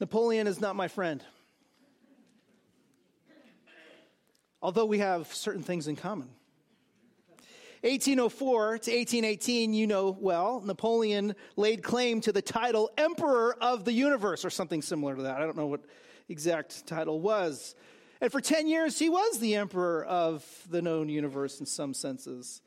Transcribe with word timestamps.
Napoleon 0.00 0.46
is 0.46 0.60
not 0.60 0.76
my 0.76 0.88
friend. 0.88 1.22
Although 4.60 4.86
we 4.86 4.98
have 4.98 5.32
certain 5.32 5.62
things 5.62 5.86
in 5.88 5.96
common. 5.96 6.28
1804 7.82 8.78
to 8.78 8.90
1818, 8.90 9.72
you 9.72 9.86
know 9.86 10.16
well, 10.18 10.60
Napoleon 10.60 11.34
laid 11.56 11.82
claim 11.82 12.20
to 12.22 12.32
the 12.32 12.42
title 12.42 12.90
Emperor 12.98 13.56
of 13.60 13.84
the 13.84 13.92
Universe, 13.92 14.44
or 14.44 14.50
something 14.50 14.82
similar 14.82 15.14
to 15.14 15.22
that. 15.22 15.36
I 15.36 15.40
don't 15.40 15.56
know 15.56 15.66
what 15.66 15.82
exact 16.28 16.86
title 16.86 17.20
was. 17.20 17.74
And 18.20 18.32
for 18.32 18.40
10 18.40 18.66
years, 18.66 18.98
he 18.98 19.08
was 19.08 19.38
the 19.38 19.54
emperor 19.56 20.04
of 20.04 20.44
the 20.68 20.82
known 20.82 21.08
universe 21.08 21.60
in 21.60 21.66
some 21.66 21.94
senses. 21.94 22.60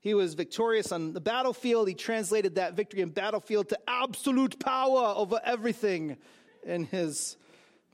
He 0.00 0.14
was 0.14 0.34
victorious 0.34 0.92
on 0.92 1.12
the 1.12 1.20
battlefield. 1.20 1.88
He 1.88 1.94
translated 1.94 2.54
that 2.54 2.74
victory 2.74 3.02
in 3.02 3.10
battlefield 3.10 3.68
to 3.68 3.78
absolute 3.86 4.58
power 4.58 5.12
over 5.14 5.40
everything 5.44 6.16
in 6.68 6.84
his 6.84 7.36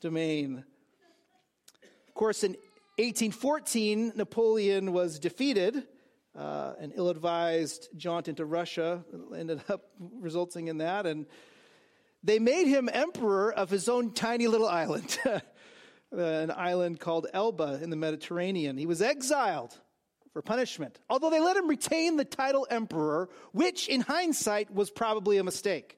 domain. 0.00 0.64
Of 2.08 2.14
course, 2.14 2.44
in 2.44 2.52
1814, 2.98 4.12
Napoleon 4.16 4.92
was 4.92 5.18
defeated. 5.18 5.84
Uh, 6.36 6.74
an 6.80 6.92
ill 6.96 7.08
advised 7.08 7.88
jaunt 7.96 8.26
into 8.26 8.44
Russia 8.44 9.04
ended 9.36 9.62
up 9.68 9.90
resulting 10.20 10.68
in 10.68 10.78
that. 10.78 11.06
And 11.06 11.26
they 12.22 12.38
made 12.38 12.66
him 12.66 12.90
emperor 12.92 13.52
of 13.52 13.70
his 13.70 13.88
own 13.88 14.12
tiny 14.12 14.48
little 14.48 14.68
island, 14.68 15.18
an 16.12 16.50
island 16.50 16.98
called 16.98 17.28
Elba 17.32 17.80
in 17.82 17.90
the 17.90 17.96
Mediterranean. 17.96 18.76
He 18.76 18.86
was 18.86 19.00
exiled 19.00 19.78
for 20.32 20.42
punishment, 20.42 20.98
although 21.08 21.30
they 21.30 21.40
let 21.40 21.56
him 21.56 21.68
retain 21.68 22.16
the 22.16 22.24
title 22.24 22.66
emperor, 22.68 23.28
which 23.52 23.88
in 23.88 24.00
hindsight 24.00 24.74
was 24.74 24.90
probably 24.90 25.38
a 25.38 25.44
mistake 25.44 25.96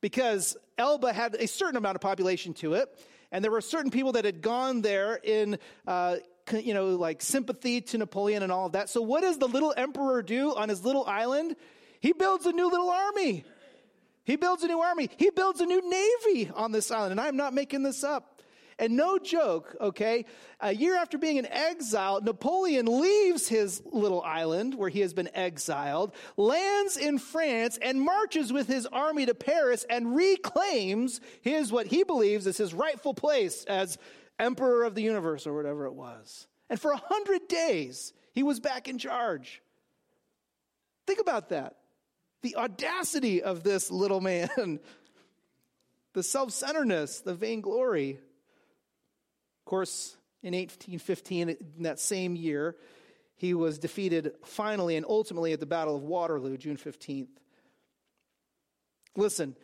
because 0.00 0.56
Elba 0.78 1.12
had 1.12 1.34
a 1.34 1.46
certain 1.46 1.76
amount 1.76 1.96
of 1.96 2.00
population 2.00 2.54
to 2.54 2.74
it, 2.74 2.88
and 3.32 3.42
there 3.42 3.50
were 3.50 3.60
certain 3.60 3.90
people 3.90 4.12
that 4.12 4.24
had 4.24 4.40
gone 4.40 4.82
there 4.82 5.18
in, 5.22 5.58
uh, 5.86 6.16
you 6.52 6.74
know, 6.74 6.96
like 6.96 7.22
sympathy 7.22 7.80
to 7.80 7.98
Napoleon 7.98 8.42
and 8.42 8.52
all 8.52 8.66
of 8.66 8.72
that. 8.72 8.88
So, 8.88 9.02
what 9.02 9.22
does 9.22 9.38
the 9.38 9.48
little 9.48 9.74
emperor 9.76 10.22
do 10.22 10.54
on 10.54 10.68
his 10.68 10.84
little 10.84 11.04
island? 11.04 11.56
He 12.00 12.12
builds 12.12 12.46
a 12.46 12.52
new 12.52 12.70
little 12.70 12.90
army. 12.90 13.44
He 14.24 14.36
builds 14.36 14.62
a 14.64 14.66
new 14.66 14.80
army. 14.80 15.08
He 15.16 15.30
builds 15.30 15.60
a 15.60 15.66
new 15.66 15.88
navy 15.88 16.50
on 16.54 16.72
this 16.72 16.90
island, 16.90 17.12
and 17.12 17.20
I'm 17.20 17.36
not 17.36 17.54
making 17.54 17.82
this 17.82 18.04
up. 18.04 18.35
And 18.78 18.94
no 18.94 19.18
joke, 19.18 19.74
okay, 19.80 20.26
a 20.60 20.74
year 20.74 20.96
after 20.96 21.16
being 21.16 21.38
in 21.38 21.46
exile, 21.46 22.20
Napoleon 22.20 23.00
leaves 23.00 23.48
his 23.48 23.82
little 23.86 24.20
island 24.20 24.74
where 24.74 24.90
he 24.90 25.00
has 25.00 25.14
been 25.14 25.30
exiled, 25.34 26.14
lands 26.36 26.98
in 26.98 27.18
France, 27.18 27.78
and 27.80 28.02
marches 28.02 28.52
with 28.52 28.66
his 28.66 28.84
army 28.86 29.24
to 29.26 29.34
Paris 29.34 29.86
and 29.88 30.14
reclaims 30.14 31.22
his, 31.40 31.72
what 31.72 31.86
he 31.86 32.04
believes 32.04 32.46
is 32.46 32.58
his 32.58 32.74
rightful 32.74 33.14
place 33.14 33.64
as 33.64 33.96
emperor 34.38 34.84
of 34.84 34.94
the 34.94 35.02
universe 35.02 35.46
or 35.46 35.54
whatever 35.54 35.86
it 35.86 35.94
was. 35.94 36.46
And 36.68 36.78
for 36.78 36.90
a 36.90 36.96
hundred 36.96 37.48
days, 37.48 38.12
he 38.32 38.42
was 38.42 38.60
back 38.60 38.88
in 38.88 38.98
charge. 38.98 39.62
Think 41.06 41.20
about 41.20 41.48
that. 41.50 41.76
The 42.42 42.56
audacity 42.56 43.42
of 43.42 43.62
this 43.62 43.90
little 43.90 44.20
man, 44.20 44.80
the 46.12 46.22
self 46.22 46.52
centeredness, 46.52 47.20
the 47.20 47.34
vainglory. 47.34 48.18
Of 49.66 49.70
course, 49.70 50.16
in 50.44 50.54
1815, 50.54 51.48
in 51.48 51.56
that 51.80 51.98
same 51.98 52.36
year, 52.36 52.76
he 53.34 53.52
was 53.52 53.80
defeated 53.80 54.32
finally 54.44 54.94
and 54.94 55.04
ultimately 55.04 55.52
at 55.52 55.58
the 55.58 55.66
Battle 55.66 55.96
of 55.96 56.04
Waterloo, 56.04 56.56
June 56.56 56.76
15th. 56.76 57.26
Listen, 59.16 59.56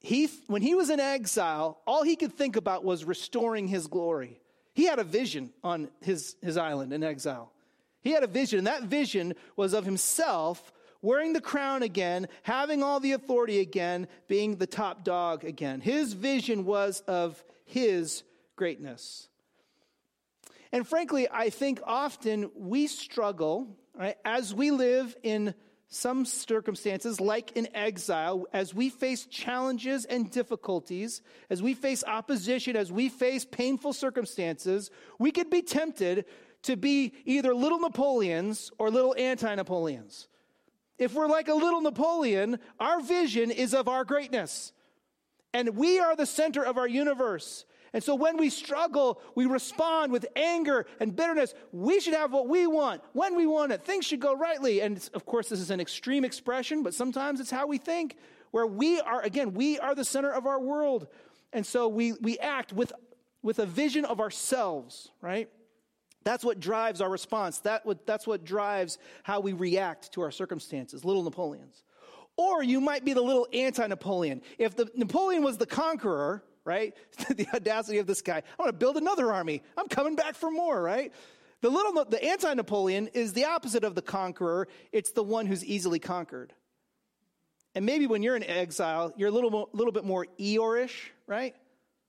he, 0.00 0.30
when 0.46 0.62
he 0.62 0.74
was 0.74 0.88
in 0.88 0.98
exile, 0.98 1.82
all 1.86 2.02
he 2.02 2.16
could 2.16 2.32
think 2.32 2.56
about 2.56 2.86
was 2.86 3.04
restoring 3.04 3.68
his 3.68 3.86
glory. 3.86 4.40
He 4.72 4.86
had 4.86 4.98
a 4.98 5.04
vision 5.04 5.52
on 5.62 5.90
his, 6.00 6.36
his 6.40 6.56
island 6.56 6.94
in 6.94 7.04
exile. 7.04 7.52
He 8.00 8.12
had 8.12 8.22
a 8.22 8.28
vision, 8.28 8.60
and 8.60 8.66
that 8.66 8.84
vision 8.84 9.34
was 9.56 9.74
of 9.74 9.84
himself 9.84 10.72
wearing 11.02 11.34
the 11.34 11.40
crown 11.42 11.82
again, 11.82 12.28
having 12.44 12.82
all 12.82 12.98
the 12.98 13.12
authority 13.12 13.60
again, 13.60 14.08
being 14.26 14.56
the 14.56 14.66
top 14.66 15.04
dog 15.04 15.44
again. 15.44 15.82
His 15.82 16.14
vision 16.14 16.64
was 16.64 17.00
of 17.00 17.44
his 17.66 18.22
greatness. 18.56 19.26
And 20.72 20.86
frankly, 20.86 21.28
I 21.30 21.50
think 21.50 21.80
often 21.84 22.50
we 22.54 22.86
struggle, 22.86 23.76
right, 23.94 24.16
as 24.24 24.54
we 24.54 24.70
live 24.70 25.16
in 25.22 25.54
some 25.88 26.24
circumstances, 26.24 27.20
like 27.20 27.56
in 27.56 27.68
exile, 27.74 28.46
as 28.52 28.72
we 28.72 28.88
face 28.88 29.26
challenges 29.26 30.04
and 30.04 30.30
difficulties, 30.30 31.20
as 31.50 31.60
we 31.60 31.74
face 31.74 32.04
opposition, 32.06 32.76
as 32.76 32.92
we 32.92 33.08
face 33.08 33.44
painful 33.44 33.92
circumstances, 33.92 34.90
we 35.18 35.32
could 35.32 35.50
be 35.50 35.62
tempted 35.62 36.26
to 36.62 36.76
be 36.76 37.12
either 37.24 37.52
little 37.54 37.80
Napoleons 37.80 38.70
or 38.78 38.90
little 38.90 39.16
anti 39.18 39.52
Napoleons. 39.52 40.28
If 40.96 41.14
we're 41.14 41.26
like 41.26 41.48
a 41.48 41.54
little 41.54 41.80
Napoleon, 41.80 42.60
our 42.78 43.00
vision 43.00 43.50
is 43.50 43.74
of 43.74 43.88
our 43.88 44.04
greatness. 44.04 44.72
And 45.52 45.70
we 45.70 45.98
are 45.98 46.14
the 46.14 46.26
center 46.26 46.64
of 46.64 46.78
our 46.78 46.86
universe. 46.86 47.64
And 47.92 48.02
so 48.02 48.14
when 48.14 48.36
we 48.36 48.50
struggle, 48.50 49.20
we 49.34 49.46
respond 49.46 50.12
with 50.12 50.26
anger 50.36 50.86
and 51.00 51.14
bitterness. 51.14 51.54
We 51.72 52.00
should 52.00 52.14
have 52.14 52.32
what 52.32 52.48
we 52.48 52.66
want 52.66 53.02
when 53.12 53.36
we 53.36 53.46
want 53.46 53.72
it. 53.72 53.84
Things 53.84 54.06
should 54.06 54.20
go 54.20 54.34
rightly. 54.34 54.80
And 54.80 55.08
of 55.14 55.26
course, 55.26 55.48
this 55.48 55.60
is 55.60 55.70
an 55.70 55.80
extreme 55.80 56.24
expression, 56.24 56.82
but 56.82 56.94
sometimes 56.94 57.40
it's 57.40 57.50
how 57.50 57.66
we 57.66 57.78
think, 57.78 58.16
where 58.52 58.66
we 58.66 59.00
are, 59.00 59.22
again, 59.22 59.54
we 59.54 59.78
are 59.78 59.94
the 59.94 60.04
center 60.04 60.30
of 60.30 60.46
our 60.46 60.60
world. 60.60 61.08
And 61.52 61.66
so 61.66 61.88
we, 61.88 62.12
we 62.12 62.38
act 62.38 62.72
with, 62.72 62.92
with 63.42 63.58
a 63.58 63.66
vision 63.66 64.04
of 64.04 64.20
ourselves, 64.20 65.10
right? 65.20 65.48
That's 66.22 66.44
what 66.44 66.60
drives 66.60 67.00
our 67.00 67.10
response. 67.10 67.58
That 67.60 67.86
what, 67.86 68.06
that's 68.06 68.26
what 68.26 68.44
drives 68.44 68.98
how 69.22 69.40
we 69.40 69.52
react 69.52 70.12
to 70.12 70.20
our 70.20 70.30
circumstances. 70.30 71.04
Little 71.04 71.22
Napoleons. 71.22 71.82
Or 72.36 72.62
you 72.62 72.80
might 72.80 73.04
be 73.04 73.12
the 73.12 73.22
little 73.22 73.46
anti 73.52 73.86
Napoleon. 73.86 74.42
If 74.58 74.76
the, 74.76 74.88
Napoleon 74.94 75.42
was 75.42 75.58
the 75.58 75.66
conqueror, 75.66 76.44
right? 76.70 76.94
the 77.28 77.48
audacity 77.52 77.98
of 77.98 78.06
this 78.06 78.22
guy. 78.22 78.36
I 78.36 78.62
want 78.62 78.68
to 78.68 78.78
build 78.78 78.96
another 78.96 79.32
army. 79.32 79.62
I'm 79.76 79.88
coming 79.88 80.14
back 80.14 80.36
for 80.36 80.52
more, 80.52 80.80
right? 80.80 81.12
The 81.62 81.68
little, 81.68 82.04
the 82.04 82.22
anti-Napoleon 82.22 83.08
is 83.08 83.32
the 83.32 83.46
opposite 83.46 83.82
of 83.82 83.96
the 83.96 84.02
conqueror. 84.02 84.68
It's 84.92 85.10
the 85.10 85.24
one 85.24 85.46
who's 85.46 85.64
easily 85.64 85.98
conquered. 85.98 86.52
And 87.74 87.84
maybe 87.84 88.06
when 88.06 88.22
you're 88.22 88.36
in 88.36 88.44
exile, 88.44 89.12
you're 89.16 89.30
a 89.30 89.32
little, 89.32 89.68
little 89.72 89.92
bit 89.92 90.04
more 90.04 90.26
Eeyore-ish, 90.38 91.12
right? 91.26 91.56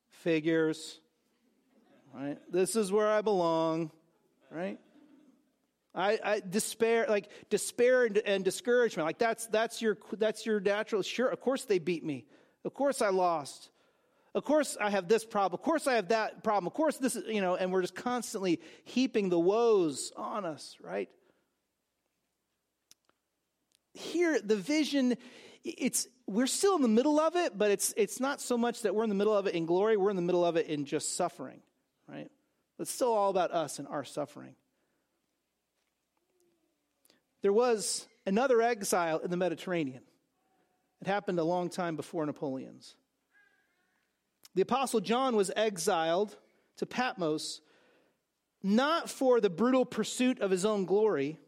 Figures, 0.10 1.00
right? 2.14 2.38
This 2.52 2.76
is 2.76 2.92
where 2.92 3.10
I 3.10 3.22
belong, 3.22 3.92
right? 4.52 4.80
I, 5.96 6.20
I, 6.24 6.40
despair, 6.40 7.08
like 7.10 7.30
despair 7.50 8.06
and, 8.06 8.18
and, 8.20 8.46
discouragement, 8.46 9.06
like 9.08 9.18
that's 9.18 9.48
that's 9.48 9.82
your 9.82 9.98
that's 10.18 10.46
your 10.46 10.62
natural. 10.62 11.02
Sure, 11.02 11.28
of 11.28 11.42
course 11.42 11.66
they 11.66 11.80
beat 11.80 12.06
me. 12.06 12.26
Of 12.64 12.74
course 12.74 13.02
I 13.02 13.10
lost. 13.10 13.72
Of 14.34 14.46
course, 14.46 14.78
I 14.80 14.90
have 14.90 15.08
this 15.08 15.26
problem. 15.26 15.60
Of 15.60 15.64
course, 15.64 15.88
I 15.88 15.96
have 15.96 16.08
that 16.10 16.44
problem. 16.44 16.68
Of 16.68 16.74
course, 16.74 16.98
this 16.98 17.16
is, 17.16 17.28
you 17.28 17.42
know, 17.42 17.56
and 17.56 17.72
we're 17.72 17.82
just 17.82 17.96
constantly 17.96 18.62
heaping 18.86 19.30
the 19.30 19.40
woes 19.40 20.14
on 20.16 20.46
us, 20.46 20.78
right? 20.82 21.10
Here, 23.94 24.40
the 24.42 24.56
vision, 24.56 25.18
it's, 25.66 26.08
we're 26.28 26.48
still 26.48 26.78
in 26.78 26.82
the 26.82 26.88
middle 26.88 27.20
of 27.20 27.36
it, 27.36 27.58
but 27.58 27.72
it's, 27.72 27.94
it's 27.98 28.22
not 28.22 28.40
so 28.40 28.58
much 28.58 28.84
that 28.84 28.96
we're 28.96 29.04
in 29.04 29.10
the 29.10 29.16
middle 29.16 29.36
of 29.36 29.48
it 29.48 29.54
in 29.54 29.66
glory, 29.66 29.98
we're 29.98 30.10
in 30.10 30.16
the 30.16 30.22
middle 30.22 30.46
of 30.46 30.56
it 30.56 30.68
in 30.68 30.86
just 30.86 31.18
suffering, 31.18 31.60
right? 32.08 32.32
But 32.78 32.84
It's 32.84 32.92
still 32.92 33.12
all 33.12 33.30
about 33.30 33.52
us 33.52 33.80
and 33.80 33.88
our 33.90 34.06
suffering. 34.06 34.56
There 37.42 37.52
was 37.52 38.08
another 38.26 38.62
exile 38.62 39.20
in 39.20 39.30
the 39.30 39.36
Mediterranean. 39.38 40.04
It 41.02 41.08
happened 41.08 41.38
a 41.40 41.44
long 41.44 41.70
time 41.70 41.98
before 41.98 42.26
Napoleon's. 42.26 42.96
The 44.56 44.62
Apostle 44.62 45.00
John 45.00 45.36
was 45.36 45.52
exiled 45.56 46.36
to 46.78 46.86
Patmos 46.86 47.62
not 48.64 49.10
for 49.10 49.42
the 49.42 49.50
brutal 49.50 49.86
pursuit 49.86 50.40
of 50.40 50.52
his 50.52 50.66
own 50.66 50.86
glory, 50.86 51.40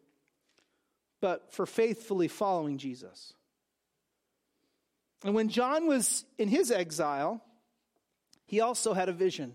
but 1.21 1.53
for 1.53 1.65
faithfully 1.65 2.27
following 2.27 2.77
Jesus. 2.77 3.33
And 5.23 5.35
when 5.35 5.50
John 5.50 5.88
was 5.88 6.25
in 6.38 6.47
his 6.47 6.71
exile, 6.71 7.41
he 8.45 8.61
also 8.61 8.94
had 8.94 9.09
a 9.09 9.13
vision. 9.13 9.53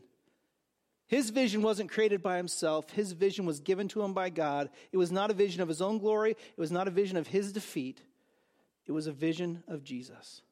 His 1.08 1.30
vision 1.30 1.62
wasn't 1.62 1.90
created 1.90 2.22
by 2.22 2.36
himself. 2.36 2.90
His 2.90 3.12
vision 3.12 3.44
was 3.44 3.60
given 3.60 3.88
to 3.88 4.02
him 4.02 4.12
by 4.12 4.30
God. 4.30 4.70
It 4.92 4.98
was 4.98 5.10
not 5.10 5.30
a 5.30 5.34
vision 5.34 5.62
of 5.62 5.68
his 5.68 5.82
own 5.82 5.98
glory. 5.98 6.32
It 6.32 6.58
was 6.58 6.70
not 6.70 6.88
a 6.88 6.92
vision 6.92 7.16
of 7.16 7.26
his 7.26 7.52
defeat. 7.52 8.00
It 8.86 8.92
was 8.92 9.06
a 9.06 9.12
vision 9.12 9.62
of 9.68 9.84
Jesus. 9.84 10.42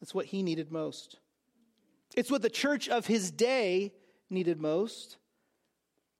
That's 0.00 0.14
what 0.14 0.26
he 0.26 0.42
needed 0.42 0.70
most. 0.70 1.16
It's 2.16 2.30
what 2.30 2.42
the 2.42 2.50
church 2.50 2.88
of 2.88 3.06
his 3.06 3.30
day 3.30 3.92
needed 4.28 4.60
most, 4.60 5.16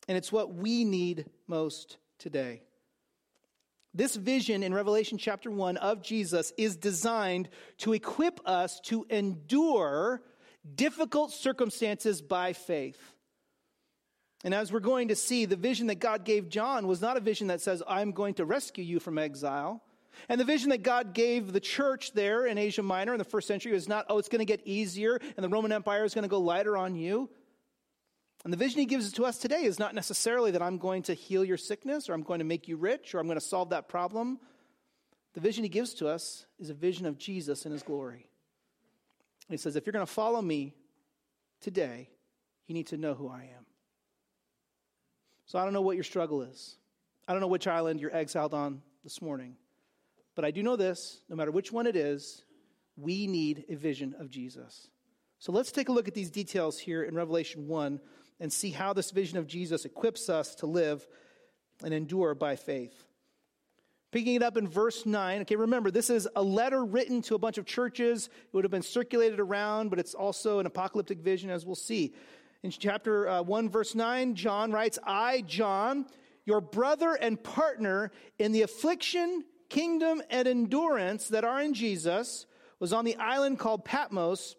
and 0.08 0.16
it's 0.16 0.32
what 0.32 0.54
we 0.54 0.84
need 0.84 1.26
most 1.46 1.98
today. 2.18 2.62
This 3.94 4.16
vision 4.16 4.62
in 4.62 4.72
Revelation 4.72 5.18
chapter 5.18 5.50
1 5.50 5.76
of 5.76 6.02
Jesus 6.02 6.52
is 6.56 6.76
designed 6.76 7.50
to 7.78 7.92
equip 7.92 8.40
us 8.46 8.80
to 8.84 9.04
endure 9.10 10.22
difficult 10.74 11.30
circumstances 11.30 12.22
by 12.22 12.54
faith. 12.54 13.00
And 14.44 14.54
as 14.54 14.72
we're 14.72 14.80
going 14.80 15.08
to 15.08 15.16
see, 15.16 15.44
the 15.44 15.56
vision 15.56 15.88
that 15.88 15.96
God 15.96 16.24
gave 16.24 16.48
John 16.48 16.86
was 16.86 17.02
not 17.02 17.18
a 17.18 17.20
vision 17.20 17.48
that 17.48 17.60
says, 17.60 17.82
I'm 17.86 18.12
going 18.12 18.34
to 18.34 18.46
rescue 18.46 18.82
you 18.82 18.98
from 18.98 19.18
exile. 19.18 19.82
And 20.28 20.40
the 20.40 20.44
vision 20.44 20.70
that 20.70 20.82
God 20.82 21.14
gave 21.14 21.52
the 21.52 21.60
church 21.60 22.12
there 22.12 22.46
in 22.46 22.58
Asia 22.58 22.82
Minor 22.82 23.12
in 23.12 23.18
the 23.18 23.24
first 23.24 23.48
century 23.48 23.72
was 23.72 23.88
not, 23.88 24.06
oh, 24.08 24.18
it's 24.18 24.28
going 24.28 24.40
to 24.40 24.44
get 24.44 24.60
easier 24.66 25.18
and 25.36 25.44
the 25.44 25.48
Roman 25.48 25.72
Empire 25.72 26.04
is 26.04 26.14
going 26.14 26.22
to 26.22 26.28
go 26.28 26.40
lighter 26.40 26.76
on 26.76 26.94
you. 26.94 27.30
And 28.44 28.52
the 28.52 28.56
vision 28.56 28.80
he 28.80 28.86
gives 28.86 29.12
to 29.12 29.24
us 29.24 29.38
today 29.38 29.62
is 29.64 29.78
not 29.78 29.94
necessarily 29.94 30.50
that 30.50 30.62
I'm 30.62 30.78
going 30.78 31.02
to 31.04 31.14
heal 31.14 31.44
your 31.44 31.56
sickness 31.56 32.08
or 32.08 32.14
I'm 32.14 32.22
going 32.22 32.40
to 32.40 32.44
make 32.44 32.66
you 32.66 32.76
rich 32.76 33.14
or 33.14 33.20
I'm 33.20 33.26
going 33.26 33.38
to 33.38 33.44
solve 33.44 33.70
that 33.70 33.88
problem. 33.88 34.40
The 35.34 35.40
vision 35.40 35.62
he 35.62 35.68
gives 35.68 35.94
to 35.94 36.08
us 36.08 36.46
is 36.58 36.68
a 36.68 36.74
vision 36.74 37.06
of 37.06 37.18
Jesus 37.18 37.64
in 37.64 37.72
his 37.72 37.82
glory. 37.82 38.28
He 39.48 39.56
says, 39.56 39.76
if 39.76 39.86
you're 39.86 39.92
going 39.92 40.06
to 40.06 40.12
follow 40.12 40.42
me 40.42 40.74
today, 41.60 42.08
you 42.66 42.74
need 42.74 42.88
to 42.88 42.96
know 42.96 43.14
who 43.14 43.28
I 43.28 43.50
am. 43.56 43.66
So 45.46 45.58
I 45.58 45.64
don't 45.64 45.72
know 45.72 45.82
what 45.82 45.96
your 45.96 46.04
struggle 46.04 46.42
is. 46.42 46.76
I 47.28 47.32
don't 47.32 47.40
know 47.40 47.48
which 47.48 47.66
island 47.66 48.00
you're 48.00 48.14
exiled 48.14 48.54
on 48.54 48.82
this 49.04 49.22
morning. 49.22 49.56
But 50.34 50.44
I 50.44 50.50
do 50.50 50.62
know 50.62 50.76
this 50.76 51.20
no 51.28 51.36
matter 51.36 51.50
which 51.50 51.72
one 51.72 51.86
it 51.86 51.96
is, 51.96 52.44
we 52.96 53.26
need 53.26 53.64
a 53.68 53.74
vision 53.74 54.14
of 54.18 54.30
Jesus. 54.30 54.88
So 55.38 55.52
let's 55.52 55.72
take 55.72 55.88
a 55.88 55.92
look 55.92 56.08
at 56.08 56.14
these 56.14 56.30
details 56.30 56.78
here 56.78 57.02
in 57.02 57.14
Revelation 57.14 57.66
1 57.66 58.00
and 58.40 58.52
see 58.52 58.70
how 58.70 58.92
this 58.92 59.10
vision 59.10 59.38
of 59.38 59.46
Jesus 59.46 59.84
equips 59.84 60.28
us 60.28 60.54
to 60.56 60.66
live 60.66 61.06
and 61.82 61.92
endure 61.92 62.34
by 62.34 62.56
faith. 62.56 63.04
Picking 64.12 64.34
it 64.34 64.42
up 64.42 64.56
in 64.56 64.68
verse 64.68 65.06
9, 65.06 65.40
okay, 65.40 65.56
remember, 65.56 65.90
this 65.90 66.10
is 66.10 66.28
a 66.36 66.42
letter 66.42 66.84
written 66.84 67.22
to 67.22 67.34
a 67.34 67.38
bunch 67.38 67.56
of 67.56 67.64
churches. 67.64 68.26
It 68.26 68.54
would 68.54 68.64
have 68.64 68.70
been 68.70 68.82
circulated 68.82 69.40
around, 69.40 69.88
but 69.88 69.98
it's 69.98 70.12
also 70.12 70.58
an 70.58 70.66
apocalyptic 70.66 71.18
vision, 71.20 71.48
as 71.48 71.64
we'll 71.64 71.74
see. 71.74 72.14
In 72.62 72.70
chapter 72.70 73.28
uh, 73.28 73.42
1, 73.42 73.70
verse 73.70 73.94
9, 73.94 74.34
John 74.34 74.70
writes, 74.70 74.98
I, 75.02 75.40
John, 75.40 76.06
your 76.44 76.60
brother 76.60 77.14
and 77.14 77.42
partner 77.42 78.12
in 78.38 78.52
the 78.52 78.62
affliction 78.62 79.44
kingdom 79.72 80.22
and 80.28 80.46
endurance 80.46 81.28
that 81.28 81.44
are 81.44 81.62
in 81.62 81.72
Jesus 81.72 82.44
was 82.78 82.92
on 82.92 83.06
the 83.06 83.16
island 83.16 83.58
called 83.58 83.86
Patmos 83.86 84.54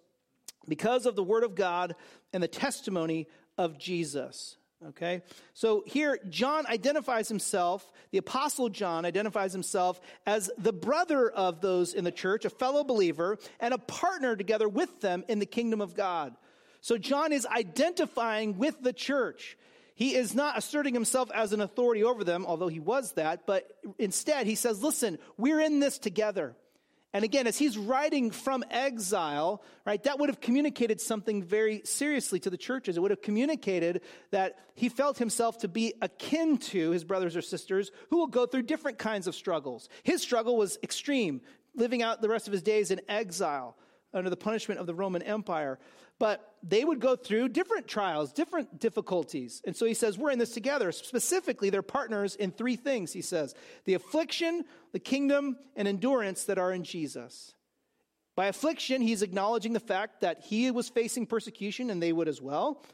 because 0.68 1.06
of 1.06 1.16
the 1.16 1.24
word 1.24 1.44
of 1.44 1.54
God 1.54 1.96
and 2.34 2.42
the 2.42 2.48
testimony 2.48 3.28
of 3.56 3.78
Jesus. 3.78 4.58
Okay? 4.90 5.22
So 5.54 5.84
here, 5.86 6.18
John 6.30 6.66
identifies 6.66 7.30
himself, 7.30 7.92
the 8.10 8.18
Apostle 8.18 8.70
John 8.70 9.06
identifies 9.06 9.54
himself 9.54 10.02
as 10.26 10.50
the 10.58 10.74
brother 10.74 11.30
of 11.30 11.62
those 11.62 11.94
in 11.94 12.04
the 12.04 12.12
church, 12.12 12.44
a 12.44 12.50
fellow 12.50 12.84
believer, 12.84 13.38
and 13.60 13.72
a 13.72 13.78
partner 13.78 14.36
together 14.36 14.68
with 14.68 15.00
them 15.00 15.24
in 15.28 15.38
the 15.38 15.46
kingdom 15.46 15.80
of 15.80 15.94
God. 15.94 16.34
So 16.82 16.98
John 16.98 17.32
is 17.32 17.46
identifying 17.46 18.58
with 18.58 18.82
the 18.82 18.94
church. 18.94 19.58
He 19.96 20.16
is 20.16 20.34
not 20.34 20.58
asserting 20.58 20.94
himself 20.94 21.30
as 21.34 21.54
an 21.54 21.62
authority 21.62 22.04
over 22.04 22.24
them, 22.24 22.46
although 22.48 22.68
he 22.68 22.80
was 22.80 23.14
that, 23.14 23.46
but 23.46 23.70
instead 24.00 24.48
he 24.48 24.56
says, 24.56 24.82
listen, 24.82 25.20
we're 25.38 25.60
in 25.60 25.80
this 25.80 26.00
together. 26.00 26.56
And 27.16 27.24
again, 27.24 27.46
as 27.46 27.60
he's 27.60 27.78
writing 27.78 28.32
from 28.32 28.64
exile, 28.72 29.62
right, 29.86 30.02
that 30.04 30.18
would 30.18 30.30
have 30.30 30.42
communicated 30.42 31.00
something 31.00 31.44
very 31.44 31.84
seriously 31.86 32.40
to 32.40 32.50
the 32.50 32.58
churches. 32.58 32.98
It 32.98 33.02
would 33.02 33.12
have 33.12 33.22
communicated 33.22 34.02
that 34.32 34.58
he 34.74 34.90
felt 34.90 35.20
himself 35.20 35.60
to 35.60 35.68
be 35.68 35.94
akin 36.02 36.58
to 36.58 36.90
his 36.90 37.04
brothers 37.04 37.36
or 37.38 37.44
sisters 37.44 37.92
who 38.10 38.18
will 38.18 38.28
go 38.28 38.48
through 38.48 38.64
different 38.64 38.98
kinds 38.98 39.28
of 39.28 39.36
struggles. 39.36 39.90
His 40.02 40.24
struggle 40.24 40.58
was 40.58 40.80
extreme, 40.82 41.42
living 41.76 42.02
out 42.02 42.20
the 42.20 42.30
rest 42.30 42.48
of 42.48 42.52
his 42.52 42.64
days 42.64 42.90
in 42.90 43.00
exile 43.08 43.78
under 44.12 44.32
the 44.32 44.38
punishment 44.38 44.80
of 44.80 44.88
the 44.88 44.96
Roman 44.96 45.22
Empire. 45.22 45.78
But 46.24 46.56
they 46.64 46.86
would 46.86 47.02
go 47.02 47.18
through 47.18 47.50
different 47.50 47.86
trials, 47.86 48.32
different 48.32 48.80
difficulties. 48.80 49.62
And 49.66 49.76
so 49.76 49.86
he 49.86 49.94
says, 49.94 50.18
We're 50.18 50.32
in 50.32 50.40
this 50.40 50.54
together. 50.54 50.94
Specifically, 50.94 51.70
they're 51.70 51.82
partners 51.82 52.38
in 52.38 52.52
three 52.52 52.78
things, 52.78 53.12
he 53.12 53.22
says 53.22 53.54
the 53.84 53.96
affliction, 53.96 54.64
the 54.94 55.00
kingdom, 55.00 55.58
and 55.76 55.86
endurance 55.86 56.46
that 56.46 56.58
are 56.58 56.72
in 56.72 56.86
Jesus. 56.86 57.56
By 58.38 58.46
affliction, 58.46 59.02
he's 59.02 59.22
acknowledging 59.22 59.74
the 59.74 59.82
fact 59.82 60.22
that 60.22 60.40
he 60.40 60.72
was 60.72 60.88
facing 60.88 61.26
persecution 61.26 61.90
and 61.90 62.02
they 62.02 62.14
would 62.14 62.30
as 62.30 62.42
well. 62.42 62.86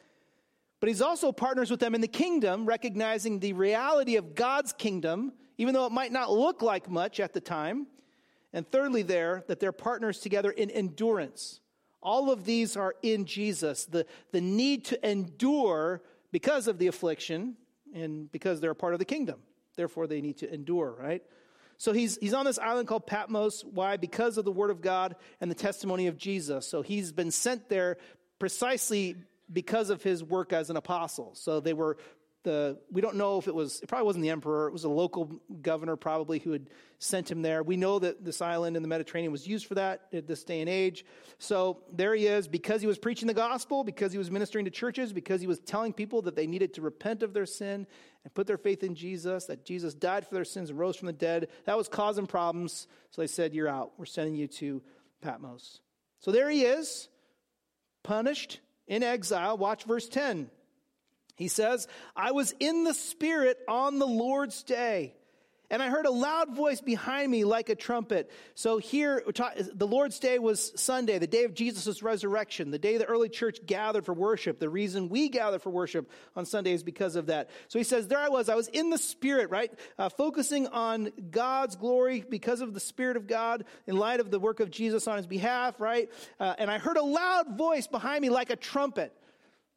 But 0.79 0.89
he's 0.89 1.03
also 1.03 1.31
partners 1.31 1.69
with 1.69 1.81
them 1.81 1.93
in 1.93 2.01
the 2.01 2.07
kingdom, 2.07 2.65
recognizing 2.65 3.37
the 3.37 3.53
reality 3.53 4.15
of 4.15 4.33
God's 4.33 4.73
kingdom, 4.73 5.33
even 5.59 5.75
though 5.75 5.85
it 5.85 5.91
might 5.91 6.11
not 6.11 6.31
look 6.31 6.63
like 6.63 6.89
much 6.89 7.19
at 7.19 7.33
the 7.33 7.41
time. 7.41 7.85
And 8.53 8.67
thirdly, 8.71 9.03
there, 9.03 9.43
that 9.47 9.59
they're 9.59 9.71
partners 9.71 10.19
together 10.19 10.49
in 10.49 10.71
endurance. 10.71 11.61
All 12.01 12.31
of 12.31 12.45
these 12.45 12.77
are 12.77 12.95
in 13.01 13.25
Jesus. 13.25 13.85
The, 13.85 14.05
the 14.31 14.41
need 14.41 14.85
to 14.85 15.09
endure 15.09 16.01
because 16.31 16.67
of 16.67 16.77
the 16.77 16.87
affliction 16.87 17.55
and 17.93 18.31
because 18.31 18.61
they're 18.61 18.71
a 18.71 18.75
part 18.75 18.93
of 18.93 18.99
the 18.99 19.05
kingdom. 19.05 19.39
Therefore, 19.75 20.07
they 20.07 20.21
need 20.21 20.37
to 20.37 20.53
endure, 20.53 20.95
right? 20.97 21.23
So 21.77 21.93
he's, 21.93 22.17
he's 22.17 22.33
on 22.33 22.45
this 22.45 22.59
island 22.59 22.87
called 22.87 23.07
Patmos. 23.07 23.63
Why? 23.63 23.97
Because 23.97 24.37
of 24.37 24.45
the 24.45 24.51
word 24.51 24.69
of 24.69 24.81
God 24.81 25.15
and 25.39 25.49
the 25.49 25.55
testimony 25.55 26.07
of 26.07 26.17
Jesus. 26.17 26.67
So 26.67 26.81
he's 26.81 27.11
been 27.11 27.31
sent 27.31 27.69
there 27.69 27.97
precisely 28.37 29.15
because 29.51 29.89
of 29.89 30.03
his 30.03 30.23
work 30.23 30.53
as 30.53 30.69
an 30.69 30.77
apostle. 30.77 31.31
So 31.35 31.59
they 31.59 31.73
were 31.73 31.97
the 32.43 32.79
we 32.91 33.01
don't 33.01 33.15
know 33.15 33.37
if 33.37 33.47
it 33.47 33.55
was 33.55 33.81
it 33.81 33.87
probably 33.87 34.05
wasn't 34.05 34.23
the 34.23 34.29
emperor 34.29 34.67
it 34.67 34.71
was 34.71 34.85
a 34.85 34.89
local 34.89 35.41
governor 35.61 35.95
probably 35.95 36.39
who 36.39 36.51
had 36.51 36.69
sent 36.99 37.29
him 37.29 37.41
there. 37.41 37.63
We 37.63 37.77
know 37.77 37.99
that 37.99 38.23
this 38.23 38.41
island 38.41 38.75
in 38.75 38.81
the 38.83 38.89
mediterranean 38.89 39.31
was 39.31 39.47
used 39.47 39.65
for 39.65 39.75
that 39.75 40.07
at 40.13 40.27
this 40.27 40.43
day 40.43 40.59
and 40.59 40.69
age. 40.69 41.05
So 41.37 41.79
there 41.93 42.13
he 42.13 42.27
is 42.27 42.47
because 42.47 42.81
he 42.81 42.87
was 42.87 42.97
preaching 42.97 43.27
the 43.27 43.33
gospel 43.33 43.83
because 43.83 44.11
he 44.11 44.17
was 44.17 44.29
ministering 44.29 44.65
to 44.65 44.71
churches 44.71 45.13
because 45.13 45.41
he 45.41 45.47
was 45.47 45.59
telling 45.59 45.93
people 45.93 46.21
that 46.23 46.35
they 46.35 46.47
needed 46.47 46.73
to 46.75 46.81
repent 46.81 47.23
of 47.23 47.33
their 47.33 47.45
sin 47.45 47.87
and 48.23 48.33
put 48.33 48.47
their 48.47 48.57
faith 48.57 48.83
in 48.83 48.95
jesus 48.95 49.45
that 49.45 49.65
jesus 49.65 49.93
died 49.93 50.27
for 50.27 50.35
their 50.35 50.45
sins 50.45 50.69
and 50.69 50.79
rose 50.79 50.95
from 50.95 51.07
the 51.07 51.13
dead. 51.13 51.47
That 51.65 51.77
was 51.77 51.87
causing 51.87 52.27
problems. 52.27 52.87
So 53.11 53.21
they 53.21 53.27
said 53.27 53.53
you're 53.53 53.67
out. 53.67 53.93
We're 53.97 54.05
sending 54.05 54.35
you 54.35 54.47
to 54.47 54.81
patmos. 55.21 55.81
So 56.19 56.31
there 56.31 56.49
he 56.49 56.63
is 56.63 57.09
punished 58.03 58.59
in 58.87 59.03
exile. 59.03 59.57
Watch 59.57 59.83
verse 59.83 60.07
10 60.07 60.49
he 61.39 61.47
says, 61.47 61.87
I 62.17 62.33
was 62.33 62.53
in 62.59 62.83
the 62.83 62.93
Spirit 62.93 63.57
on 63.69 63.97
the 63.97 64.05
Lord's 64.05 64.61
day. 64.61 65.13
And 65.71 65.81
I 65.81 65.89
heard 65.89 66.05
a 66.05 66.11
loud 66.11 66.53
voice 66.53 66.81
behind 66.81 67.31
me 67.31 67.45
like 67.45 67.69
a 67.69 67.75
trumpet. 67.75 68.29
So 68.55 68.77
here, 68.77 69.23
the 69.25 69.87
Lord's 69.87 70.19
Day 70.19 70.37
was 70.37 70.73
Sunday, 70.75 71.17
the 71.17 71.27
day 71.27 71.45
of 71.45 71.53
Jesus' 71.53 72.03
resurrection, 72.03 72.71
the 72.71 72.79
day 72.79 72.97
the 72.97 73.05
early 73.05 73.29
church 73.29 73.59
gathered 73.65 74.03
for 74.03 74.13
worship. 74.13 74.59
The 74.59 74.67
reason 74.67 75.07
we 75.07 75.29
gather 75.29 75.59
for 75.59 75.69
worship 75.69 76.09
on 76.35 76.45
Sunday 76.45 76.73
is 76.73 76.83
because 76.83 77.15
of 77.15 77.27
that. 77.27 77.49
So 77.69 77.79
he 77.79 77.85
says, 77.85 78.09
There 78.09 78.19
I 78.19 78.27
was. 78.27 78.49
I 78.49 78.55
was 78.55 78.67
in 78.67 78.89
the 78.89 78.97
Spirit, 78.97 79.49
right? 79.49 79.71
Uh, 79.97 80.09
focusing 80.09 80.67
on 80.67 81.11
God's 81.31 81.77
glory 81.77 82.25
because 82.27 82.59
of 82.59 82.73
the 82.73 82.81
Spirit 82.81 83.15
of 83.15 83.27
God 83.27 83.63
in 83.87 83.95
light 83.95 84.19
of 84.19 84.29
the 84.29 84.39
work 84.41 84.59
of 84.59 84.71
Jesus 84.71 85.07
on 85.07 85.15
his 85.15 85.27
behalf, 85.27 85.79
right? 85.79 86.11
Uh, 86.37 86.55
and 86.57 86.69
I 86.69 86.79
heard 86.79 86.97
a 86.97 87.03
loud 87.03 87.57
voice 87.57 87.87
behind 87.87 88.23
me 88.23 88.29
like 88.29 88.49
a 88.49 88.57
trumpet. 88.57 89.13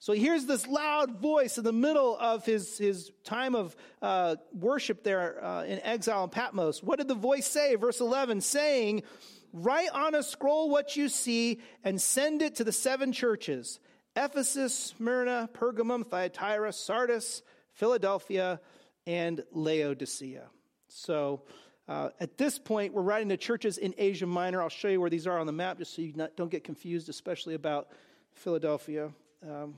So 0.03 0.13
he 0.13 0.19
hears 0.19 0.47
this 0.47 0.67
loud 0.67 1.21
voice 1.21 1.59
in 1.59 1.63
the 1.63 1.73
middle 1.73 2.17
of 2.19 2.45
his, 2.45 2.77
his 2.77 3.13
time 3.23 3.55
of 3.55 3.77
uh, 4.03 4.35
worship 4.53 5.05
there 5.05 5.39
uh, 5.45 5.63
in 5.63 5.79
exile 5.79 6.25
in 6.25 6.31
Patmos. 6.31 6.83
What 6.83 6.99
did 6.99 7.07
the 7.07 7.15
voice 7.15 7.47
say? 7.47 7.77
Verse 7.77 8.01
11, 8.01 8.41
saying, 8.41 9.05
Write 9.53 9.91
on 9.91 10.17
a 10.17 10.25
scroll 10.25 10.71
what 10.71 10.97
you 10.97 11.09
see 11.09 11.61
and 11.85 12.03
send 12.03 12.43
it 12.43 12.57
to 12.57 12.65
the 12.65 12.73
seven 12.73 13.13
churches 13.13 13.79
Ephesus, 14.17 14.75
Smyrna, 14.75 15.49
Pergamum, 15.55 16.05
Thyatira, 16.05 16.73
Sardis, 16.73 17.43
Philadelphia, 17.71 18.61
and 19.07 19.45
Laodicea. 19.53 20.49
So 20.89 21.43
uh, 21.87 22.09
at 22.19 22.39
this 22.39 22.59
point, 22.59 22.93
we're 22.93 23.03
writing 23.03 23.29
to 23.29 23.37
churches 23.37 23.79
in 23.79 23.95
Asia 23.97 24.27
Minor. 24.27 24.63
I'll 24.63 24.69
show 24.69 24.89
you 24.89 25.01
where 25.01 25.11
these 25.11 25.29
are 25.29 25.39
on 25.39 25.47
the 25.47 25.53
map 25.53 25.79
just 25.79 25.95
so 25.95 26.03
you 26.03 26.13
not, 26.17 26.35
don't 26.35 26.51
get 26.51 26.65
confused, 26.65 27.09
especially 27.09 27.55
about 27.55 27.87
Philadelphia. 28.33 29.13
Um, 29.49 29.75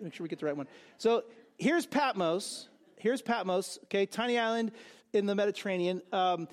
make 0.00 0.14
sure 0.14 0.24
we 0.24 0.28
get 0.28 0.38
the 0.38 0.46
right 0.46 0.56
one. 0.56 0.68
So 0.98 1.24
here's 1.58 1.86
Patmos. 1.86 2.68
Here's 3.00 3.22
Patmos, 3.22 3.78
okay, 3.84 4.06
tiny 4.06 4.38
island 4.38 4.72
in 5.12 5.26
the 5.26 5.34
Mediterranean. 5.36 6.02
Um, 6.12 6.48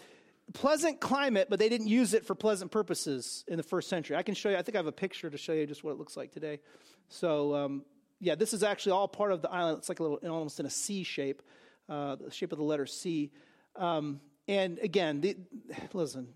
pleasant 0.54 1.00
climate, 1.00 1.48
but 1.50 1.58
they 1.58 1.70
didn't 1.70 1.88
use 1.88 2.14
it 2.14 2.24
for 2.24 2.36
pleasant 2.36 2.70
purposes 2.72 3.44
in 3.48 3.58
the 3.58 3.64
first 3.64 3.90
century. 3.90 4.16
I 4.16 4.22
can 4.22 4.36
show 4.36 4.50
you, 4.50 4.58
I 4.58 4.62
think 4.62 4.76
I 4.76 4.78
have 4.80 4.86
a 4.86 4.92
picture 4.92 5.28
to 5.28 5.38
show 5.40 5.54
you 5.54 5.66
just 5.66 5.84
what 5.84 5.92
it 5.92 5.98
looks 5.98 6.16
like 6.16 6.32
today. 6.32 6.60
So, 7.10 7.56
um, 7.56 7.84
yeah, 8.20 8.36
this 8.36 8.54
is 8.54 8.62
actually 8.62 8.92
all 8.92 9.08
part 9.08 9.32
of 9.32 9.42
the 9.42 9.50
island. 9.50 9.80
It's 9.80 9.90
like 9.90 10.00
a 10.00 10.04
little, 10.04 10.20
almost 10.30 10.60
in 10.60 10.68
a 10.68 10.70
C 10.70 11.04
shape, 11.04 11.42
uh, 11.90 12.18
the 12.18 12.30
shape 12.30 12.52
of 12.52 12.60
the 12.60 12.64
letter 12.64 12.86
C. 12.86 13.32
Um, 13.76 14.22
and 14.48 14.78
again, 14.80 15.22
the, 15.22 15.38
listen, 15.94 16.28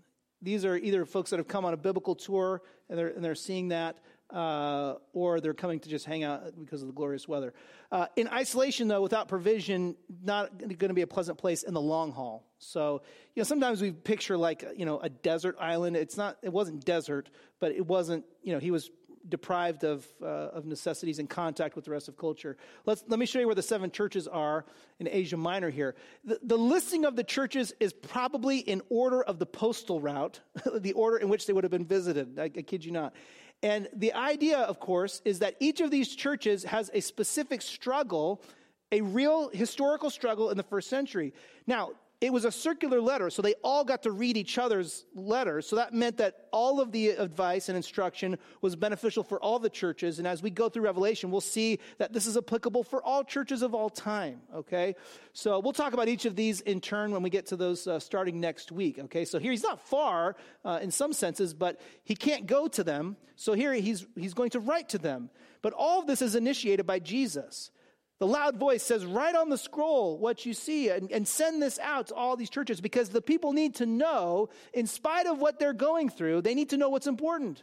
these 0.42 0.64
are 0.64 0.76
either 0.76 1.04
folks 1.04 1.30
that 1.30 1.38
have 1.38 1.48
come 1.48 1.64
on 1.64 1.72
a 1.72 1.76
biblical 1.76 2.16
tour 2.16 2.62
and 2.88 2.98
they're, 2.98 3.08
and 3.08 3.24
they're 3.24 3.36
seeing 3.36 3.68
that, 3.68 3.98
uh, 4.32 4.94
or 5.12 5.40
they're 5.40 5.54
coming 5.54 5.80
to 5.80 5.88
just 5.88 6.04
hang 6.04 6.24
out 6.24 6.58
because 6.58 6.82
of 6.82 6.88
the 6.88 6.94
glorious 6.94 7.26
weather. 7.26 7.52
Uh, 7.90 8.06
in 8.16 8.28
isolation, 8.28 8.88
though, 8.88 9.02
without 9.02 9.28
provision, 9.28 9.96
not 10.22 10.58
going 10.58 10.88
to 10.88 10.94
be 10.94 11.02
a 11.02 11.06
pleasant 11.06 11.38
place 11.38 11.62
in 11.62 11.74
the 11.74 11.80
long 11.80 12.12
haul. 12.12 12.46
So, 12.58 13.02
you 13.34 13.40
know, 13.40 13.44
sometimes 13.44 13.80
we 13.80 13.92
picture 13.92 14.36
like 14.36 14.64
you 14.76 14.84
know 14.84 15.00
a 15.00 15.08
desert 15.08 15.56
island. 15.58 15.96
It's 15.96 16.16
not. 16.16 16.36
It 16.42 16.52
wasn't 16.52 16.84
desert, 16.84 17.30
but 17.58 17.72
it 17.72 17.86
wasn't. 17.86 18.24
You 18.42 18.52
know, 18.52 18.58
he 18.58 18.70
was 18.70 18.90
deprived 19.28 19.84
of, 19.84 20.06
uh, 20.22 20.26
of 20.26 20.64
necessities 20.64 21.18
and 21.18 21.28
contact 21.28 21.76
with 21.76 21.84
the 21.84 21.90
rest 21.90 22.08
of 22.08 22.16
culture. 22.16 22.56
Let's, 22.86 23.04
let 23.08 23.18
me 23.18 23.26
show 23.26 23.38
you 23.38 23.46
where 23.46 23.54
the 23.54 23.62
seven 23.62 23.90
churches 23.90 24.26
are 24.26 24.64
in 24.98 25.08
Asia 25.08 25.36
Minor 25.36 25.70
here. 25.70 25.94
The, 26.24 26.40
the 26.42 26.56
listing 26.56 27.04
of 27.04 27.16
the 27.16 27.24
churches 27.24 27.72
is 27.80 27.92
probably 27.92 28.58
in 28.58 28.82
order 28.88 29.22
of 29.22 29.38
the 29.38 29.46
postal 29.46 30.00
route, 30.00 30.40
the 30.74 30.92
order 30.92 31.18
in 31.18 31.28
which 31.28 31.46
they 31.46 31.52
would 31.52 31.64
have 31.64 31.70
been 31.70 31.86
visited. 31.86 32.38
I, 32.38 32.44
I 32.44 32.48
kid 32.48 32.84
you 32.84 32.92
not. 32.92 33.14
And 33.62 33.88
the 33.94 34.14
idea, 34.14 34.58
of 34.58 34.80
course, 34.80 35.20
is 35.24 35.40
that 35.40 35.56
each 35.60 35.80
of 35.80 35.90
these 35.90 36.14
churches 36.14 36.64
has 36.64 36.90
a 36.94 37.00
specific 37.00 37.60
struggle, 37.60 38.42
a 38.90 39.00
real 39.02 39.50
historical 39.50 40.10
struggle 40.10 40.50
in 40.50 40.56
the 40.56 40.62
first 40.62 40.88
century. 40.88 41.34
Now, 41.66 41.90
it 42.20 42.30
was 42.30 42.44
a 42.44 42.52
circular 42.52 43.00
letter, 43.00 43.30
so 43.30 43.40
they 43.40 43.54
all 43.64 43.82
got 43.82 44.02
to 44.02 44.10
read 44.10 44.36
each 44.36 44.58
other's 44.58 45.06
letters. 45.14 45.66
So 45.66 45.76
that 45.76 45.94
meant 45.94 46.18
that 46.18 46.48
all 46.52 46.78
of 46.78 46.92
the 46.92 47.10
advice 47.10 47.70
and 47.70 47.76
instruction 47.76 48.36
was 48.60 48.76
beneficial 48.76 49.24
for 49.24 49.40
all 49.40 49.58
the 49.58 49.70
churches. 49.70 50.18
And 50.18 50.28
as 50.28 50.42
we 50.42 50.50
go 50.50 50.68
through 50.68 50.82
Revelation, 50.82 51.30
we'll 51.30 51.40
see 51.40 51.78
that 51.96 52.12
this 52.12 52.26
is 52.26 52.36
applicable 52.36 52.84
for 52.84 53.02
all 53.02 53.24
churches 53.24 53.62
of 53.62 53.74
all 53.74 53.88
time. 53.88 54.42
Okay? 54.54 54.96
So 55.32 55.60
we'll 55.60 55.72
talk 55.72 55.94
about 55.94 56.08
each 56.08 56.26
of 56.26 56.36
these 56.36 56.60
in 56.60 56.82
turn 56.82 57.10
when 57.10 57.22
we 57.22 57.30
get 57.30 57.46
to 57.46 57.56
those 57.56 57.86
uh, 57.86 57.98
starting 57.98 58.38
next 58.38 58.70
week. 58.70 58.98
Okay? 58.98 59.24
So 59.24 59.38
here 59.38 59.50
he's 59.50 59.62
not 59.62 59.80
far 59.80 60.36
uh, 60.62 60.78
in 60.82 60.90
some 60.90 61.14
senses, 61.14 61.54
but 61.54 61.80
he 62.04 62.14
can't 62.14 62.44
go 62.46 62.68
to 62.68 62.84
them. 62.84 63.16
So 63.36 63.54
here 63.54 63.72
he's, 63.72 64.06
he's 64.14 64.34
going 64.34 64.50
to 64.50 64.60
write 64.60 64.90
to 64.90 64.98
them. 64.98 65.30
But 65.62 65.72
all 65.72 66.00
of 66.00 66.06
this 66.06 66.20
is 66.20 66.34
initiated 66.34 66.86
by 66.86 66.98
Jesus. 66.98 67.70
The 68.20 68.26
loud 68.26 68.56
voice 68.56 68.82
says, 68.82 69.04
Write 69.04 69.34
on 69.34 69.48
the 69.48 69.56
scroll 69.56 70.18
what 70.18 70.44
you 70.44 70.52
see 70.52 70.90
and, 70.90 71.10
and, 71.10 71.26
send 71.26 71.62
this 71.62 71.78
out 71.78 72.08
to 72.08 72.14
all 72.14 72.36
these 72.36 72.50
churches 72.50 72.80
because 72.82 73.08
the 73.08 73.22
people 73.22 73.54
need 73.54 73.76
to 73.76 73.86
know, 73.86 74.50
in 74.74 74.86
spite 74.86 75.26
of 75.26 75.40
what 75.40 75.58
they're 75.58 75.72
going 75.72 76.10
through, 76.10 76.42
they 76.42 76.54
need 76.54 76.68
to 76.68 76.76
know 76.76 76.90
what's 76.90 77.06
important. 77.06 77.62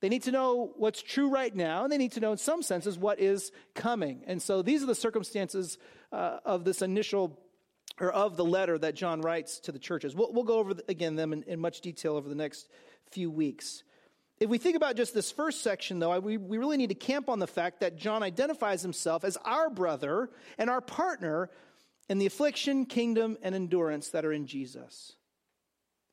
They 0.00 0.08
need 0.08 0.24
to 0.24 0.32
know 0.32 0.72
what's 0.76 1.00
true 1.00 1.28
right 1.28 1.54
now, 1.54 1.84
and 1.84 1.92
they 1.92 1.96
need 1.96 2.12
to 2.12 2.20
know, 2.20 2.32
in 2.32 2.38
some 2.38 2.60
senses, 2.60 2.98
what 2.98 3.20
is 3.20 3.52
coming. 3.74 4.24
And 4.26 4.42
so 4.42 4.62
these 4.62 4.82
are 4.82 4.86
the 4.86 4.96
circumstances 4.96 5.78
uh, 6.12 6.40
of 6.44 6.64
this 6.64 6.82
initial, 6.82 7.38
or 8.00 8.10
of 8.10 8.36
the 8.36 8.44
letter 8.44 8.76
that 8.76 8.96
John 8.96 9.20
writes 9.20 9.60
to 9.60 9.72
the 9.72 9.78
churches. 9.78 10.14
We'll, 10.14 10.32
we'll 10.32 10.44
go 10.44 10.58
over, 10.58 10.74
again, 10.88 11.14
them 11.14 11.32
in, 11.32 11.44
in 11.44 11.60
much 11.60 11.80
detail 11.80 12.16
over 12.16 12.28
the 12.28 12.34
next 12.34 12.68
few 13.12 13.30
weeks. 13.30 13.84
If 14.40 14.50
we 14.50 14.58
think 14.58 14.76
about 14.76 14.96
just 14.96 15.14
this 15.14 15.30
first 15.30 15.62
section, 15.62 16.00
though, 16.00 16.18
we, 16.18 16.36
we 16.36 16.58
really 16.58 16.76
need 16.76 16.88
to 16.88 16.94
camp 16.94 17.28
on 17.28 17.38
the 17.38 17.46
fact 17.46 17.80
that 17.80 17.96
John 17.96 18.22
identifies 18.22 18.82
himself 18.82 19.24
as 19.24 19.36
our 19.44 19.70
brother 19.70 20.30
and 20.58 20.68
our 20.68 20.80
partner 20.80 21.50
in 22.08 22.18
the 22.18 22.26
affliction, 22.26 22.84
kingdom, 22.84 23.38
and 23.42 23.54
endurance 23.54 24.08
that 24.10 24.24
are 24.24 24.32
in 24.32 24.46
Jesus. 24.46 25.12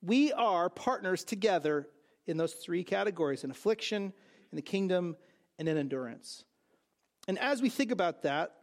We 0.01 0.31
are 0.33 0.69
partners 0.69 1.23
together 1.23 1.87
in 2.27 2.37
those 2.37 2.53
three 2.53 2.83
categories 2.83 3.43
in 3.43 3.51
affliction, 3.51 4.13
in 4.51 4.55
the 4.55 4.61
kingdom, 4.61 5.17
and 5.57 5.67
in 5.67 5.77
endurance. 5.77 6.43
And 7.27 7.37
as 7.39 7.61
we 7.61 7.69
think 7.69 7.91
about 7.91 8.23
that, 8.23 8.55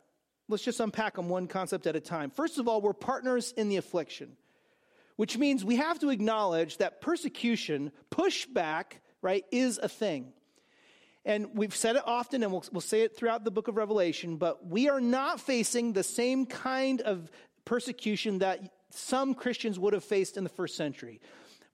let's 0.48 0.64
just 0.64 0.80
unpack 0.80 1.16
them 1.16 1.28
one 1.28 1.48
concept 1.48 1.86
at 1.86 1.96
a 1.96 2.00
time. 2.00 2.30
First 2.30 2.58
of 2.58 2.68
all, 2.68 2.80
we're 2.80 2.92
partners 2.92 3.52
in 3.56 3.68
the 3.68 3.76
affliction, 3.76 4.36
which 5.16 5.36
means 5.36 5.64
we 5.64 5.76
have 5.76 5.98
to 6.00 6.10
acknowledge 6.10 6.78
that 6.78 7.00
persecution, 7.00 7.92
pushback, 8.10 9.00
right, 9.22 9.44
is 9.50 9.78
a 9.78 9.88
thing. 9.88 10.32
And 11.24 11.48
we've 11.54 11.74
said 11.74 11.96
it 11.96 12.02
often, 12.06 12.42
and 12.42 12.52
we'll, 12.52 12.64
we'll 12.72 12.80
say 12.80 13.02
it 13.02 13.16
throughout 13.16 13.44
the 13.44 13.50
book 13.50 13.68
of 13.68 13.76
Revelation, 13.76 14.36
but 14.36 14.66
we 14.66 14.88
are 14.88 15.00
not 15.00 15.40
facing 15.40 15.92
the 15.92 16.02
same 16.02 16.46
kind 16.46 17.00
of 17.00 17.30
persecution 17.64 18.38
that 18.38 18.72
some 18.90 19.34
Christians 19.34 19.78
would 19.78 19.92
have 19.92 20.04
faced 20.04 20.36
in 20.36 20.44
the 20.44 20.50
first 20.50 20.76
century. 20.76 21.20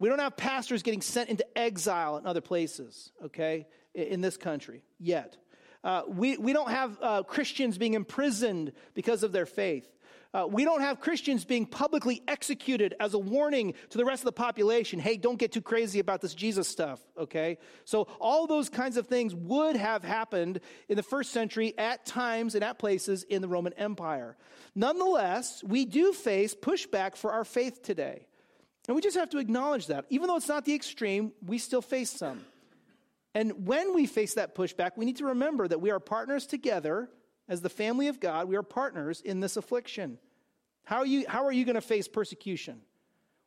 We 0.00 0.08
don't 0.08 0.18
have 0.18 0.36
pastors 0.36 0.82
getting 0.82 1.02
sent 1.02 1.30
into 1.30 1.46
exile 1.56 2.16
in 2.16 2.26
other 2.26 2.40
places, 2.40 3.12
okay, 3.26 3.66
in 3.94 4.20
this 4.20 4.36
country 4.36 4.82
yet. 4.98 5.36
Uh, 5.84 6.02
we, 6.08 6.36
we 6.38 6.52
don't 6.52 6.70
have 6.70 6.98
uh, 7.00 7.22
Christians 7.22 7.78
being 7.78 7.94
imprisoned 7.94 8.72
because 8.94 9.22
of 9.22 9.32
their 9.32 9.46
faith. 9.46 9.86
Uh, 10.34 10.48
we 10.48 10.64
don't 10.64 10.80
have 10.80 10.98
Christians 10.98 11.44
being 11.44 11.64
publicly 11.64 12.20
executed 12.26 12.94
as 12.98 13.14
a 13.14 13.18
warning 13.18 13.72
to 13.90 13.98
the 13.98 14.04
rest 14.04 14.22
of 14.22 14.24
the 14.24 14.32
population. 14.32 14.98
Hey, 14.98 15.16
don't 15.16 15.38
get 15.38 15.52
too 15.52 15.62
crazy 15.62 16.00
about 16.00 16.20
this 16.20 16.34
Jesus 16.34 16.66
stuff, 16.66 17.00
okay? 17.16 17.56
So, 17.84 18.08
all 18.20 18.48
those 18.48 18.68
kinds 18.68 18.96
of 18.96 19.06
things 19.06 19.32
would 19.32 19.76
have 19.76 20.02
happened 20.02 20.58
in 20.88 20.96
the 20.96 21.04
first 21.04 21.30
century 21.30 21.72
at 21.78 22.04
times 22.04 22.56
and 22.56 22.64
at 22.64 22.80
places 22.80 23.22
in 23.22 23.42
the 23.42 23.48
Roman 23.48 23.74
Empire. 23.74 24.36
Nonetheless, 24.74 25.62
we 25.62 25.84
do 25.84 26.12
face 26.12 26.52
pushback 26.52 27.14
for 27.14 27.30
our 27.30 27.44
faith 27.44 27.82
today. 27.82 28.26
And 28.88 28.96
we 28.96 29.00
just 29.00 29.16
have 29.16 29.30
to 29.30 29.38
acknowledge 29.38 29.86
that. 29.86 30.04
Even 30.10 30.26
though 30.26 30.36
it's 30.36 30.48
not 30.48 30.64
the 30.64 30.74
extreme, 30.74 31.32
we 31.46 31.58
still 31.58 31.80
face 31.80 32.10
some. 32.10 32.44
And 33.36 33.66
when 33.66 33.94
we 33.94 34.06
face 34.06 34.34
that 34.34 34.56
pushback, 34.56 34.92
we 34.96 35.04
need 35.04 35.16
to 35.18 35.26
remember 35.26 35.68
that 35.68 35.80
we 35.80 35.92
are 35.92 36.00
partners 36.00 36.44
together 36.44 37.08
as 37.48 37.60
the 37.60 37.68
family 37.68 38.08
of 38.08 38.20
God. 38.20 38.48
We 38.48 38.56
are 38.56 38.62
partners 38.62 39.20
in 39.20 39.40
this 39.40 39.56
affliction. 39.56 40.18
How 40.84 40.98
are 40.98 41.06
you, 41.06 41.24
how 41.28 41.44
are 41.44 41.52
you 41.52 41.64
going 41.64 41.74
to 41.74 41.80
face 41.80 42.08
persecution? 42.08 42.80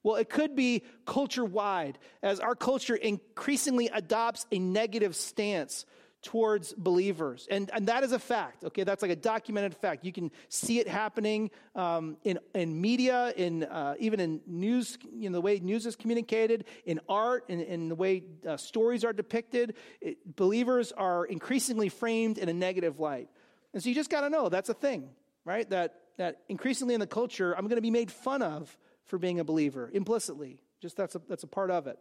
Well, 0.03 0.15
it 0.15 0.29
could 0.29 0.55
be 0.55 0.83
culture 1.05 1.45
wide, 1.45 1.97
as 2.23 2.39
our 2.39 2.55
culture 2.55 2.95
increasingly 2.95 3.89
adopts 3.89 4.45
a 4.51 4.59
negative 4.59 5.15
stance 5.15 5.85
towards 6.23 6.73
believers. 6.73 7.47
And, 7.49 7.69
and 7.73 7.87
that 7.87 8.03
is 8.03 8.11
a 8.11 8.19
fact, 8.19 8.63
okay? 8.63 8.83
That's 8.83 9.01
like 9.01 9.11
a 9.11 9.15
documented 9.15 9.75
fact. 9.75 10.03
You 10.03 10.11
can 10.11 10.31
see 10.49 10.79
it 10.79 10.87
happening 10.87 11.51
um, 11.75 12.17
in, 12.23 12.39
in 12.55 12.79
media, 12.79 13.33
in, 13.37 13.63
uh, 13.63 13.95
even 13.99 14.19
in 14.19 14.41
news, 14.47 14.97
you 15.13 15.29
know, 15.29 15.35
the 15.35 15.41
way 15.41 15.59
news 15.59 15.85
is 15.85 15.95
communicated, 15.95 16.65
in 16.85 16.99
art, 17.07 17.45
in, 17.49 17.61
in 17.61 17.89
the 17.89 17.95
way 17.95 18.23
uh, 18.47 18.57
stories 18.57 19.03
are 19.05 19.13
depicted. 19.13 19.75
It, 20.01 20.35
believers 20.35 20.91
are 20.91 21.25
increasingly 21.25 21.89
framed 21.89 22.37
in 22.39 22.49
a 22.49 22.53
negative 22.53 22.99
light. 22.99 23.29
And 23.73 23.83
so 23.83 23.89
you 23.89 23.95
just 23.95 24.09
got 24.09 24.21
to 24.21 24.29
know 24.29 24.49
that's 24.49 24.69
a 24.69 24.73
thing, 24.73 25.09
right? 25.45 25.69
That 25.69 25.95
that 26.17 26.41
increasingly 26.49 26.93
in 26.93 26.99
the 26.99 27.07
culture, 27.07 27.53
I'm 27.53 27.65
going 27.65 27.77
to 27.77 27.81
be 27.81 27.91
made 27.91 28.11
fun 28.11 28.41
of 28.41 28.75
for 29.05 29.17
being 29.17 29.39
a 29.39 29.43
believer 29.43 29.89
implicitly. 29.93 30.59
Just 30.81 30.97
that's 30.97 31.15
a, 31.15 31.21
that's 31.29 31.43
a 31.43 31.47
part 31.47 31.71
of 31.71 31.87
it. 31.87 31.97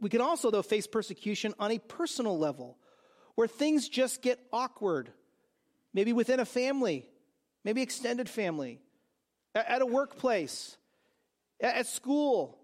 We 0.00 0.10
can 0.10 0.20
also, 0.20 0.50
though, 0.50 0.62
face 0.62 0.86
persecution 0.86 1.54
on 1.58 1.70
a 1.70 1.78
personal 1.78 2.38
level 2.38 2.76
where 3.34 3.48
things 3.48 3.88
just 3.88 4.22
get 4.22 4.38
awkward. 4.52 5.10
Maybe 5.92 6.12
within 6.12 6.40
a 6.40 6.44
family, 6.44 7.06
maybe 7.64 7.82
extended 7.82 8.28
family, 8.28 8.80
at 9.54 9.80
a 9.80 9.86
workplace, 9.86 10.76
at 11.60 11.86
school, 11.86 12.58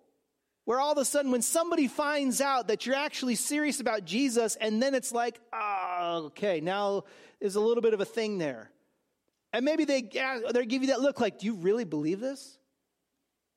where 0.70 0.78
all 0.78 0.92
of 0.92 0.98
a 0.98 1.04
sudden, 1.04 1.32
when 1.32 1.42
somebody 1.42 1.88
finds 1.88 2.40
out 2.40 2.68
that 2.68 2.86
you're 2.86 2.94
actually 2.94 3.34
serious 3.34 3.80
about 3.80 4.04
Jesus, 4.04 4.54
and 4.54 4.80
then 4.80 4.94
it's 4.94 5.10
like, 5.10 5.40
oh, 5.52 6.26
okay, 6.26 6.60
now 6.60 7.02
there's 7.40 7.56
a 7.56 7.60
little 7.60 7.82
bit 7.82 7.92
of 7.92 8.00
a 8.00 8.04
thing 8.04 8.38
there. 8.38 8.70
And 9.52 9.64
maybe 9.64 9.84
they, 9.84 10.02
they 10.02 10.66
give 10.66 10.82
you 10.82 10.88
that 10.90 11.00
look 11.00 11.18
like, 11.18 11.40
do 11.40 11.46
you 11.46 11.56
really 11.56 11.82
believe 11.82 12.20
this? 12.20 12.56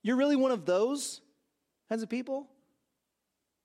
You're 0.02 0.16
really 0.16 0.36
one 0.36 0.50
of 0.50 0.66
those 0.66 1.22
kinds 1.88 2.02
of 2.02 2.10
people? 2.10 2.48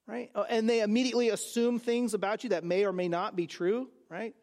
Right? 0.07 0.31
Oh, 0.35 0.43
and 0.43 0.69
they 0.69 0.83
immediately 0.83 1.31
assume 1.31 1.79
things 1.79 2.13
about 2.13 2.45
you 2.45 2.51
that 2.51 2.65
may 2.65 2.85
or 2.85 2.93
may 2.93 3.09
not 3.09 3.35
be 3.35 3.47
true, 3.47 3.89
right? 4.11 4.35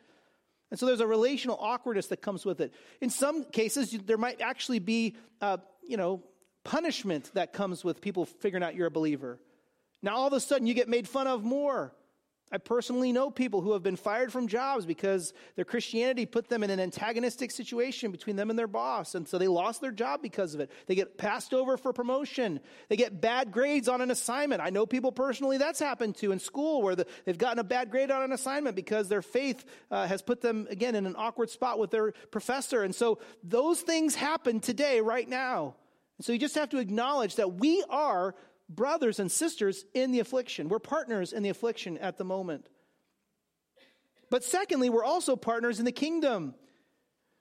And 0.71 0.79
so 0.79 0.87
there's 0.87 0.99
a 0.99 1.05
relational 1.05 1.57
awkwardness 1.61 2.07
that 2.07 2.23
comes 2.23 2.43
with 2.43 2.59
it. 2.59 2.73
In 3.01 3.11
some 3.11 3.43
cases, 3.43 3.91
there 3.91 4.17
might 4.17 4.41
actually 4.41 4.79
be, 4.79 5.15
uh, 5.41 5.57
you 5.87 5.95
know, 5.95 6.23
punishment 6.65 7.31
that 7.35 7.53
comes 7.53 7.85
with 7.85 8.01
people 8.01 8.25
figuring 8.25 8.63
out 8.63 8.75
you're 8.75 8.87
a 8.87 8.91
believer. 8.91 9.39
Now 10.01 10.17
all 10.17 10.27
of 10.27 10.33
a 10.33 10.41
sudden 10.41 10.67
you 10.67 10.73
get 10.73 10.89
made 10.89 11.07
fun 11.07 11.27
of 11.27 11.45
more. 11.45 11.93
I 12.51 12.59
personally 12.59 13.11
know 13.11 13.31
people 13.31 13.61
who 13.61 13.73
have 13.73 13.81
been 13.81 13.95
fired 13.95 14.31
from 14.31 14.47
jobs 14.47 14.85
because 14.85 15.33
their 15.55 15.65
Christianity 15.65 16.27
put 16.27 16.47
them 16.47 16.63
in 16.63 16.69
an 16.69 16.79
antagonistic 16.79 17.49
situation 17.49 18.11
between 18.11 18.35
them 18.35 18.51
and 18.51 18.57
their 18.57 18.67
boss. 18.67 19.15
And 19.15 19.27
so 19.27 19.39
they 19.39 19.47
lost 19.47 19.81
their 19.81 19.91
job 19.91 20.21
because 20.21 20.53
of 20.53 20.59
it. 20.59 20.69
They 20.85 20.93
get 20.93 21.17
passed 21.17 21.55
over 21.55 21.75
for 21.75 21.91
promotion. 21.91 22.59
They 22.87 22.97
get 22.97 23.19
bad 23.19 23.51
grades 23.51 23.87
on 23.87 23.99
an 23.99 24.11
assignment. 24.11 24.61
I 24.61 24.69
know 24.69 24.85
people 24.85 25.11
personally 25.11 25.57
that's 25.57 25.79
happened 25.79 26.17
to 26.17 26.31
in 26.31 26.39
school 26.39 26.83
where 26.83 26.95
the, 26.95 27.07
they've 27.25 27.37
gotten 27.37 27.59
a 27.59 27.63
bad 27.63 27.89
grade 27.89 28.11
on 28.11 28.21
an 28.21 28.31
assignment 28.31 28.75
because 28.75 29.09
their 29.09 29.23
faith 29.23 29.65
uh, 29.89 30.05
has 30.05 30.21
put 30.21 30.41
them, 30.41 30.67
again, 30.69 30.93
in 30.93 31.07
an 31.07 31.15
awkward 31.17 31.49
spot 31.49 31.79
with 31.79 31.89
their 31.89 32.11
professor. 32.29 32.83
And 32.83 32.93
so 32.93 33.17
those 33.43 33.81
things 33.81 34.13
happen 34.13 34.59
today, 34.59 35.01
right 35.01 35.27
now. 35.27 35.75
And 36.17 36.25
so 36.25 36.33
you 36.33 36.39
just 36.39 36.55
have 36.55 36.69
to 36.69 36.77
acknowledge 36.77 37.35
that 37.35 37.55
we 37.55 37.83
are 37.89 38.35
brothers 38.69 39.19
and 39.19 39.31
sisters 39.31 39.85
in 39.93 40.11
the 40.11 40.19
affliction. 40.19 40.69
We're 40.69 40.79
partners 40.79 41.33
in 41.33 41.43
the 41.43 41.49
affliction 41.49 41.97
at 41.97 42.17
the 42.17 42.23
moment. 42.23 42.67
But 44.29 44.43
secondly, 44.43 44.89
we're 44.89 45.03
also 45.03 45.35
partners 45.35 45.79
in 45.79 45.85
the 45.85 45.91
kingdom. 45.91 46.55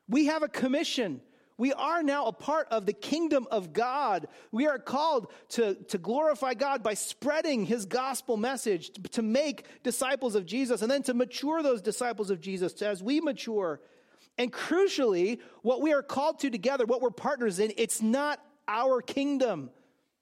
We 0.09 0.27
have 0.27 0.43
a 0.43 0.49
commission. 0.49 1.21
We 1.57 1.73
are 1.73 2.03
now 2.03 2.27
a 2.27 2.33
part 2.33 2.69
of 2.71 2.85
the 2.85 2.93
kingdom 2.93 3.47
of 3.51 3.73
God. 3.73 4.27
We 4.51 4.67
are 4.67 4.79
called 4.79 5.33
to, 5.51 5.75
to 5.75 5.99
glorify 5.99 6.55
God 6.55 6.83
by 6.83 6.95
spreading 6.95 7.65
his 7.65 7.87
gospel 7.87 8.37
message, 8.37 8.91
to, 8.91 9.03
to 9.03 9.23
make 9.23 9.67
disciples 9.83 10.35
of 10.35 10.47
Jesus, 10.47 10.83
and 10.83 10.91
then 10.91 11.05
to 11.05 11.15
mature 11.15 11.63
those 11.63 11.81
disciples 11.81 12.31
of 12.31 12.41
Jesus 12.41 12.83
as 12.83 13.03
we 13.03 13.21
mature. 13.21 13.81
And 14.37 14.53
crucially, 14.53 15.39
what 15.63 15.81
we 15.81 15.93
are 15.93 16.03
called 16.03 16.41
to 16.41 16.51
together, 16.51 16.87
what 16.87 17.01
we're 17.01 17.11
partners 17.11 17.61
in, 17.61 17.73
it's 17.77 18.03
not 18.03 18.41
our 18.69 19.01
kingdom. 19.01 19.71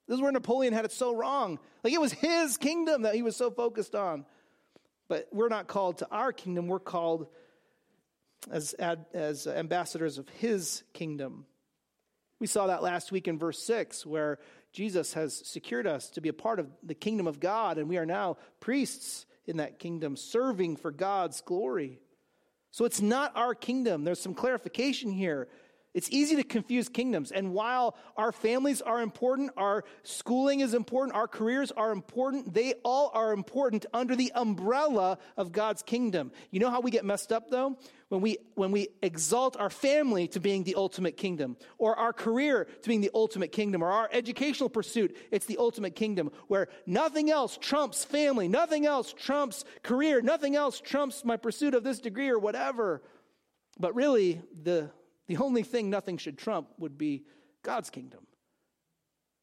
This 0.07 0.17
is 0.17 0.23
where 0.23 0.33
Napoleon 0.33 0.73
had 0.73 0.85
it 0.85 0.93
so 0.93 1.15
wrong. 1.15 1.59
Like 1.85 1.93
it 1.93 2.01
was 2.01 2.13
his 2.13 2.57
kingdom 2.57 3.03
that 3.03 3.15
he 3.15 3.23
was 3.23 3.37
so 3.37 3.51
focused 3.51 3.95
on. 3.95 4.25
But 5.09 5.29
we're 5.33 5.49
not 5.49 5.67
called 5.67 5.99
to 5.99 6.09
our 6.11 6.33
kingdom, 6.33 6.69
we're 6.69 6.81
called 6.81 7.27
as, 8.51 8.75
as 8.75 9.47
ambassadors 9.47 10.19
of 10.19 10.29
his 10.29 10.83
kingdom. 10.93 11.47
We 12.41 12.47
saw 12.47 12.67
that 12.67 12.83
last 12.83 13.13
week 13.13 13.29
in 13.29 13.39
verse 13.39 13.63
6, 13.63 14.05
where 14.05 14.39
Jesus 14.73 15.15
has 15.15 15.35
secured 15.47 15.87
us 15.87 16.11
to 16.11 16.21
be 16.21 16.29
a 16.29 16.33
part 16.33 16.59
of 16.59 16.69
the 16.83 16.95
kingdom 16.95 17.27
of 17.27 17.39
God, 17.39 17.79
and 17.79 17.89
we 17.89 17.99
are 17.99 18.07
now 18.07 18.37
priests 18.59 19.27
in 19.47 19.59
that 19.59 19.79
kingdom, 19.79 20.17
serving 20.17 20.77
for 20.77 20.91
God's 20.91 21.41
glory. 21.41 22.01
So 22.71 22.85
it's 22.85 23.03
not 23.03 23.37
our 23.37 23.55
kingdom. 23.55 24.03
There's 24.03 24.21
some 24.21 24.35
clarification 24.35 25.13
here. 25.13 25.49
It's 25.95 26.09
easy 26.11 26.37
to 26.37 26.43
confuse 26.43 26.89
kingdoms. 26.89 27.33
And 27.33 27.53
while 27.53 27.97
our 28.17 28.33
families 28.33 28.81
are 28.81 29.03
important, 29.03 29.51
our 29.59 29.85
schooling 30.05 30.61
is 30.61 30.73
important, 30.73 31.15
our 31.15 31.29
careers 31.29 31.71
are 31.71 31.93
important, 31.93 32.55
they 32.55 32.75
all 32.83 33.11
are 33.13 33.33
important 33.33 33.85
under 33.93 34.17
the 34.17 34.33
umbrella 34.35 35.19
of 35.37 35.53
God's 35.53 35.83
kingdom. 35.83 36.33
You 36.51 36.61
know 36.61 36.71
how 36.71 36.81
we 36.81 36.91
get 36.91 37.05
messed 37.05 37.31
up 37.31 37.51
though? 37.51 37.77
When 38.09 38.23
we, 38.23 38.39
when 38.55 38.73
we 38.73 38.89
exalt 39.03 39.59
our 39.59 39.71
family 39.71 40.29
to 40.29 40.41
being 40.41 40.65
the 40.65 40.75
ultimate 40.75 41.17
kingdom, 41.17 41.57
or 41.79 41.99
our 41.99 42.13
career 42.13 42.65
to 42.65 42.89
being 42.89 43.01
the 43.01 43.11
ultimate 43.15 43.53
kingdom, 43.53 43.83
or 43.83 43.91
our 43.91 44.09
educational 44.13 44.69
pursuit, 44.69 45.17
it's 45.31 45.47
the 45.47 45.57
ultimate 45.57 45.95
kingdom, 45.95 46.31
where 46.49 46.69
nothing 46.85 47.31
else 47.31 47.57
trumps 47.59 48.05
family, 48.05 48.49
nothing 48.49 48.85
else 48.85 49.15
trumps 49.15 49.65
career, 49.83 50.21
nothing 50.21 50.57
else 50.57 50.79
trumps 50.79 51.25
my 51.25 51.39
pursuit 51.39 51.75
of 51.75 51.85
this 51.85 52.01
degree 52.01 52.29
or 52.29 52.39
whatever. 52.39 53.03
But 53.81 53.95
really, 53.95 54.43
the 54.63 54.91
the 55.29 55.39
only 55.39 55.63
thing 55.63 55.91
nothing 55.91 56.19
should 56.19 56.39
trump 56.39 56.69
would 56.79 56.99
be 56.99 57.25
God's 57.63 57.91
kingdom. 57.91 58.27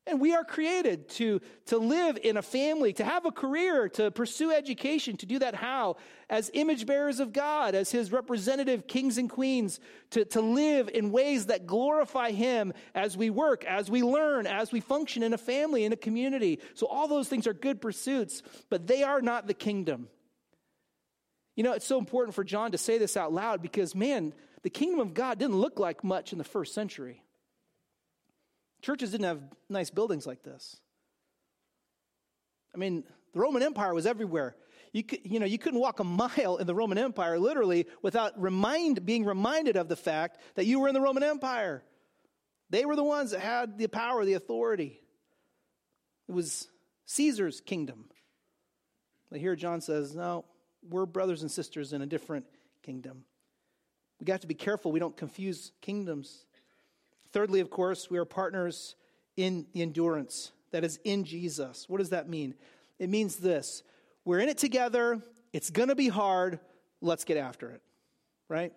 And 0.09 0.19
we 0.19 0.33
are 0.33 0.43
created 0.43 1.07
to, 1.09 1.39
to 1.67 1.77
live 1.77 2.17
in 2.23 2.35
a 2.35 2.41
family, 2.41 2.93
to 2.93 3.03
have 3.03 3.27
a 3.27 3.31
career, 3.31 3.87
to 3.89 4.09
pursue 4.09 4.51
education, 4.51 5.17
to 5.17 5.27
do 5.27 5.37
that 5.39 5.53
how? 5.53 5.97
As 6.29 6.49
image 6.55 6.87
bearers 6.87 7.19
of 7.19 7.31
God, 7.31 7.75
as 7.75 7.91
his 7.91 8.11
representative 8.11 8.87
kings 8.87 9.19
and 9.19 9.29
queens, 9.29 9.79
to, 10.11 10.25
to 10.25 10.41
live 10.41 10.89
in 10.89 11.11
ways 11.11 11.47
that 11.47 11.67
glorify 11.67 12.31
him 12.31 12.73
as 12.95 13.15
we 13.15 13.29
work, 13.29 13.63
as 13.65 13.91
we 13.91 14.01
learn, 14.01 14.47
as 14.47 14.71
we 14.71 14.79
function 14.79 15.21
in 15.21 15.33
a 15.33 15.37
family, 15.37 15.85
in 15.85 15.93
a 15.93 15.97
community. 15.97 16.59
So 16.73 16.87
all 16.87 17.07
those 17.07 17.29
things 17.29 17.45
are 17.45 17.53
good 17.53 17.79
pursuits, 17.79 18.41
but 18.69 18.87
they 18.87 19.03
are 19.03 19.21
not 19.21 19.45
the 19.45 19.53
kingdom. 19.53 20.07
You 21.55 21.63
know, 21.63 21.73
it's 21.73 21.85
so 21.85 21.99
important 21.99 22.33
for 22.33 22.43
John 22.43 22.71
to 22.71 22.79
say 22.79 22.97
this 22.97 23.15
out 23.15 23.31
loud 23.31 23.61
because, 23.61 23.93
man, 23.93 24.33
the 24.63 24.69
kingdom 24.69 24.99
of 24.99 25.13
God 25.13 25.39
didn't 25.39 25.57
look 25.57 25.79
like 25.79 26.03
much 26.03 26.31
in 26.31 26.37
the 26.37 26.43
first 26.43 26.73
century. 26.73 27.23
Churches 28.81 29.11
didn't 29.11 29.25
have 29.25 29.41
nice 29.69 29.89
buildings 29.89 30.25
like 30.25 30.43
this. 30.43 30.77
I 32.73 32.77
mean, 32.77 33.03
the 33.33 33.39
Roman 33.39 33.63
Empire 33.63 33.93
was 33.93 34.05
everywhere. 34.05 34.55
You, 34.91 35.03
could, 35.03 35.19
you, 35.23 35.39
know, 35.39 35.45
you 35.45 35.57
couldn't 35.57 35.79
walk 35.79 35.99
a 35.99 36.03
mile 36.03 36.57
in 36.57 36.65
the 36.65 36.75
Roman 36.75 36.97
Empire 36.97 37.37
literally 37.37 37.87
without 38.01 38.39
remind, 38.41 39.05
being 39.05 39.25
reminded 39.25 39.75
of 39.75 39.87
the 39.87 39.95
fact 39.95 40.39
that 40.55 40.65
you 40.65 40.79
were 40.79 40.87
in 40.87 40.93
the 40.93 41.01
Roman 41.01 41.23
Empire. 41.23 41.83
They 42.69 42.85
were 42.85 42.95
the 42.95 43.03
ones 43.03 43.31
that 43.31 43.41
had 43.41 43.77
the 43.77 43.87
power, 43.87 44.25
the 44.25 44.33
authority. 44.33 44.99
It 46.27 46.31
was 46.31 46.67
Caesar's 47.05 47.61
kingdom. 47.61 48.05
But 49.29 49.39
here 49.39 49.55
John 49.55 49.81
says, 49.81 50.15
no, 50.15 50.45
we're 50.87 51.05
brothers 51.05 51.41
and 51.41 51.51
sisters 51.51 51.93
in 51.93 52.01
a 52.01 52.07
different 52.07 52.45
kingdom. 52.83 53.25
We 54.19 54.25
got 54.25 54.41
to 54.41 54.47
be 54.47 54.53
careful 54.53 54.91
we 54.91 54.99
don't 54.99 55.15
confuse 55.15 55.71
kingdoms. 55.81 56.45
Thirdly, 57.31 57.59
of 57.59 57.69
course, 57.69 58.09
we 58.09 58.17
are 58.17 58.25
partners 58.25 58.95
in 59.37 59.65
the 59.73 59.81
endurance 59.81 60.51
that 60.71 60.83
is 60.83 60.99
in 61.03 61.23
Jesus. 61.23 61.87
What 61.87 61.99
does 61.99 62.09
that 62.09 62.27
mean? 62.27 62.55
It 62.97 63.09
means 63.09 63.37
this 63.37 63.83
we're 64.25 64.39
in 64.39 64.49
it 64.49 64.57
together, 64.57 65.21
it's 65.53 65.69
going 65.69 65.89
to 65.89 65.95
be 65.95 66.09
hard, 66.09 66.59
let's 67.01 67.23
get 67.23 67.37
after 67.37 67.71
it, 67.71 67.81
right? 68.47 68.73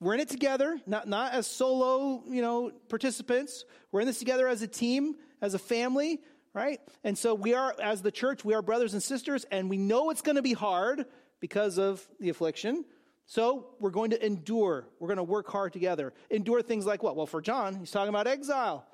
We're 0.00 0.14
in 0.14 0.20
it 0.20 0.30
together, 0.30 0.80
not, 0.86 1.06
not 1.06 1.34
as 1.34 1.46
solo, 1.46 2.24
you 2.26 2.40
know, 2.40 2.72
participants. 2.88 3.66
We're 3.92 4.00
in 4.00 4.06
this 4.06 4.18
together 4.18 4.48
as 4.48 4.62
a 4.62 4.66
team, 4.66 5.16
as 5.42 5.52
a 5.52 5.58
family, 5.58 6.20
right? 6.54 6.80
And 7.04 7.16
so 7.16 7.34
we 7.34 7.52
are, 7.52 7.74
as 7.82 8.00
the 8.00 8.10
church, 8.10 8.42
we 8.42 8.54
are 8.54 8.62
brothers 8.62 8.94
and 8.94 9.02
sisters, 9.02 9.44
and 9.50 9.68
we 9.68 9.76
know 9.76 10.08
it's 10.08 10.22
going 10.22 10.36
to 10.36 10.42
be 10.42 10.54
hard 10.54 11.04
because 11.38 11.78
of 11.78 12.06
the 12.18 12.30
affliction. 12.30 12.86
So 13.30 13.68
we're 13.78 13.90
going 13.90 14.10
to 14.10 14.26
endure. 14.26 14.88
We're 14.98 15.06
going 15.06 15.18
to 15.18 15.22
work 15.22 15.48
hard 15.48 15.72
together. 15.72 16.12
Endure 16.30 16.62
things 16.62 16.84
like 16.84 17.04
what? 17.04 17.14
Well, 17.14 17.28
for 17.28 17.40
John, 17.40 17.76
he's 17.76 17.92
talking 17.92 18.08
about 18.08 18.26
exile. 18.26 18.84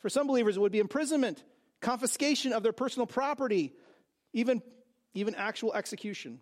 For 0.00 0.08
some 0.08 0.26
believers, 0.26 0.56
it 0.56 0.60
would 0.60 0.72
be 0.72 0.80
imprisonment, 0.80 1.44
confiscation 1.80 2.52
of 2.52 2.64
their 2.64 2.72
personal 2.72 3.06
property, 3.06 3.72
even, 4.32 4.60
even 5.14 5.36
actual 5.36 5.72
execution. 5.72 6.40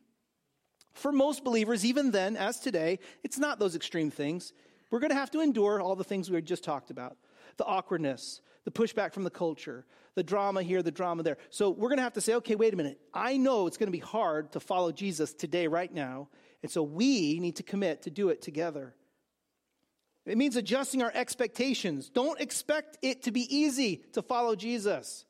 For 0.95 1.13
most 1.13 1.45
believers, 1.45 1.85
even 1.85 2.13
then, 2.13 2.39
as 2.39 2.61
today, 2.61 2.99
it's 3.23 3.39
not 3.39 3.59
those 3.59 3.77
extreme 3.77 4.11
things. 4.11 4.55
We're 4.91 5.01
going 5.01 5.11
to 5.11 5.17
have 5.17 5.31
to 5.33 5.41
endure 5.41 5.83
all 5.83 5.97
the 5.97 6.03
things 6.03 6.31
we 6.31 6.41
just 6.41 6.65
talked 6.65 6.91
about 6.91 7.19
the 7.59 7.67
awkwardness, 7.67 8.41
the 8.65 8.71
pushback 8.71 9.13
from 9.13 9.23
the 9.23 9.31
culture, 9.31 9.85
the 10.15 10.23
drama 10.23 10.63
here, 10.63 10.83
the 10.83 10.91
drama 10.91 11.23
there. 11.23 11.37
So 11.51 11.69
we're 11.69 11.91
going 11.91 11.99
to 11.99 12.05
have 12.05 12.15
to 12.15 12.23
say, 12.23 12.37
okay, 12.37 12.55
wait 12.55 12.73
a 12.73 12.77
minute. 12.79 12.99
I 13.13 13.37
know 13.37 13.67
it's 13.67 13.77
going 13.77 13.89
to 13.89 13.93
be 13.93 13.99
hard 13.99 14.53
to 14.53 14.61
follow 14.61 14.93
Jesus 14.93 15.35
today, 15.35 15.69
right 15.69 15.93
now. 15.93 16.29
And 16.65 16.71
so 16.71 16.83
we 16.83 17.41
need 17.41 17.57
to 17.57 17.63
commit 17.63 18.05
to 18.05 18.11
do 18.11 18.31
it 18.31 18.41
together. 18.41 18.95
It 20.25 20.39
means 20.39 20.57
adjusting 20.57 21.03
our 21.03 21.13
expectations. 21.15 22.09
Don't 22.09 22.41
expect 22.41 22.97
it 23.03 23.25
to 23.25 23.33
be 23.33 23.43
easy 23.55 24.03
to 24.15 24.23
follow 24.23 24.57
Jesus. 24.57 25.27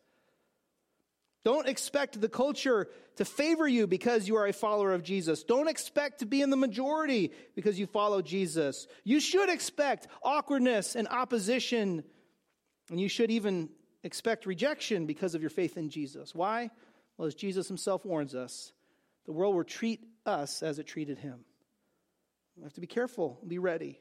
Don't 1.45 1.67
expect 1.67 2.21
the 2.21 2.29
culture 2.29 2.87
to 3.17 3.25
favor 3.25 3.67
you 3.67 3.89
because 3.89 4.29
you 4.29 4.37
are 4.37 4.47
a 4.47 4.53
follower 4.53 4.93
of 4.93 5.03
Jesus. 5.03 5.43
Don't 5.43 5.67
expect 5.67 6.21
to 6.21 6.27
be 6.27 6.41
in 6.41 6.51
the 6.51 6.57
majority 6.57 7.33
because 7.57 7.81
you 7.81 7.89
follow 7.89 8.23
Jesus. 8.23 8.87
You 9.03 9.19
should 9.19 9.51
expect 9.51 10.07
awkwardness 10.23 10.95
and 10.95 11.09
opposition, 11.09 12.05
and 12.93 13.01
you 13.01 13.09
should 13.09 13.33
even 13.33 13.71
expect 14.05 14.47
rejection 14.47 15.05
because 15.05 15.35
of 15.35 15.41
your 15.41 15.51
faith 15.51 15.77
in 15.77 15.91
Jesus. 15.91 16.33
Why? 16.33 16.71
Well, 17.19 17.27
as 17.27 17.35
Jesus 17.35 17.67
himself 17.67 18.05
warns 18.05 18.37
us, 18.37 18.73
the 19.27 19.33
world 19.33 19.55
will 19.55 19.65
treat 19.65 20.01
us 20.27 20.63
as 20.63 20.79
it 20.79 20.87
treated 20.87 21.19
him. 21.19 21.45
We 22.57 22.63
have 22.63 22.75
to 22.75 22.81
be 22.81 22.87
careful, 22.87 23.41
be 23.47 23.59
ready. 23.59 23.99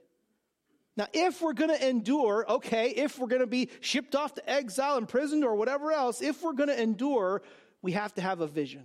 Now, 0.96 1.08
if 1.12 1.42
we're 1.42 1.54
going 1.54 1.72
to 1.76 1.90
endure, 1.90 2.46
okay, 2.48 2.90
if 2.90 3.18
we're 3.18 3.28
going 3.28 3.42
to 3.42 3.48
be 3.48 3.70
shipped 3.82 4.16
off 4.16 4.36
to 4.36 4.48
exile, 4.48 4.98
imprisoned, 4.98 5.44
or 5.44 5.56
whatever 5.56 5.92
else, 5.92 6.22
if 6.22 6.44
we're 6.44 6.54
going 6.54 6.70
to 6.70 6.80
endure, 6.80 7.42
we 7.82 7.94
have 7.94 8.14
to 8.16 8.22
have 8.22 8.42
a 8.42 8.48
vision. 8.48 8.84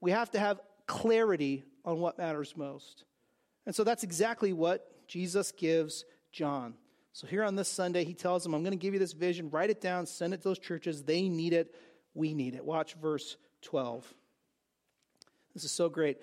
We 0.00 0.12
have 0.12 0.30
to 0.32 0.38
have 0.38 0.60
clarity 0.86 1.64
on 1.84 1.98
what 1.98 2.16
matters 2.16 2.56
most. 2.56 3.04
And 3.66 3.74
so 3.74 3.82
that's 3.82 4.04
exactly 4.04 4.52
what 4.52 5.08
Jesus 5.08 5.50
gives 5.52 6.04
John. 6.30 6.74
So 7.12 7.26
here 7.26 7.42
on 7.42 7.56
this 7.56 7.68
Sunday, 7.68 8.04
he 8.04 8.14
tells 8.14 8.46
him, 8.46 8.54
I'm 8.54 8.62
going 8.62 8.72
to 8.72 8.78
give 8.78 8.94
you 8.94 9.00
this 9.00 9.12
vision, 9.12 9.50
write 9.50 9.70
it 9.70 9.80
down, 9.80 10.06
send 10.06 10.32
it 10.32 10.38
to 10.38 10.44
those 10.44 10.58
churches. 10.60 11.02
They 11.02 11.28
need 11.28 11.52
it, 11.52 11.74
we 12.14 12.34
need 12.34 12.54
it. 12.54 12.64
Watch 12.64 12.94
verse 12.94 13.36
12. 13.62 14.14
This 15.54 15.64
is 15.64 15.72
so 15.72 15.88
great. 15.88 16.18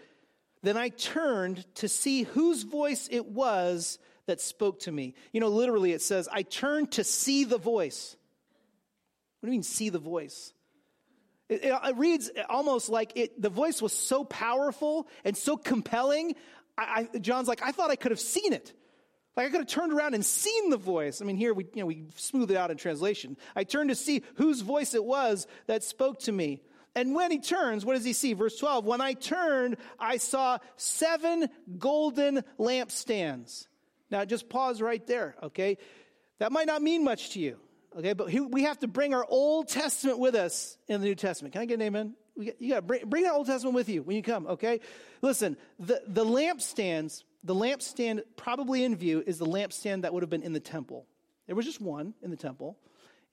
Then 0.64 0.78
I 0.78 0.90
turned 0.90 1.66
to 1.76 1.88
see 1.88 2.24
whose 2.24 2.64
voice 2.64 3.08
it 3.12 3.28
was 3.28 4.00
that 4.26 4.42
spoke 4.42 4.80
to 4.82 4.92
me. 4.92 5.16
You 5.32 5.40
know, 5.40 5.50
literally 5.50 5.94
it 5.94 6.02
says, 6.02 6.28
I 6.32 6.42
turned 6.44 6.92
to 6.94 7.04
see 7.04 7.44
the 7.44 7.58
voice. 7.58 8.16
What 9.40 9.48
do 9.48 9.52
you 9.52 9.58
mean, 9.58 9.64
see 9.64 9.90
the 9.90 10.00
voice? 10.00 10.54
It, 11.50 11.64
it, 11.64 11.74
it 11.74 11.98
reads 11.98 12.30
almost 12.50 12.90
like 12.90 13.14
it, 13.16 13.42
the 13.42 13.50
voice 13.50 13.82
was 13.82 13.94
so 13.94 14.24
powerful 14.26 15.08
and 15.24 15.38
so 15.38 15.56
compelling. 15.56 16.36
I, 16.78 17.08
I, 17.14 17.18
John's 17.20 17.48
like, 17.48 17.62
I 17.62 17.72
thought 17.72 17.92
I 17.92 17.96
could 17.96 18.12
have 18.12 18.20
seen 18.20 18.52
it. 18.54 18.74
Like 19.38 19.48
I 19.48 19.50
could 19.50 19.60
have 19.60 19.68
turned 19.68 19.94
around 19.94 20.16
and 20.16 20.26
seen 20.26 20.72
the 20.72 20.78
voice. 20.78 21.22
I 21.22 21.26
mean, 21.26 21.38
here 21.38 21.54
we, 21.54 21.66
you 21.76 21.82
know, 21.82 21.86
we 21.86 22.06
smooth 22.16 22.50
it 22.50 22.58
out 22.58 22.72
in 22.72 22.78
translation. 22.78 23.38
I 23.56 23.64
turned 23.64 23.90
to 23.90 23.96
see 23.96 24.24
whose 24.36 24.62
voice 24.62 24.96
it 24.96 25.06
was 25.06 25.48
that 25.68 25.84
spoke 25.84 26.20
to 26.22 26.32
me. 26.32 26.62
And 26.98 27.14
when 27.14 27.30
he 27.30 27.38
turns, 27.38 27.86
what 27.86 27.94
does 27.94 28.04
he 28.04 28.14
see? 28.14 28.34
Verse 28.34 28.58
12 28.58 28.84
When 28.84 29.02
I 29.02 29.14
turned, 29.14 29.78
I 30.00 30.18
saw 30.18 30.58
seven 30.78 31.48
golden 31.78 32.44
lampstands. 32.58 33.68
Now, 34.10 34.26
just 34.26 34.50
pause 34.50 34.82
right 34.82 35.06
there, 35.06 35.36
okay? 35.44 35.78
That 36.40 36.52
might 36.52 36.66
not 36.66 36.82
mean 36.82 37.04
much 37.04 37.32
to 37.32 37.40
you, 37.40 37.58
okay? 37.96 38.14
But 38.14 38.32
we 38.32 38.64
have 38.64 38.80
to 38.80 38.88
bring 38.88 39.14
our 39.14 39.24
Old 39.30 39.68
Testament 39.68 40.18
with 40.18 40.34
us 40.34 40.76
in 40.88 41.00
the 41.00 41.06
New 41.06 41.14
Testament. 41.14 41.54
Can 41.54 41.62
I 41.62 41.66
get 41.66 41.76
an 41.76 41.84
amen? 41.84 42.16
You 42.36 42.70
got 42.70 42.76
to 42.78 42.82
bring, 42.82 43.08
bring 43.08 43.24
that 43.24 43.34
Old 43.34 43.46
Testament 43.46 43.76
with 43.76 43.90
you 43.90 44.02
when 44.02 44.16
you 44.16 44.24
come, 44.24 44.48
okay? 44.48 44.80
Listen, 45.22 45.56
the, 45.78 46.02
the 46.08 46.26
lampstands, 46.26 47.24
the 47.44 47.54
lampstand 47.54 48.24
probably 48.38 48.84
in 48.84 48.96
view 48.96 49.24
is 49.28 49.38
the 49.38 49.46
lampstand 49.46 50.02
that 50.02 50.16
would 50.16 50.24
have 50.24 50.32
been 50.32 50.44
in 50.44 50.54
the 50.54 50.60
temple. 50.60 51.06
There 51.46 51.56
was 51.56 51.66
just 51.66 51.80
one 51.80 52.16
in 52.24 52.32
the 52.32 52.38
temple. 52.38 52.76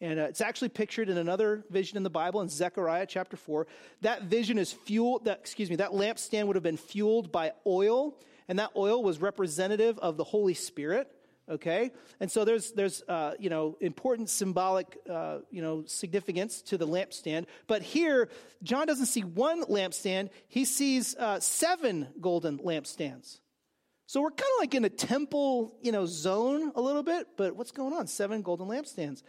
And 0.05 0.21
uh, 0.21 0.25
it's 0.25 0.43
actually 0.43 0.69
pictured 0.69 1.09
in 1.09 1.17
another 1.17 1.65
vision 1.71 1.97
in 1.97 2.03
the 2.03 2.11
Bible 2.11 2.43
in 2.43 2.51
Zechariah 2.51 3.07
chapter 3.07 3.39
4. 3.39 3.67
That 4.03 4.25
vision 4.25 4.59
is 4.59 4.71
fueled, 4.71 5.25
that, 5.25 5.39
excuse 5.39 5.71
me, 5.71 5.77
that 5.77 5.93
lampstand 5.93 6.47
would 6.47 6.57
have 6.57 6.63
been 6.63 6.77
fueled 6.77 7.33
by 7.33 7.53
oil, 7.67 8.15
and 8.47 8.59
that 8.59 8.73
oil 8.77 9.03
was 9.03 9.19
representative 9.19 9.99
of 9.99 10.19
the 10.19 10.25
Holy 10.25 10.53
Spirit. 10.53 11.11
okay? 11.49 11.91
And 12.21 12.31
so 12.31 12.45
there's 12.45 12.73
there's 12.73 13.03
uh, 13.09 13.33
you 13.39 13.49
know 13.49 13.79
important 13.81 14.29
symbolic 14.29 14.99
uh, 15.09 15.39
you 15.51 15.63
know 15.63 15.85
significance 15.87 16.61
to 16.63 16.77
the 16.77 16.87
lampstand. 16.87 17.47
But 17.67 17.81
here 17.81 18.29
john 18.63 18.87
doesn't 18.87 19.07
see 19.07 19.23
one 19.23 19.65
lampstand. 19.65 20.29
He 20.49 20.67
sees 20.67 21.17
uh, 21.17 21.41
seven 21.41 22.09
golden 22.21 22.59
lampstands. 22.59 23.41
So 24.07 24.21
we're 24.21 24.31
kind 24.31 24.53
of 24.57 24.61
like 24.61 24.75
in 24.75 24.85
a 24.85 24.91
temple 24.91 25.79
you 25.81 25.93
know 25.93 26.05
zone 26.05 26.73
a 26.75 26.81
little 26.81 27.03
bit 27.03 27.27
but 27.39 27.57
what's 27.57 27.73
going 27.73 27.95
on? 27.95 28.07
Seven 28.07 28.43
golden 28.43 28.69
lampstands 28.69 29.23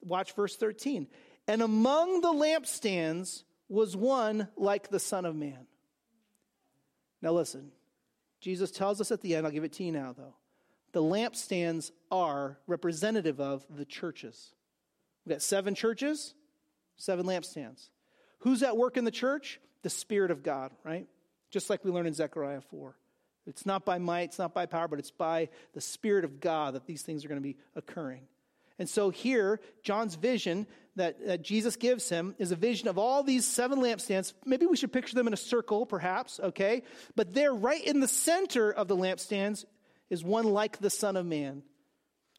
watch 0.00 0.32
verse 0.32 0.56
13 0.56 1.08
and 1.48 1.62
among 1.62 2.20
the 2.20 2.32
lampstands 2.32 3.42
was 3.68 3.96
one 3.96 4.48
like 4.56 4.88
the 4.88 5.00
son 5.00 5.24
of 5.24 5.34
man 5.34 5.66
now 7.22 7.32
listen 7.32 7.70
jesus 8.40 8.70
tells 8.70 9.00
us 9.00 9.10
at 9.10 9.20
the 9.20 9.34
end 9.34 9.46
i'll 9.46 9.52
give 9.52 9.64
it 9.64 9.72
to 9.72 9.84
you 9.84 9.92
now 9.92 10.14
though 10.16 10.34
the 10.96 11.02
lampstands 11.02 11.90
are 12.10 12.58
representative 12.66 13.38
of 13.38 13.66
the 13.68 13.84
churches. 13.84 14.54
We've 15.26 15.34
got 15.34 15.42
seven 15.42 15.74
churches, 15.74 16.32
seven 16.96 17.26
lampstands. 17.26 17.90
Who's 18.38 18.62
at 18.62 18.78
work 18.78 18.96
in 18.96 19.04
the 19.04 19.10
church? 19.10 19.60
The 19.82 19.90
Spirit 19.90 20.30
of 20.30 20.42
God, 20.42 20.70
right? 20.84 21.06
Just 21.50 21.68
like 21.68 21.84
we 21.84 21.90
learn 21.90 22.06
in 22.06 22.14
Zechariah 22.14 22.62
4. 22.62 22.96
It's 23.46 23.66
not 23.66 23.84
by 23.84 23.98
might, 23.98 24.30
it's 24.30 24.38
not 24.38 24.54
by 24.54 24.64
power, 24.64 24.88
but 24.88 24.98
it's 24.98 25.10
by 25.10 25.50
the 25.74 25.82
Spirit 25.82 26.24
of 26.24 26.40
God 26.40 26.72
that 26.72 26.86
these 26.86 27.02
things 27.02 27.26
are 27.26 27.28
going 27.28 27.42
to 27.42 27.46
be 27.46 27.58
occurring. 27.74 28.22
And 28.78 28.88
so 28.88 29.10
here, 29.10 29.60
John's 29.82 30.16
vision 30.16 30.66
that, 30.96 31.24
that, 31.26 31.42
Jesus 31.42 31.76
gives 31.76 32.08
him 32.08 32.34
is 32.38 32.52
a 32.52 32.56
vision 32.56 32.88
of 32.88 32.98
all 32.98 33.22
these 33.22 33.44
seven 33.44 33.80
lampstands. 33.80 34.32
Maybe 34.44 34.66
we 34.66 34.76
should 34.76 34.92
picture 34.92 35.14
them 35.14 35.26
in 35.26 35.32
a 35.32 35.38
circle, 35.38 35.86
perhaps, 35.86 36.40
okay? 36.40 36.82
But 37.14 37.32
there, 37.32 37.52
right 37.52 37.84
in 37.84 38.00
the 38.00 38.08
center 38.08 38.70
of 38.70 38.88
the 38.88 38.96
lampstands, 38.96 39.64
is 40.10 40.22
one 40.22 40.46
like 40.46 40.78
the 40.78 40.90
Son 40.90 41.16
of 41.16 41.26
Man, 41.26 41.62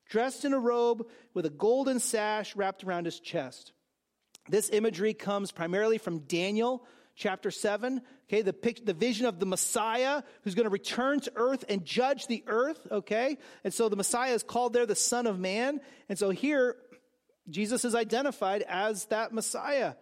dressed 0.09 0.45
in 0.45 0.53
a 0.53 0.59
robe 0.59 1.07
with 1.33 1.45
a 1.45 1.51
golden 1.51 1.99
sash 1.99 2.55
wrapped 2.55 2.83
around 2.83 3.05
his 3.05 3.19
chest. 3.19 3.73
This 4.49 4.69
imagery 4.69 5.13
comes 5.13 5.51
primarily 5.51 5.97
from 5.97 6.19
Daniel 6.19 6.85
chapter 7.17 7.51
7, 7.51 8.01
okay, 8.29 8.43
the, 8.43 8.55
the 8.85 8.93
vision 8.93 9.25
of 9.25 9.39
the 9.39 9.45
Messiah 9.45 10.21
who's 10.43 10.55
going 10.55 10.65
to 10.65 10.69
return 10.69 11.19
to 11.21 11.31
earth 11.35 11.65
and 11.67 11.83
judge 11.83 12.27
the 12.27 12.43
earth, 12.47 12.79
okay? 12.91 13.37
And 13.63 13.73
so 13.73 13.89
the 13.89 13.95
Messiah 13.95 14.33
is 14.33 14.43
called 14.43 14.73
there 14.73 14.85
the 14.85 14.95
Son 14.95 15.25
of 15.25 15.39
Man. 15.39 15.81
And 16.07 16.17
so 16.17 16.29
here, 16.29 16.77
Jesus 17.49 17.83
is 17.83 17.95
identified 17.95 18.61
as 18.61 19.05
that 19.05 19.33
Messiah. 19.33 19.95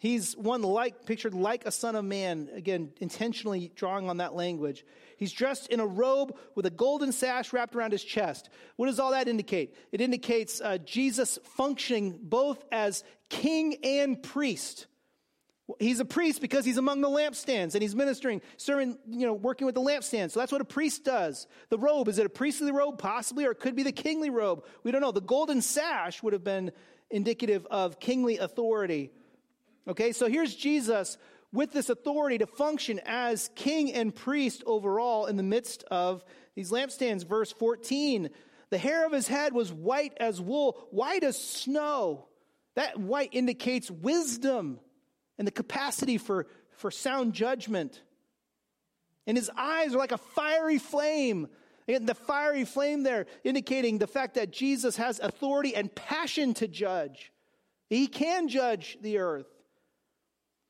He's 0.00 0.36
one 0.36 0.62
like, 0.62 1.06
pictured 1.06 1.34
like 1.34 1.66
a 1.66 1.72
son 1.72 1.96
of 1.96 2.04
man, 2.04 2.50
again, 2.54 2.92
intentionally 3.00 3.72
drawing 3.74 4.08
on 4.08 4.18
that 4.18 4.32
language. 4.32 4.84
He's 5.16 5.32
dressed 5.32 5.68
in 5.70 5.80
a 5.80 5.86
robe 5.86 6.36
with 6.54 6.66
a 6.66 6.70
golden 6.70 7.10
sash 7.10 7.52
wrapped 7.52 7.74
around 7.74 7.90
his 7.90 8.04
chest. 8.04 8.48
What 8.76 8.86
does 8.86 9.00
all 9.00 9.10
that 9.10 9.26
indicate? 9.26 9.74
It 9.90 10.00
indicates 10.00 10.60
uh, 10.60 10.78
Jesus 10.78 11.40
functioning 11.56 12.16
both 12.22 12.62
as 12.70 13.02
king 13.28 13.78
and 13.82 14.22
priest. 14.22 14.86
He's 15.78 16.00
a 16.00 16.04
priest 16.04 16.40
because 16.40 16.64
he's 16.64 16.78
among 16.78 17.02
the 17.02 17.08
lampstands 17.08 17.74
and 17.74 17.82
he's 17.82 17.94
ministering, 17.94 18.40
serving, 18.56 18.98
you 19.06 19.26
know, 19.26 19.34
working 19.34 19.66
with 19.66 19.74
the 19.74 19.82
lampstands. 19.82 20.30
So 20.30 20.40
that's 20.40 20.50
what 20.50 20.62
a 20.62 20.64
priest 20.64 21.04
does. 21.04 21.46
The 21.68 21.78
robe, 21.78 22.08
is 22.08 22.18
it 22.18 22.24
a 22.24 22.30
priestly 22.30 22.72
robe? 22.72 22.98
Possibly, 22.98 23.44
or 23.44 23.50
it 23.50 23.60
could 23.60 23.76
be 23.76 23.82
the 23.82 23.92
kingly 23.92 24.30
robe. 24.30 24.64
We 24.82 24.92
don't 24.92 25.02
know. 25.02 25.12
The 25.12 25.20
golden 25.20 25.60
sash 25.60 26.22
would 26.22 26.32
have 26.32 26.44
been 26.44 26.72
indicative 27.10 27.66
of 27.70 28.00
kingly 28.00 28.38
authority. 28.38 29.10
Okay, 29.86 30.12
so 30.12 30.26
here's 30.26 30.54
Jesus 30.54 31.18
with 31.52 31.72
this 31.72 31.90
authority 31.90 32.38
to 32.38 32.46
function 32.46 33.00
as 33.04 33.50
king 33.54 33.92
and 33.92 34.14
priest 34.14 34.62
overall 34.64 35.26
in 35.26 35.36
the 35.36 35.42
midst 35.42 35.84
of 35.90 36.24
these 36.54 36.70
lampstands. 36.70 37.26
Verse 37.26 37.52
14 37.52 38.30
the 38.70 38.78
hair 38.78 39.06
of 39.06 39.12
his 39.12 39.28
head 39.28 39.54
was 39.54 39.72
white 39.72 40.12
as 40.18 40.40
wool, 40.40 40.88
white 40.90 41.24
as 41.24 41.42
snow. 41.42 42.26
That 42.74 42.98
white 42.98 43.30
indicates 43.32 43.90
wisdom 43.90 44.78
and 45.38 45.46
the 45.46 45.52
capacity 45.52 46.18
for, 46.18 46.46
for 46.72 46.90
sound 46.90 47.32
judgment. 47.32 48.02
And 49.26 49.36
his 49.36 49.50
eyes 49.56 49.94
are 49.94 49.98
like 49.98 50.12
a 50.12 50.18
fiery 50.18 50.78
flame. 50.78 51.48
And 51.86 52.06
the 52.06 52.14
fiery 52.14 52.64
flame 52.64 53.02
there 53.02 53.26
indicating 53.44 53.98
the 53.98 54.06
fact 54.06 54.34
that 54.34 54.50
Jesus 54.50 54.96
has 54.96 55.20
authority 55.20 55.74
and 55.74 55.94
passion 55.94 56.54
to 56.54 56.68
judge. 56.68 57.32
He 57.88 58.06
can 58.06 58.48
judge 58.48 58.98
the 59.00 59.18
earth. 59.18 59.46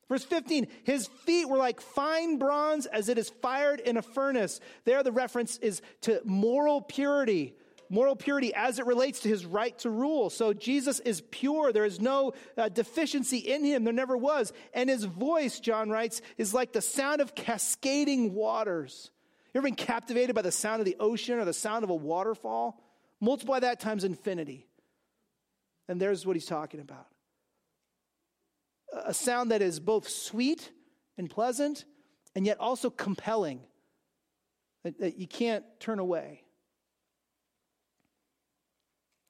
Verse 0.07 0.23
15, 0.23 0.67
his 0.83 1.07
feet 1.07 1.47
were 1.47 1.57
like 1.57 1.81
fine 1.81 2.39
bronze 2.39 2.87
as 2.87 3.09
it 3.09 3.17
is 3.19 3.29
fired 3.29 3.79
in 3.79 3.95
a 3.95 4.01
furnace. 4.01 4.59
There, 4.83 5.03
the 5.03 5.11
reference 5.11 5.57
is 5.57 5.81
to 6.01 6.19
moral 6.25 6.81
purity. 6.81 7.53
Moral 7.89 8.15
purity 8.15 8.53
as 8.53 8.77
it 8.77 8.85
relates 8.85 9.21
to 9.21 9.29
his 9.29 9.45
right 9.45 9.77
to 9.79 9.89
rule. 9.89 10.29
So 10.29 10.53
Jesus 10.53 10.99
is 10.99 11.21
pure. 11.31 11.73
There 11.73 11.85
is 11.85 11.99
no 11.99 12.33
uh, 12.55 12.69
deficiency 12.69 13.37
in 13.37 13.63
him. 13.63 13.83
There 13.83 13.93
never 13.93 14.15
was. 14.15 14.53
And 14.73 14.89
his 14.89 15.05
voice, 15.05 15.59
John 15.59 15.89
writes, 15.89 16.21
is 16.37 16.53
like 16.53 16.71
the 16.71 16.81
sound 16.81 17.19
of 17.19 17.33
cascading 17.33 18.33
waters. 18.33 19.09
You 19.53 19.59
ever 19.59 19.65
been 19.65 19.75
captivated 19.75 20.35
by 20.35 20.43
the 20.43 20.51
sound 20.51 20.81
of 20.81 20.85
the 20.85 20.97
ocean 20.99 21.39
or 21.39 21.45
the 21.45 21.53
sound 21.53 21.83
of 21.83 21.89
a 21.89 21.95
waterfall? 21.95 22.79
Multiply 23.19 23.61
that 23.61 23.79
times 23.79 24.03
infinity. 24.03 24.67
And 25.87 25.99
there's 25.99 26.25
what 26.25 26.35
he's 26.35 26.45
talking 26.45 26.79
about 26.79 27.07
a 29.05 29.13
sound 29.13 29.51
that 29.51 29.61
is 29.61 29.79
both 29.79 30.07
sweet 30.07 30.71
and 31.17 31.29
pleasant 31.29 31.85
and 32.35 32.45
yet 32.45 32.59
also 32.59 32.89
compelling 32.89 33.61
that, 34.83 34.99
that 34.99 35.17
you 35.17 35.27
can't 35.27 35.63
turn 35.79 35.99
away. 35.99 36.43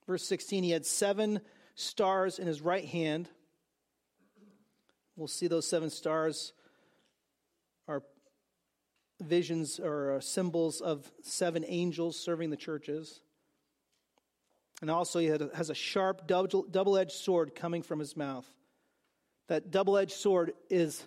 Verse 0.10 0.26
16, 0.26 0.64
he 0.64 0.72
had 0.72 0.88
seven 0.88 1.40
stars 1.76 2.40
in 2.40 2.48
his 2.48 2.62
right 2.62 2.84
hand. 2.84 3.30
We'll 5.16 5.28
see 5.28 5.46
those 5.46 5.70
seven 5.70 5.92
stars 5.92 6.52
are 7.88 8.02
visions 9.22 9.80
or 9.80 10.14
uh, 10.14 10.20
symbols 10.20 10.82
of 10.82 11.12
seven 11.22 11.64
angels 11.68 12.20
serving 12.20 12.50
the 12.50 12.58
churches. 12.58 13.20
And 14.82 14.90
also, 14.90 15.20
he 15.20 15.28
has 15.28 15.70
a 15.70 15.76
sharp 15.76 16.26
double 16.26 16.98
edged 16.98 17.12
sword 17.12 17.54
coming 17.54 17.84
from 17.84 18.00
his 18.00 18.18
mouth. 18.18 18.52
That 19.48 19.70
double 19.70 19.96
edged 19.96 20.14
sword 20.14 20.54
is 20.72 21.06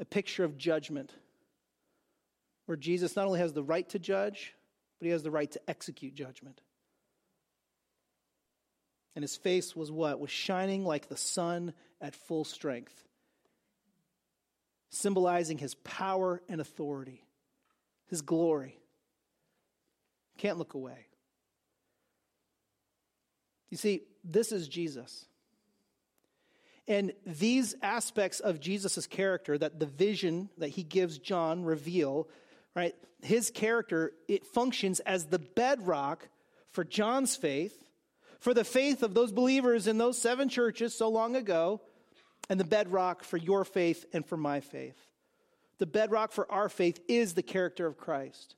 a 0.00 0.04
picture 0.04 0.42
of 0.42 0.58
judgment, 0.58 1.12
where 2.66 2.76
Jesus 2.76 3.14
not 3.14 3.26
only 3.26 3.38
has 3.38 3.52
the 3.52 3.62
right 3.62 3.88
to 3.90 4.00
judge, 4.00 4.56
but 4.98 5.06
he 5.06 5.12
has 5.12 5.22
the 5.22 5.30
right 5.30 5.52
to 5.52 5.60
execute 5.68 6.16
judgment. 6.16 6.60
And 9.14 9.22
his 9.22 9.36
face 9.36 9.74
was 9.74 9.90
what? 9.90 10.20
Was 10.20 10.30
shining 10.30 10.84
like 10.84 11.08
the 11.08 11.16
sun 11.16 11.72
at 12.00 12.14
full 12.14 12.44
strength, 12.44 13.04
symbolizing 14.90 15.58
his 15.58 15.74
power 15.74 16.40
and 16.48 16.60
authority, 16.60 17.24
his 18.08 18.22
glory. 18.22 18.78
Can't 20.38 20.58
look 20.58 20.74
away. 20.74 21.06
You 23.70 23.76
see, 23.76 24.02
this 24.24 24.52
is 24.52 24.68
Jesus. 24.68 25.26
And 26.88 27.12
these 27.24 27.76
aspects 27.82 28.40
of 28.40 28.58
Jesus' 28.58 29.06
character 29.06 29.56
that 29.56 29.78
the 29.78 29.86
vision 29.86 30.50
that 30.58 30.70
he 30.70 30.82
gives 30.82 31.18
John 31.18 31.64
reveal, 31.64 32.28
right? 32.74 32.94
His 33.22 33.50
character, 33.50 34.12
it 34.26 34.44
functions 34.46 34.98
as 35.00 35.26
the 35.26 35.38
bedrock 35.38 36.28
for 36.72 36.82
John's 36.82 37.36
faith, 37.36 37.84
for 38.40 38.54
the 38.54 38.64
faith 38.64 39.02
of 39.02 39.14
those 39.14 39.32
believers 39.32 39.86
in 39.86 39.98
those 39.98 40.20
seven 40.20 40.48
churches 40.48 40.94
so 40.94 41.08
long 41.08 41.36
ago, 41.36 41.80
and 42.48 42.58
the 42.58 42.64
bedrock 42.64 43.22
for 43.22 43.36
your 43.36 43.64
faith 43.64 44.04
and 44.12 44.26
for 44.26 44.36
my 44.36 44.60
faith. 44.60 44.96
The 45.78 45.86
bedrock 45.86 46.32
for 46.32 46.50
our 46.50 46.68
faith 46.68 47.00
is 47.06 47.34
the 47.34 47.42
character 47.42 47.86
of 47.86 47.96
Christ. 47.96 48.56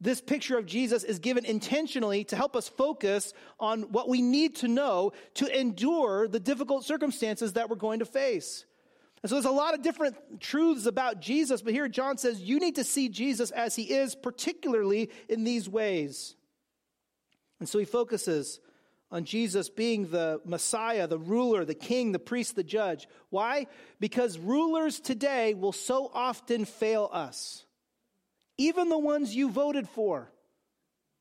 This 0.00 0.20
picture 0.20 0.58
of 0.58 0.66
Jesus 0.66 1.04
is 1.04 1.18
given 1.18 1.44
intentionally 1.44 2.24
to 2.24 2.36
help 2.36 2.54
us 2.54 2.68
focus 2.68 3.32
on 3.58 3.82
what 3.92 4.08
we 4.08 4.20
need 4.20 4.56
to 4.56 4.68
know 4.68 5.12
to 5.34 5.58
endure 5.58 6.28
the 6.28 6.40
difficult 6.40 6.84
circumstances 6.84 7.54
that 7.54 7.70
we're 7.70 7.76
going 7.76 8.00
to 8.00 8.04
face. 8.04 8.66
And 9.22 9.30
so 9.30 9.36
there's 9.36 9.46
a 9.46 9.50
lot 9.50 9.74
of 9.74 9.82
different 9.82 10.16
truths 10.40 10.86
about 10.86 11.20
Jesus, 11.20 11.62
but 11.62 11.72
here 11.72 11.88
John 11.88 12.18
says 12.18 12.40
you 12.40 12.60
need 12.60 12.76
to 12.76 12.84
see 12.84 13.08
Jesus 13.08 13.50
as 13.50 13.74
he 13.74 13.84
is, 13.84 14.14
particularly 14.14 15.10
in 15.28 15.44
these 15.44 15.68
ways. 15.68 16.36
And 17.58 17.68
so 17.68 17.78
he 17.78 17.86
focuses 17.86 18.60
on 19.10 19.24
Jesus 19.24 19.68
being 19.68 20.10
the 20.10 20.40
Messiah, 20.44 21.06
the 21.06 21.18
ruler, 21.18 21.64
the 21.64 21.74
king, 21.74 22.12
the 22.12 22.18
priest, 22.18 22.56
the 22.56 22.64
judge. 22.64 23.08
Why? 23.30 23.66
Because 24.00 24.38
rulers 24.38 25.00
today 25.00 25.54
will 25.54 25.72
so 25.72 26.10
often 26.12 26.64
fail 26.64 27.08
us 27.12 27.66
even 28.58 28.88
the 28.88 28.98
ones 28.98 29.34
you 29.34 29.50
voted 29.50 29.88
for. 29.88 30.30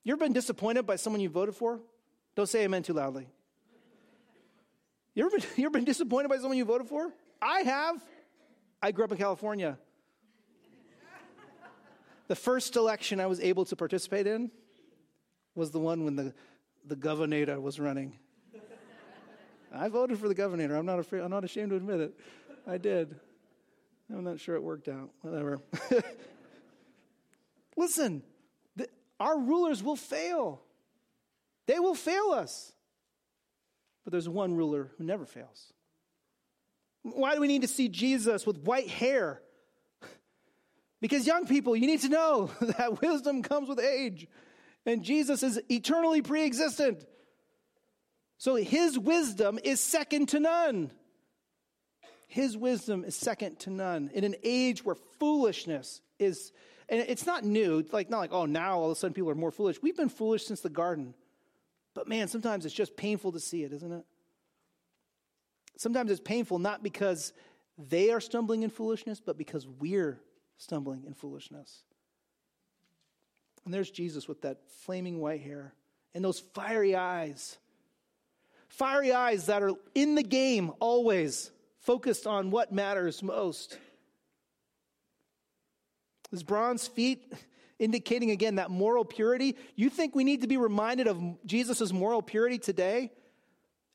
You 0.03 0.13
ever 0.13 0.19
been 0.19 0.33
disappointed 0.33 0.85
by 0.85 0.95
someone 0.95 1.21
you 1.21 1.29
voted 1.29 1.55
for? 1.55 1.79
Don't 2.35 2.47
say 2.47 2.63
amen 2.63 2.83
too 2.83 2.93
loudly. 2.93 3.27
You 5.13 5.25
ever, 5.25 5.37
been, 5.37 5.47
you 5.57 5.65
ever 5.65 5.73
been 5.73 5.85
disappointed 5.85 6.29
by 6.29 6.37
someone 6.37 6.57
you 6.57 6.65
voted 6.65 6.87
for? 6.87 7.11
I 7.41 7.61
have. 7.61 8.03
I 8.81 8.91
grew 8.91 9.05
up 9.05 9.11
in 9.11 9.17
California. 9.17 9.77
The 12.27 12.35
first 12.35 12.75
election 12.75 13.19
I 13.19 13.27
was 13.27 13.39
able 13.39 13.65
to 13.65 13.75
participate 13.75 14.25
in, 14.25 14.49
was 15.53 15.71
the 15.71 15.79
one 15.79 16.03
when 16.03 16.15
the, 16.15 16.33
the 16.87 16.95
governor 16.95 17.59
was 17.59 17.79
running. 17.79 18.19
I 19.73 19.89
voted 19.89 20.19
for 20.19 20.27
the 20.27 20.35
governor. 20.35 20.75
I'm 20.75 20.85
not 20.85 20.99
afraid, 20.99 21.21
I'm 21.21 21.31
not 21.31 21.43
ashamed 21.43 21.71
to 21.71 21.75
admit 21.75 21.99
it. 21.99 22.13
I 22.67 22.77
did. 22.77 23.15
I'm 24.09 24.23
not 24.23 24.39
sure 24.39 24.55
it 24.55 24.63
worked 24.63 24.87
out. 24.87 25.09
Whatever. 25.21 25.61
Listen, 27.77 28.23
the, 28.75 28.87
our 29.19 29.37
rulers 29.37 29.83
will 29.83 29.95
fail. 29.95 30.61
They 31.67 31.79
will 31.79 31.95
fail 31.95 32.31
us. 32.31 32.73
But 34.03 34.11
there's 34.11 34.29
one 34.29 34.55
ruler 34.55 34.91
who 34.97 35.03
never 35.03 35.25
fails. 35.25 35.73
Why 37.01 37.35
do 37.35 37.41
we 37.41 37.47
need 37.47 37.63
to 37.63 37.67
see 37.67 37.89
Jesus 37.89 38.45
with 38.45 38.59
white 38.59 38.89
hair? 38.89 39.41
Because, 41.01 41.27
young 41.27 41.45
people, 41.45 41.75
you 41.75 41.85
need 41.85 42.01
to 42.01 42.09
know 42.09 42.49
that 42.61 42.99
wisdom 43.01 43.43
comes 43.43 43.67
with 43.69 43.79
age, 43.79 44.27
and 44.85 45.03
Jesus 45.03 45.43
is 45.43 45.59
eternally 45.69 46.21
pre 46.21 46.45
existent. 46.45 47.05
So 48.37 48.55
his 48.55 48.99
wisdom 48.99 49.59
is 49.63 49.79
second 49.79 50.29
to 50.29 50.39
none. 50.39 50.91
His 52.27 52.57
wisdom 52.57 53.03
is 53.03 53.15
second 53.15 53.59
to 53.61 53.69
none. 53.69 54.09
In 54.13 54.23
an 54.23 54.35
age 54.43 54.83
where 54.83 54.95
foolishness 55.19 56.01
is, 56.19 56.51
and 56.89 57.01
it's 57.07 57.25
not 57.25 57.43
new, 57.43 57.79
it's 57.79 57.93
like 57.93 58.09
not 58.09 58.19
like, 58.19 58.33
oh, 58.33 58.45
now 58.45 58.79
all 58.79 58.85
of 58.85 58.91
a 58.91 58.95
sudden 58.95 59.13
people 59.13 59.29
are 59.29 59.35
more 59.35 59.51
foolish. 59.51 59.81
We've 59.81 59.95
been 59.95 60.09
foolish 60.09 60.45
since 60.45 60.61
the 60.61 60.69
garden. 60.69 61.13
But 61.93 62.09
man, 62.09 62.27
sometimes 62.27 62.65
it's 62.65 62.75
just 62.75 62.97
painful 62.97 63.31
to 63.31 63.39
see 63.39 63.63
it, 63.63 63.71
isn't 63.71 63.91
it? 63.91 64.05
Sometimes 65.77 66.11
it's 66.11 66.21
painful 66.21 66.59
not 66.59 66.83
because 66.83 67.33
they 67.77 68.11
are 68.11 68.19
stumbling 68.19 68.63
in 68.63 68.69
foolishness, 68.69 69.21
but 69.25 69.37
because 69.37 69.67
we're 69.67 70.19
stumbling 70.57 71.03
in 71.05 71.13
foolishness. 71.13 71.83
And 73.65 73.73
there's 73.73 73.89
Jesus 73.89 74.27
with 74.27 74.43
that 74.43 74.59
flaming 74.83 75.19
white 75.19 75.41
hair 75.41 75.73
and 76.13 76.23
those 76.23 76.39
fiery 76.39 76.95
eyes. 76.95 77.57
Fiery 78.69 79.11
eyes 79.11 79.47
that 79.47 79.63
are 79.63 79.73
in 79.93 80.15
the 80.15 80.23
game 80.23 80.71
always, 80.79 81.51
focused 81.79 82.27
on 82.27 82.51
what 82.51 82.71
matters 82.71 83.23
most. 83.23 83.77
His 86.31 86.43
bronze 86.43 86.87
feet 86.87 87.33
indicating 87.79 88.31
again 88.31 88.55
that 88.55 88.71
moral 88.71 89.03
purity. 89.03 89.57
You 89.75 89.89
think 89.89 90.15
we 90.15 90.23
need 90.23 90.41
to 90.41 90.47
be 90.47 90.57
reminded 90.57 91.07
of 91.07 91.21
Jesus' 91.45 91.91
moral 91.91 92.21
purity 92.21 92.57
today? 92.57 93.11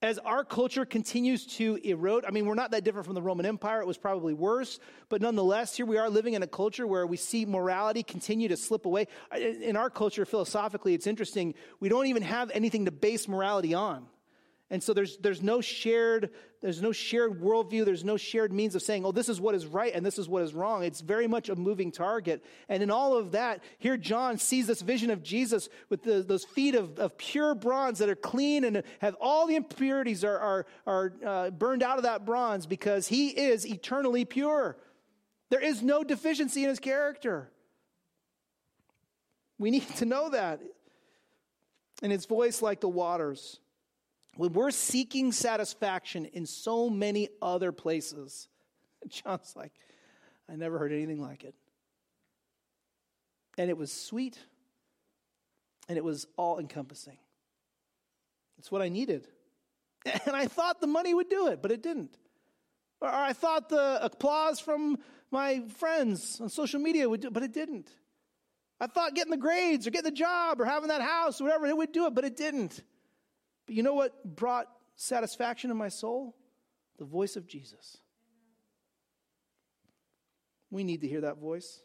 As 0.02 0.18
our 0.18 0.44
culture 0.44 0.86
continues 0.86 1.44
to 1.44 1.78
erode, 1.84 2.24
I 2.24 2.30
mean, 2.30 2.46
we're 2.46 2.54
not 2.54 2.70
that 2.70 2.84
different 2.84 3.04
from 3.04 3.14
the 3.14 3.22
Roman 3.22 3.44
Empire. 3.44 3.80
It 3.80 3.86
was 3.86 3.98
probably 3.98 4.32
worse. 4.32 4.78
But 5.10 5.20
nonetheless, 5.20 5.76
here 5.76 5.84
we 5.84 5.98
are 5.98 6.08
living 6.08 6.34
in 6.34 6.42
a 6.42 6.46
culture 6.46 6.86
where 6.86 7.06
we 7.06 7.18
see 7.18 7.44
morality 7.44 8.02
continue 8.02 8.48
to 8.48 8.56
slip 8.56 8.86
away. 8.86 9.08
In 9.36 9.76
our 9.76 9.90
culture, 9.90 10.24
philosophically, 10.24 10.94
it's 10.94 11.06
interesting. 11.06 11.54
We 11.80 11.90
don't 11.90 12.06
even 12.06 12.22
have 12.22 12.50
anything 12.52 12.86
to 12.86 12.90
base 12.90 13.28
morality 13.28 13.74
on. 13.74 14.06
And 14.72 14.80
so 14.80 14.92
there's, 14.92 15.16
there's 15.16 15.42
no 15.42 15.60
shared, 15.60 16.30
there's 16.60 16.80
no 16.80 16.92
shared 16.92 17.40
worldview. 17.40 17.84
There's 17.84 18.04
no 18.04 18.16
shared 18.16 18.52
means 18.52 18.76
of 18.76 18.82
saying, 18.82 19.04
oh, 19.04 19.10
this 19.10 19.28
is 19.28 19.40
what 19.40 19.56
is 19.56 19.66
right 19.66 19.92
and 19.92 20.06
this 20.06 20.16
is 20.16 20.28
what 20.28 20.44
is 20.44 20.54
wrong. 20.54 20.84
It's 20.84 21.00
very 21.00 21.26
much 21.26 21.48
a 21.48 21.56
moving 21.56 21.90
target. 21.90 22.44
And 22.68 22.80
in 22.80 22.88
all 22.88 23.16
of 23.16 23.32
that, 23.32 23.64
here 23.78 23.96
John 23.96 24.38
sees 24.38 24.68
this 24.68 24.80
vision 24.80 25.10
of 25.10 25.24
Jesus 25.24 25.68
with 25.88 26.04
the, 26.04 26.22
those 26.22 26.44
feet 26.44 26.76
of, 26.76 27.00
of 27.00 27.18
pure 27.18 27.56
bronze 27.56 27.98
that 27.98 28.08
are 28.08 28.14
clean 28.14 28.62
and 28.62 28.84
have 29.00 29.16
all 29.20 29.48
the 29.48 29.56
impurities 29.56 30.22
are, 30.22 30.38
are, 30.38 30.66
are 30.86 31.12
uh, 31.26 31.50
burned 31.50 31.82
out 31.82 31.96
of 31.96 32.04
that 32.04 32.24
bronze 32.24 32.66
because 32.66 33.08
he 33.08 33.28
is 33.28 33.66
eternally 33.66 34.24
pure. 34.24 34.76
There 35.48 35.60
is 35.60 35.82
no 35.82 36.04
deficiency 36.04 36.62
in 36.62 36.68
his 36.68 36.78
character. 36.78 37.50
We 39.58 39.72
need 39.72 39.88
to 39.96 40.04
know 40.04 40.30
that. 40.30 40.60
And 42.04 42.12
his 42.12 42.24
voice 42.24 42.62
like 42.62 42.80
the 42.80 42.88
waters. 42.88 43.58
When 44.40 44.54
we're 44.54 44.70
seeking 44.70 45.32
satisfaction 45.32 46.24
in 46.24 46.46
so 46.46 46.88
many 46.88 47.28
other 47.42 47.72
places, 47.72 48.48
John's 49.06 49.52
like, 49.54 49.74
I 50.48 50.56
never 50.56 50.78
heard 50.78 50.92
anything 50.92 51.20
like 51.20 51.44
it. 51.44 51.54
And 53.58 53.68
it 53.68 53.76
was 53.76 53.92
sweet 53.92 54.38
and 55.90 55.98
it 55.98 56.04
was 56.04 56.26
all 56.38 56.58
encompassing. 56.58 57.18
It's 58.58 58.72
what 58.72 58.80
I 58.80 58.88
needed. 58.88 59.28
And 60.24 60.34
I 60.34 60.46
thought 60.46 60.80
the 60.80 60.86
money 60.86 61.12
would 61.12 61.28
do 61.28 61.48
it, 61.48 61.60
but 61.60 61.70
it 61.70 61.82
didn't. 61.82 62.16
Or 63.02 63.10
I 63.10 63.34
thought 63.34 63.68
the 63.68 64.02
applause 64.02 64.58
from 64.58 64.96
my 65.30 65.64
friends 65.76 66.40
on 66.40 66.48
social 66.48 66.80
media 66.80 67.06
would 67.06 67.20
do 67.20 67.30
but 67.30 67.42
it 67.42 67.52
didn't. 67.52 67.90
I 68.80 68.86
thought 68.86 69.14
getting 69.14 69.32
the 69.32 69.36
grades 69.36 69.86
or 69.86 69.90
getting 69.90 70.10
the 70.10 70.16
job 70.16 70.62
or 70.62 70.64
having 70.64 70.88
that 70.88 71.02
house 71.02 71.42
or 71.42 71.44
whatever, 71.44 71.66
it 71.66 71.76
would 71.76 71.92
do 71.92 72.06
it, 72.06 72.14
but 72.14 72.24
it 72.24 72.38
didn't. 72.38 72.82
But 73.70 73.76
you 73.76 73.84
know 73.84 73.94
what 73.94 74.24
brought 74.24 74.66
satisfaction 74.96 75.70
in 75.70 75.76
my 75.76 75.90
soul? 75.90 76.34
The 76.98 77.04
voice 77.04 77.36
of 77.36 77.46
Jesus. 77.46 77.98
We 80.72 80.82
need 80.82 81.02
to 81.02 81.06
hear 81.06 81.20
that 81.20 81.38
voice. 81.38 81.80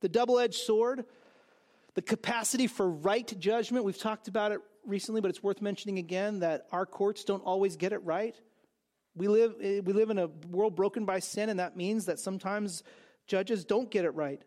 The 0.00 0.08
double 0.08 0.38
edged 0.38 0.54
sword, 0.54 1.04
the 1.92 2.00
capacity 2.00 2.68
for 2.68 2.88
right 2.88 3.38
judgment. 3.38 3.84
We've 3.84 3.98
talked 3.98 4.28
about 4.28 4.52
it 4.52 4.60
recently, 4.86 5.20
but 5.20 5.28
it's 5.28 5.42
worth 5.42 5.60
mentioning 5.60 5.98
again 5.98 6.40
that 6.40 6.68
our 6.72 6.86
courts 6.86 7.22
don't 7.24 7.44
always 7.44 7.76
get 7.76 7.92
it 7.92 8.02
right. 8.02 8.34
We 9.14 9.28
live, 9.28 9.56
eh, 9.60 9.80
we 9.84 9.92
live 9.92 10.08
in 10.08 10.16
a 10.16 10.28
world 10.48 10.74
broken 10.74 11.04
by 11.04 11.18
sin, 11.18 11.50
and 11.50 11.60
that 11.60 11.76
means 11.76 12.06
that 12.06 12.18
sometimes 12.18 12.82
judges 13.26 13.66
don't 13.66 13.90
get 13.90 14.06
it 14.06 14.14
right. 14.14 14.40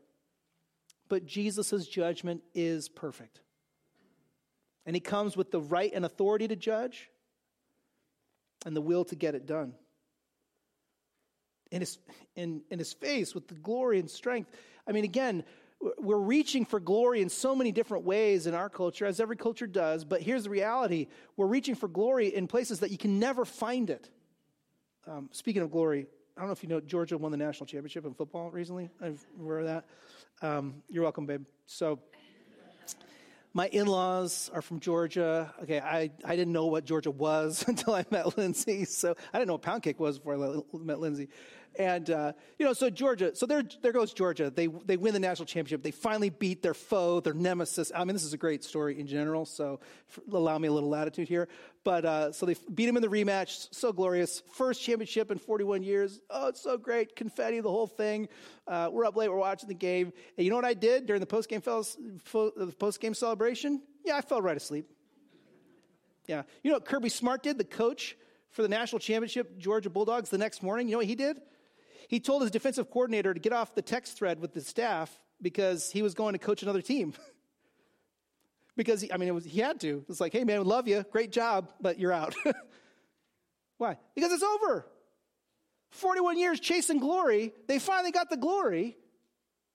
But 1.07 1.27
Jesus' 1.27 1.87
judgment 1.87 2.41
is 2.55 2.89
perfect. 2.89 3.41
And 4.85 4.95
he 4.95 4.99
comes 4.99 5.35
with 5.35 5.51
the 5.51 5.59
right 5.59 5.91
and 5.93 6.05
authority 6.05 6.47
to 6.47 6.55
judge 6.55 7.09
and 8.65 8.75
the 8.75 8.81
will 8.81 9.05
to 9.05 9.15
get 9.15 9.35
it 9.35 9.45
done. 9.45 9.73
In 11.71 11.81
his, 11.81 11.97
in, 12.35 12.61
in 12.69 12.79
his 12.79 12.93
face, 12.93 13.33
with 13.33 13.47
the 13.47 13.55
glory 13.55 13.99
and 13.99 14.09
strength. 14.09 14.51
I 14.87 14.91
mean, 14.91 15.03
again, 15.03 15.43
we're 15.99 16.17
reaching 16.17 16.65
for 16.65 16.79
glory 16.79 17.21
in 17.21 17.29
so 17.29 17.55
many 17.55 17.71
different 17.71 18.05
ways 18.05 18.47
in 18.47 18.53
our 18.53 18.69
culture, 18.69 19.05
as 19.05 19.19
every 19.19 19.35
culture 19.35 19.67
does. 19.67 20.05
But 20.05 20.21
here's 20.21 20.43
the 20.43 20.49
reality 20.49 21.07
we're 21.37 21.47
reaching 21.47 21.75
for 21.75 21.87
glory 21.87 22.33
in 22.33 22.47
places 22.47 22.79
that 22.79 22.91
you 22.91 22.97
can 22.97 23.19
never 23.19 23.45
find 23.45 23.89
it. 23.89 24.09
Um, 25.07 25.29
speaking 25.31 25.61
of 25.61 25.71
glory, 25.71 26.07
I 26.35 26.41
don't 26.41 26.47
know 26.47 26.53
if 26.53 26.63
you 26.63 26.69
know, 26.69 26.79
Georgia 26.79 27.17
won 27.17 27.31
the 27.31 27.37
national 27.37 27.67
championship 27.67 28.05
in 28.05 28.13
football 28.13 28.49
recently. 28.51 28.89
I'm 29.01 29.17
aware 29.39 29.59
of 29.59 29.65
that. 29.65 29.85
Um, 30.41 30.83
you're 30.89 31.03
welcome, 31.03 31.25
babe. 31.25 31.45
So, 31.65 31.99
my 33.55 33.69
in 33.69 33.87
laws 33.87 34.51
are 34.53 34.61
from 34.61 34.81
Georgia. 34.81 35.53
Okay, 35.63 35.79
I, 35.79 36.11
I 36.25 36.35
didn't 36.35 36.51
know 36.51 36.65
what 36.65 36.83
Georgia 36.83 37.09
was 37.09 37.63
until 37.67 37.93
I 37.93 38.05
met 38.11 38.37
Lindsay. 38.37 38.83
So 38.83 39.15
I 39.33 39.37
didn't 39.39 39.47
know 39.47 39.53
what 39.53 39.61
pound 39.61 39.81
cake 39.81 39.97
was 39.97 40.19
before 40.19 40.35
I 40.35 40.77
met 40.77 40.99
Lindsay. 40.99 41.29
And, 41.77 42.09
uh, 42.09 42.33
you 42.57 42.65
know, 42.65 42.73
so 42.73 42.89
Georgia, 42.89 43.35
so 43.35 43.45
there, 43.45 43.63
there 43.81 43.91
goes 43.91 44.13
Georgia. 44.13 44.49
They, 44.49 44.67
they 44.67 44.97
win 44.97 45.13
the 45.13 45.19
national 45.19 45.45
championship. 45.45 45.83
They 45.83 45.91
finally 45.91 46.29
beat 46.29 46.61
their 46.61 46.73
foe, 46.73 47.19
their 47.19 47.33
nemesis. 47.33 47.91
I 47.93 48.03
mean, 48.05 48.15
this 48.15 48.23
is 48.23 48.33
a 48.33 48.37
great 48.37 48.63
story 48.63 48.99
in 48.99 49.07
general, 49.07 49.45
so 49.45 49.79
allow 50.31 50.57
me 50.57 50.67
a 50.67 50.71
little 50.71 50.89
latitude 50.89 51.27
here. 51.27 51.47
But 51.83 52.05
uh, 52.05 52.31
so 52.31 52.45
they 52.45 52.55
beat 52.73 52.87
them 52.87 52.95
in 52.95 53.01
the 53.01 53.07
rematch. 53.07 53.67
So 53.71 53.93
glorious. 53.93 54.41
First 54.53 54.81
championship 54.81 55.31
in 55.31 55.37
41 55.37 55.83
years. 55.83 56.19
Oh, 56.29 56.47
it's 56.47 56.61
so 56.61 56.77
great. 56.77 57.15
Confetti, 57.15 57.59
the 57.59 57.69
whole 57.69 57.87
thing. 57.87 58.27
Uh, 58.67 58.89
we're 58.91 59.05
up 59.05 59.15
late. 59.15 59.29
We're 59.29 59.37
watching 59.37 59.69
the 59.69 59.75
game. 59.75 60.11
And 60.37 60.45
you 60.45 60.49
know 60.49 60.55
what 60.55 60.65
I 60.65 60.73
did 60.73 61.05
during 61.05 61.19
the 61.19 61.27
post-game, 61.27 61.61
post-game 61.61 63.13
celebration? 63.13 63.81
Yeah, 64.03 64.17
I 64.17 64.21
fell 64.21 64.41
right 64.41 64.57
asleep. 64.57 64.87
Yeah. 66.27 66.43
You 66.63 66.71
know 66.71 66.77
what 66.77 66.85
Kirby 66.85 67.09
Smart 67.09 67.43
did, 67.43 67.57
the 67.57 67.63
coach 67.63 68.17
for 68.49 68.61
the 68.61 68.67
national 68.67 68.99
championship, 68.99 69.57
Georgia 69.57 69.89
Bulldogs, 69.89 70.29
the 70.29 70.37
next 70.37 70.63
morning? 70.63 70.87
You 70.87 70.93
know 70.93 70.99
what 70.99 71.07
he 71.07 71.15
did? 71.15 71.41
He 72.07 72.19
told 72.19 72.41
his 72.41 72.51
defensive 72.51 72.89
coordinator 72.89 73.33
to 73.33 73.39
get 73.39 73.53
off 73.53 73.75
the 73.75 73.81
text 73.81 74.17
thread 74.17 74.39
with 74.39 74.53
the 74.53 74.61
staff 74.61 75.11
because 75.41 75.91
he 75.91 76.01
was 76.01 76.13
going 76.13 76.33
to 76.33 76.39
coach 76.39 76.63
another 76.63 76.81
team. 76.81 77.13
because, 78.77 79.01
he, 79.01 79.11
I 79.11 79.17
mean, 79.17 79.33
was, 79.33 79.45
he 79.45 79.59
had 79.59 79.79
to. 79.81 80.05
It's 80.09 80.19
like, 80.19 80.33
hey, 80.33 80.43
man, 80.43 80.59
we 80.59 80.65
love 80.65 80.87
you. 80.87 81.05
Great 81.11 81.31
job, 81.31 81.71
but 81.81 81.99
you're 81.99 82.13
out. 82.13 82.35
Why? 83.77 83.97
Because 84.15 84.31
it's 84.31 84.43
over. 84.43 84.85
41 85.91 86.37
years 86.37 86.59
chasing 86.59 86.99
glory. 86.99 87.53
They 87.67 87.79
finally 87.79 88.11
got 88.11 88.29
the 88.29 88.37
glory. 88.37 88.97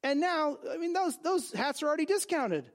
And 0.03 0.21
now, 0.21 0.59
I 0.71 0.77
mean, 0.77 0.93
those, 0.93 1.19
those 1.19 1.53
hats 1.53 1.83
are 1.83 1.89
already 1.89 2.07
discounted. 2.07 2.71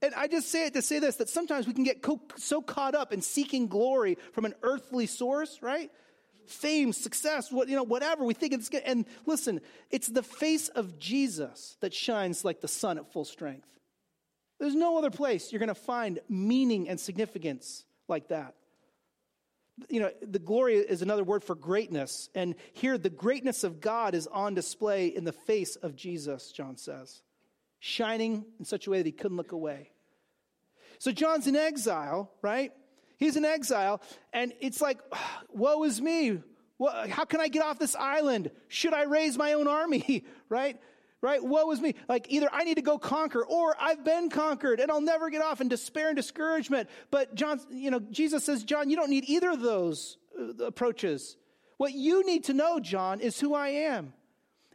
And 0.00 0.12
I 0.14 0.26
just 0.26 0.48
say 0.48 0.66
it 0.66 0.74
to 0.74 0.82
say 0.82 0.98
this 0.98 1.16
that 1.16 1.28
sometimes 1.28 1.66
we 1.68 1.72
can 1.72 1.84
get 1.84 2.02
co- 2.02 2.20
so 2.36 2.60
caught 2.60 2.96
up 2.96 3.12
in 3.12 3.22
seeking 3.22 3.68
glory 3.68 4.18
from 4.32 4.44
an 4.44 4.54
earthly 4.62 5.06
source, 5.06 5.60
right? 5.62 5.90
Fame, 6.46 6.92
success, 6.92 7.50
what, 7.52 7.68
you 7.68 7.76
know, 7.76 7.82
whatever. 7.82 8.24
We 8.24 8.34
think 8.34 8.52
it's 8.52 8.68
good. 8.68 8.82
And 8.84 9.06
listen, 9.26 9.60
it's 9.90 10.08
the 10.08 10.22
face 10.22 10.68
of 10.68 10.98
Jesus 10.98 11.76
that 11.80 11.94
shines 11.94 12.44
like 12.44 12.60
the 12.60 12.68
sun 12.68 12.98
at 12.98 13.12
full 13.12 13.24
strength. 13.24 13.68
There's 14.58 14.74
no 14.74 14.98
other 14.98 15.10
place 15.10 15.50
you're 15.52 15.58
going 15.58 15.68
to 15.68 15.74
find 15.74 16.20
meaning 16.28 16.88
and 16.88 17.00
significance 17.00 17.84
like 18.08 18.28
that. 18.28 18.54
You 19.88 20.00
know, 20.00 20.10
the 20.20 20.38
glory 20.38 20.76
is 20.76 21.02
another 21.02 21.24
word 21.24 21.42
for 21.42 21.54
greatness. 21.54 22.28
And 22.34 22.54
here, 22.72 22.98
the 22.98 23.10
greatness 23.10 23.64
of 23.64 23.80
God 23.80 24.14
is 24.14 24.26
on 24.26 24.54
display 24.54 25.06
in 25.08 25.24
the 25.24 25.32
face 25.32 25.76
of 25.76 25.96
Jesus, 25.96 26.52
John 26.52 26.76
says. 26.76 27.22
shining 27.84 28.44
in 28.60 28.64
such 28.64 28.86
a 28.86 28.90
way 28.90 28.98
that 28.98 29.06
he 29.06 29.10
couldn't 29.10 29.36
look 29.36 29.50
away. 29.50 29.90
So 31.00 31.10
John's 31.10 31.48
in 31.48 31.56
exile, 31.56 32.30
right? 32.40 32.70
He's 33.22 33.36
in 33.36 33.44
exile, 33.44 34.02
and 34.32 34.52
it's 34.60 34.80
like, 34.80 34.98
woe 35.52 35.84
is 35.84 36.00
me. 36.00 36.40
How 37.08 37.24
can 37.24 37.40
I 37.40 37.46
get 37.46 37.62
off 37.62 37.78
this 37.78 37.94
island? 37.94 38.50
Should 38.66 38.92
I 38.92 39.04
raise 39.04 39.38
my 39.38 39.52
own 39.52 39.68
army? 39.68 40.24
right? 40.48 40.76
Right? 41.20 41.40
Woe 41.42 41.70
is 41.70 41.80
me. 41.80 41.94
Like 42.08 42.26
either 42.30 42.48
I 42.52 42.64
need 42.64 42.74
to 42.74 42.82
go 42.82 42.98
conquer 42.98 43.44
or 43.44 43.76
I've 43.78 44.02
been 44.02 44.28
conquered 44.28 44.80
and 44.80 44.90
I'll 44.90 45.00
never 45.00 45.30
get 45.30 45.40
off 45.40 45.60
in 45.60 45.68
despair 45.68 46.08
and 46.08 46.16
discouragement. 46.16 46.90
But 47.12 47.36
John, 47.36 47.60
you 47.70 47.92
know, 47.92 48.00
Jesus 48.00 48.44
says, 48.44 48.64
John, 48.64 48.90
you 48.90 48.96
don't 48.96 49.10
need 49.10 49.26
either 49.28 49.50
of 49.50 49.60
those 49.60 50.16
uh, 50.36 50.64
approaches. 50.64 51.36
What 51.76 51.92
you 51.92 52.26
need 52.26 52.42
to 52.44 52.54
know, 52.54 52.80
John, 52.80 53.20
is 53.20 53.38
who 53.38 53.54
I 53.54 53.68
am. 53.68 54.14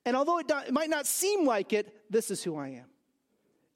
And 0.06 0.16
although 0.16 0.40
it, 0.40 0.50
it 0.50 0.72
might 0.72 0.90
not 0.90 1.06
seem 1.06 1.46
like 1.46 1.74
it, 1.74 1.94
this 2.10 2.32
is 2.32 2.42
who 2.42 2.56
I 2.56 2.70
am. 2.70 2.86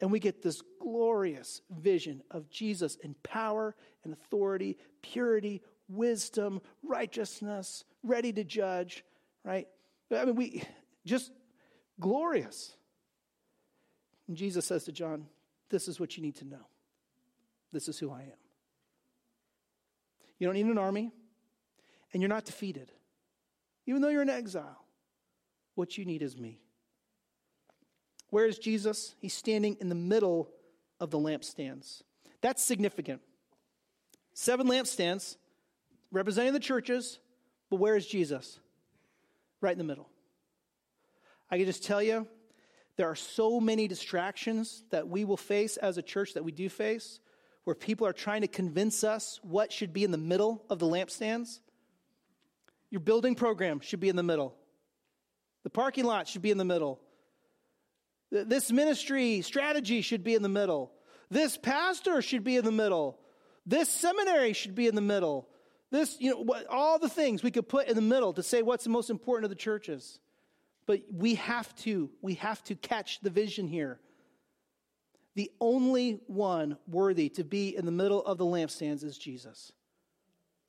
And 0.01 0.11
we 0.11 0.19
get 0.19 0.41
this 0.41 0.63
glorious 0.81 1.61
vision 1.69 2.23
of 2.31 2.49
Jesus 2.49 2.95
in 2.95 3.13
power 3.21 3.75
and 4.03 4.11
authority, 4.11 4.77
purity, 5.03 5.61
wisdom, 5.87 6.59
righteousness, 6.81 7.83
ready 8.01 8.33
to 8.33 8.43
judge, 8.43 9.05
right? 9.43 9.67
I 10.11 10.25
mean, 10.25 10.35
we 10.35 10.63
just 11.05 11.31
glorious. 11.99 12.75
And 14.27 14.35
Jesus 14.35 14.65
says 14.65 14.85
to 14.85 14.91
John, 14.91 15.27
This 15.69 15.87
is 15.87 15.99
what 15.99 16.17
you 16.17 16.23
need 16.23 16.35
to 16.37 16.45
know. 16.45 16.65
This 17.71 17.87
is 17.87 17.99
who 17.99 18.11
I 18.11 18.21
am. 18.21 18.41
You 20.39 20.47
don't 20.47 20.55
need 20.55 20.65
an 20.65 20.79
army, 20.79 21.11
and 22.11 22.21
you're 22.21 22.29
not 22.29 22.45
defeated. 22.45 22.91
Even 23.85 24.01
though 24.01 24.09
you're 24.09 24.23
in 24.23 24.29
exile, 24.29 24.83
what 25.75 25.97
you 25.97 26.05
need 26.05 26.23
is 26.23 26.35
me. 26.35 26.59
Where 28.31 28.47
is 28.47 28.57
Jesus? 28.57 29.13
He's 29.19 29.33
standing 29.33 29.77
in 29.79 29.89
the 29.89 29.95
middle 29.95 30.49
of 30.99 31.11
the 31.11 31.19
lampstands. 31.19 32.01
That's 32.41 32.63
significant. 32.63 33.21
Seven 34.33 34.67
lampstands 34.67 35.35
representing 36.11 36.53
the 36.53 36.59
churches, 36.59 37.19
but 37.69 37.75
where 37.75 37.95
is 37.95 38.07
Jesus? 38.07 38.59
Right 39.59 39.73
in 39.73 39.77
the 39.77 39.83
middle. 39.83 40.09
I 41.51 41.57
can 41.57 41.65
just 41.65 41.83
tell 41.83 42.01
you, 42.01 42.25
there 42.95 43.09
are 43.09 43.15
so 43.15 43.59
many 43.59 43.87
distractions 43.87 44.83
that 44.91 45.07
we 45.07 45.25
will 45.25 45.37
face 45.37 45.77
as 45.77 45.97
a 45.97 46.01
church 46.01 46.33
that 46.33 46.43
we 46.43 46.51
do 46.51 46.69
face, 46.69 47.19
where 47.65 47.75
people 47.75 48.07
are 48.07 48.13
trying 48.13 48.41
to 48.41 48.47
convince 48.47 49.03
us 49.03 49.39
what 49.43 49.71
should 49.71 49.93
be 49.93 50.03
in 50.03 50.11
the 50.11 50.17
middle 50.17 50.63
of 50.69 50.79
the 50.79 50.87
lampstands. 50.87 51.59
Your 52.89 53.01
building 53.01 53.35
program 53.35 53.81
should 53.81 53.99
be 53.99 54.09
in 54.09 54.15
the 54.15 54.23
middle. 54.23 54.55
The 55.63 55.69
parking 55.69 56.05
lot 56.05 56.27
should 56.27 56.41
be 56.41 56.51
in 56.51 56.57
the 56.57 56.65
middle. 56.65 56.99
This 58.31 58.71
ministry 58.71 59.41
strategy 59.41 60.01
should 60.01 60.23
be 60.23 60.35
in 60.35 60.41
the 60.41 60.49
middle. 60.49 60.91
This 61.29 61.57
pastor 61.57 62.21
should 62.21 62.43
be 62.43 62.55
in 62.55 62.65
the 62.65 62.71
middle. 62.71 63.19
This 63.65 63.89
seminary 63.89 64.53
should 64.53 64.73
be 64.73 64.87
in 64.87 64.95
the 64.95 65.01
middle. 65.01 65.47
This, 65.91 66.15
you 66.19 66.31
know, 66.31 66.55
all 66.69 66.97
the 66.97 67.09
things 67.09 67.43
we 67.43 67.51
could 67.51 67.67
put 67.67 67.87
in 67.87 67.95
the 67.95 68.01
middle 68.01 68.33
to 68.33 68.43
say 68.43 68.61
what's 68.61 68.85
the 68.85 68.89
most 68.89 69.09
important 69.09 69.45
of 69.45 69.49
the 69.49 69.55
churches. 69.55 70.19
But 70.85 71.01
we 71.11 71.35
have 71.35 71.75
to, 71.77 72.09
we 72.21 72.35
have 72.35 72.63
to 72.65 72.75
catch 72.75 73.19
the 73.19 73.29
vision 73.29 73.67
here. 73.67 73.99
The 75.35 75.51
only 75.59 76.21
one 76.27 76.77
worthy 76.87 77.29
to 77.29 77.43
be 77.43 77.75
in 77.75 77.85
the 77.85 77.91
middle 77.91 78.23
of 78.23 78.37
the 78.37 78.45
lampstands 78.45 79.03
is 79.03 79.17
Jesus. 79.17 79.71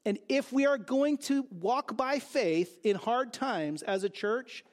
And 0.05 0.18
if 0.29 0.53
we 0.53 0.66
are 0.66 0.79
going 0.79 1.18
to 1.18 1.46
walk 1.51 1.96
by 1.96 2.18
faith 2.18 2.77
in 2.83 2.96
hard 2.96 3.33
times 3.33 3.83
as 3.83 4.03
a 4.03 4.09
church, 4.09 4.64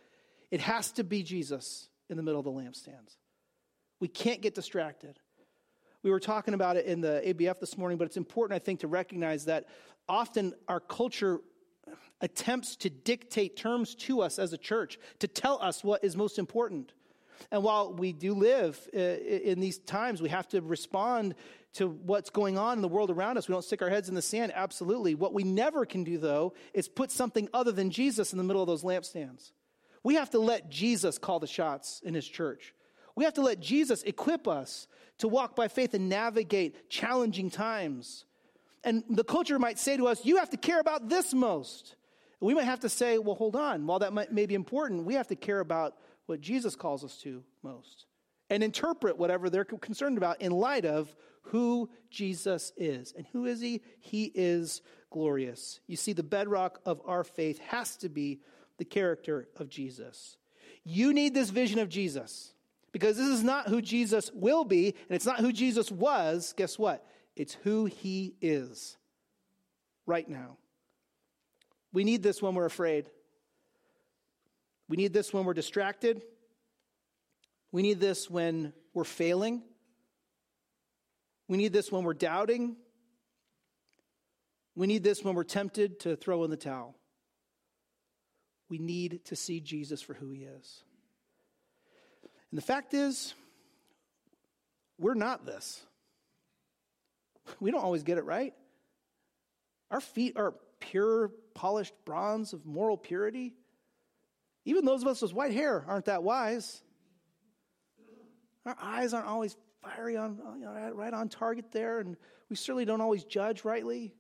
it 0.49 0.61
has 0.61 0.91
to 0.93 1.03
be 1.03 1.21
Jesus 1.21 1.88
in 2.09 2.17
the 2.17 2.23
middle 2.23 2.39
of 2.39 2.45
the 2.45 2.51
lampstands. 2.51 3.17
We 3.99 4.07
can't 4.07 4.41
get 4.41 4.55
distracted. 4.55 5.19
We 6.03 6.11
were 6.11 6.19
talking 6.19 6.53
about 6.53 6.77
it 6.77 6.85
in 6.85 7.01
the 7.01 7.21
ABF 7.25 7.59
this 7.59 7.77
morning, 7.77 7.97
but 7.97 8.05
it's 8.05 8.17
important, 8.17 8.55
I 8.55 8.63
think, 8.63 8.79
to 8.81 8.87
recognize 8.87 9.45
that 9.45 9.65
often 10.07 10.53
our 10.67 10.79
culture 10.79 11.39
attempts 12.21 12.75
to 12.77 12.89
dictate 12.89 13.57
terms 13.57 13.95
to 13.95 14.21
us 14.21 14.39
as 14.39 14.53
a 14.53 14.57
church, 14.57 14.97
to 15.19 15.27
tell 15.27 15.61
us 15.61 15.83
what 15.83 16.03
is 16.03 16.15
most 16.15 16.39
important. 16.39 16.93
And 17.51 17.63
while 17.63 17.93
we 17.93 18.13
do 18.13 18.33
live 18.33 18.79
uh, 18.95 18.99
in 18.99 19.59
these 19.59 19.79
times, 19.79 20.21
we 20.21 20.29
have 20.29 20.47
to 20.49 20.61
respond 20.61 21.35
to 21.73 21.87
what's 21.87 22.29
going 22.29 22.57
on 22.57 22.77
in 22.77 22.81
the 22.81 22.87
world 22.87 23.09
around 23.09 23.37
us. 23.37 23.47
We 23.47 23.53
don't 23.53 23.63
stick 23.63 23.81
our 23.81 23.89
heads 23.89 24.09
in 24.09 24.15
the 24.15 24.21
sand, 24.21 24.51
absolutely. 24.55 25.15
What 25.15 25.33
we 25.33 25.43
never 25.43 25.85
can 25.85 26.03
do, 26.03 26.17
though, 26.17 26.53
is 26.73 26.87
put 26.87 27.11
something 27.11 27.47
other 27.53 27.71
than 27.71 27.91
Jesus 27.91 28.31
in 28.33 28.37
the 28.37 28.43
middle 28.43 28.61
of 28.61 28.67
those 28.67 28.83
lampstands. 28.83 29.51
We 30.03 30.15
have 30.15 30.29
to 30.31 30.39
let 30.39 30.69
Jesus 30.69 31.17
call 31.17 31.39
the 31.39 31.47
shots 31.47 32.01
in 32.03 32.13
his 32.13 32.27
church. 32.27 32.73
We 33.15 33.25
have 33.25 33.33
to 33.35 33.41
let 33.41 33.59
Jesus 33.59 34.03
equip 34.03 34.47
us 34.47 34.87
to 35.19 35.27
walk 35.27 35.55
by 35.55 35.67
faith 35.67 35.93
and 35.93 36.09
navigate 36.09 36.89
challenging 36.89 37.49
times. 37.49 38.25
And 38.83 39.03
the 39.09 39.23
culture 39.23 39.59
might 39.59 39.77
say 39.77 39.97
to 39.97 40.07
us, 40.07 40.25
You 40.25 40.37
have 40.37 40.49
to 40.51 40.57
care 40.57 40.79
about 40.79 41.09
this 41.09 41.33
most. 41.33 41.95
We 42.39 42.53
might 42.53 42.63
have 42.63 42.79
to 42.81 42.89
say, 42.89 43.17
Well, 43.17 43.35
hold 43.35 43.55
on. 43.55 43.85
While 43.85 43.99
that 43.99 44.13
might, 44.13 44.31
may 44.31 44.45
be 44.45 44.55
important, 44.55 45.05
we 45.05 45.15
have 45.15 45.27
to 45.27 45.35
care 45.35 45.59
about 45.59 45.95
what 46.27 46.39
Jesus 46.39 46.75
calls 46.75 47.03
us 47.03 47.17
to 47.23 47.43
most 47.63 48.05
and 48.49 48.63
interpret 48.63 49.17
whatever 49.17 49.49
they're 49.49 49.65
concerned 49.65 50.17
about 50.17 50.41
in 50.41 50.51
light 50.51 50.85
of 50.85 51.13
who 51.43 51.89
Jesus 52.09 52.71
is. 52.77 53.13
And 53.15 53.25
who 53.31 53.45
is 53.45 53.59
he? 53.59 53.81
He 53.99 54.31
is 54.33 54.81
glorious. 55.11 55.79
You 55.87 55.95
see, 55.95 56.13
the 56.13 56.23
bedrock 56.23 56.79
of 56.85 57.01
our 57.05 57.23
faith 57.23 57.59
has 57.59 57.97
to 57.97 58.09
be 58.09 58.39
the 58.79 58.85
character 58.85 59.47
of 59.57 59.69
Jesus. 59.69 60.37
You 60.83 61.13
need 61.13 61.35
this 61.35 61.51
vision 61.51 61.77
of 61.77 61.89
Jesus 61.89 62.53
because 62.91 63.17
this 63.17 63.27
is 63.27 63.43
not 63.43 63.67
who 63.67 63.81
Jesus 63.81 64.31
will 64.33 64.63
be, 64.63 64.87
and 64.87 65.15
it's 65.15 65.25
not 65.25 65.39
who 65.39 65.53
Jesus 65.53 65.91
was. 65.91 66.53
Guess 66.57 66.79
what? 66.79 67.05
It's 67.35 67.53
who 67.63 67.85
he 67.85 68.35
is 68.41 68.97
right 70.07 70.27
now. 70.27 70.57
We 71.93 72.03
need 72.03 72.23
this 72.23 72.41
when 72.41 72.55
we're 72.55 72.65
afraid. 72.65 73.05
We 74.87 74.97
need 74.97 75.13
this 75.13 75.31
when 75.31 75.45
we're 75.45 75.53
distracted. 75.53 76.23
We 77.71 77.83
need 77.83 77.99
this 77.99 78.29
when 78.29 78.73
we're 78.93 79.03
failing. 79.03 79.61
We 81.47 81.57
need 81.57 81.73
this 81.73 81.91
when 81.91 82.03
we're 82.03 82.13
doubting. 82.13 82.75
We 84.75 84.87
need 84.87 85.03
this 85.03 85.23
when 85.23 85.35
we're 85.35 85.43
tempted 85.43 85.99
to 86.01 86.15
throw 86.15 86.43
in 86.43 86.49
the 86.49 86.57
towel 86.57 86.98
we 88.69 88.77
need 88.77 89.25
to 89.25 89.35
see 89.35 89.59
Jesus 89.59 90.01
for 90.01 90.13
who 90.13 90.29
he 90.31 90.43
is. 90.43 90.83
And 92.51 92.57
the 92.57 92.61
fact 92.61 92.93
is, 92.93 93.33
we're 94.97 95.15
not 95.15 95.45
this. 95.45 95.81
We 97.59 97.71
don't 97.71 97.83
always 97.83 98.03
get 98.03 98.17
it 98.17 98.25
right. 98.25 98.53
Our 99.89 100.01
feet 100.01 100.33
are 100.37 100.53
pure, 100.79 101.31
polished 101.55 101.93
bronze 102.05 102.53
of 102.53 102.65
moral 102.65 102.97
purity. 102.97 103.55
Even 104.65 104.85
those 104.85 105.01
of 105.01 105.07
us 105.07 105.21
with 105.21 105.33
white 105.33 105.53
hair 105.53 105.83
aren't 105.87 106.05
that 106.05 106.21
wise. 106.21 106.81
Our 108.65 108.75
eyes 108.79 109.13
aren't 109.13 109.27
always 109.27 109.55
fiery 109.81 110.15
on, 110.15 110.39
you 110.59 110.65
know, 110.65 110.91
right 110.93 111.13
on 111.13 111.29
target 111.29 111.71
there, 111.71 111.99
and 111.99 112.17
we 112.49 112.55
certainly 112.55 112.85
don't 112.85 113.01
always 113.01 113.23
judge 113.23 113.63
rightly. 113.65 114.13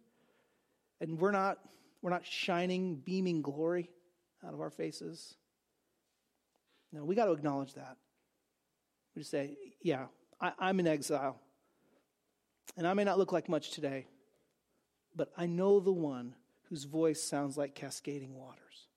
And 1.01 1.19
we're 1.19 1.31
not, 1.31 1.59
we're 2.01 2.09
not 2.09 2.25
shining, 2.25 2.95
beaming 2.95 3.41
glory 3.41 3.89
out 4.45 4.53
of 4.53 4.61
our 4.61 4.69
faces. 4.69 5.35
No, 6.91 7.03
we 7.05 7.15
got 7.15 7.25
to 7.25 7.31
acknowledge 7.31 7.73
that. 7.73 7.97
We 9.15 9.21
just 9.21 9.31
say, 9.31 9.57
yeah, 9.81 10.05
I, 10.39 10.53
I'm 10.59 10.79
in 10.79 10.87
exile. 10.87 11.39
And 12.77 12.87
I 12.87 12.93
may 12.93 13.03
not 13.03 13.17
look 13.17 13.31
like 13.31 13.49
much 13.49 13.71
today, 13.71 14.07
but 15.15 15.31
I 15.37 15.45
know 15.45 15.79
the 15.79 15.91
one 15.91 16.35
whose 16.69 16.83
voice 16.83 17.21
sounds 17.21 17.57
like 17.57 17.75
cascading 17.75 18.35
waters. 18.35 18.87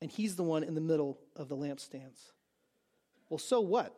And 0.00 0.10
he's 0.10 0.36
the 0.36 0.42
one 0.42 0.64
in 0.64 0.74
the 0.74 0.80
middle 0.80 1.18
of 1.34 1.48
the 1.48 1.56
lampstands. 1.56 2.32
Well, 3.28 3.38
so 3.38 3.60
what? 3.60 3.96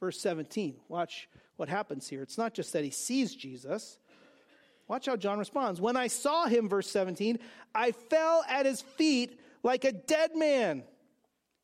Verse 0.00 0.20
17. 0.20 0.76
Watch 0.88 1.28
what 1.56 1.68
happens 1.68 2.08
here. 2.08 2.22
It's 2.22 2.38
not 2.38 2.54
just 2.54 2.72
that 2.72 2.84
he 2.84 2.90
sees 2.90 3.34
Jesus, 3.34 3.98
Watch 4.86 5.06
how 5.06 5.16
John 5.16 5.38
responds. 5.38 5.80
When 5.80 5.96
I 5.96 6.08
saw 6.08 6.46
him, 6.46 6.68
verse 6.68 6.90
17, 6.90 7.38
I 7.74 7.92
fell 7.92 8.44
at 8.48 8.66
his 8.66 8.82
feet 8.82 9.40
like 9.64 9.84
a 9.84 9.92
dead 9.92 10.36
man. 10.36 10.84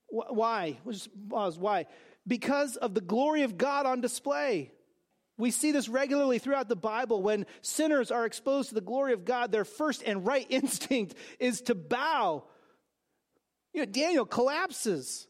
Why? 0.09 0.78
Why? 1.28 1.86
Because 2.26 2.76
of 2.76 2.94
the 2.94 3.01
glory 3.01 3.42
of 3.42 3.57
God 3.57 3.86
on 3.86 4.01
display. 4.01 4.72
We 5.38 5.51
see 5.51 5.72
this 5.72 5.88
regularly 5.88 6.38
throughout 6.38 6.68
the 6.68 6.76
Bible. 6.76 7.22
When 7.22 7.46
sinners 7.62 8.11
are 8.11 8.26
exposed 8.26 8.70
to 8.70 8.74
the 8.74 8.80
glory 8.80 9.12
of 9.12 9.24
God, 9.24 9.53
their 9.53 9.64
first 9.64 10.03
and 10.05 10.26
right 10.26 10.46
instinct 10.51 11.14
is 11.38 11.62
to 11.62 11.74
bow. 11.74 12.44
You 13.72 13.80
know, 13.80 13.86
Daniel 13.86 14.26
collapses. 14.26 15.28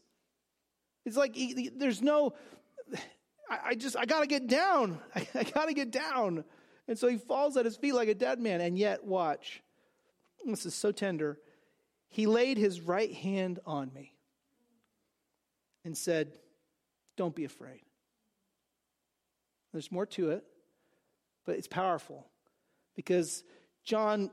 It's 1.05 1.15
like 1.17 1.35
he, 1.35 1.69
there's 1.69 2.01
no, 2.01 2.33
I, 3.49 3.59
I 3.67 3.75
just, 3.75 3.95
I 3.95 4.05
got 4.05 4.21
to 4.21 4.27
get 4.27 4.47
down. 4.47 4.99
I, 5.15 5.27
I 5.35 5.43
got 5.43 5.67
to 5.67 5.73
get 5.73 5.91
down. 5.91 6.43
And 6.87 6.97
so 6.97 7.07
he 7.07 7.17
falls 7.17 7.55
at 7.57 7.65
his 7.65 7.77
feet 7.77 7.93
like 7.93 8.09
a 8.09 8.15
dead 8.15 8.39
man. 8.39 8.59
And 8.59 8.77
yet, 8.77 9.05
watch. 9.05 9.61
This 10.45 10.65
is 10.65 10.73
so 10.73 10.91
tender. 10.91 11.37
He 12.11 12.27
laid 12.27 12.57
his 12.57 12.81
right 12.81 13.11
hand 13.11 13.59
on 13.65 13.91
me 13.93 14.13
and 15.83 15.97
said, 15.97 16.37
Don't 17.17 17.35
be 17.35 17.45
afraid. 17.45 17.81
There's 19.71 19.91
more 19.91 20.05
to 20.07 20.31
it, 20.31 20.43
but 21.45 21.55
it's 21.55 21.67
powerful 21.67 22.27
because 22.95 23.43
John, 23.85 24.29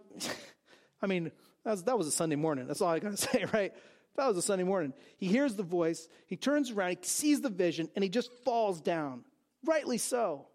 I 1.02 1.06
mean, 1.06 1.30
that 1.64 1.70
was, 1.70 1.84
that 1.84 1.96
was 1.96 2.08
a 2.08 2.10
Sunday 2.10 2.36
morning. 2.36 2.66
That's 2.66 2.80
all 2.80 2.88
I 2.88 2.98
got 2.98 3.12
to 3.12 3.16
say, 3.16 3.46
right? 3.52 3.72
That 4.16 4.26
was 4.26 4.36
a 4.36 4.42
Sunday 4.42 4.64
morning. 4.64 4.92
He 5.16 5.26
hears 5.26 5.54
the 5.54 5.62
voice, 5.62 6.08
he 6.26 6.36
turns 6.36 6.72
around, 6.72 6.90
he 6.90 6.98
sees 7.02 7.40
the 7.40 7.48
vision, 7.48 7.88
and 7.94 8.02
he 8.02 8.10
just 8.10 8.32
falls 8.44 8.80
down. 8.80 9.24
Rightly 9.64 9.98
so. 9.98 10.46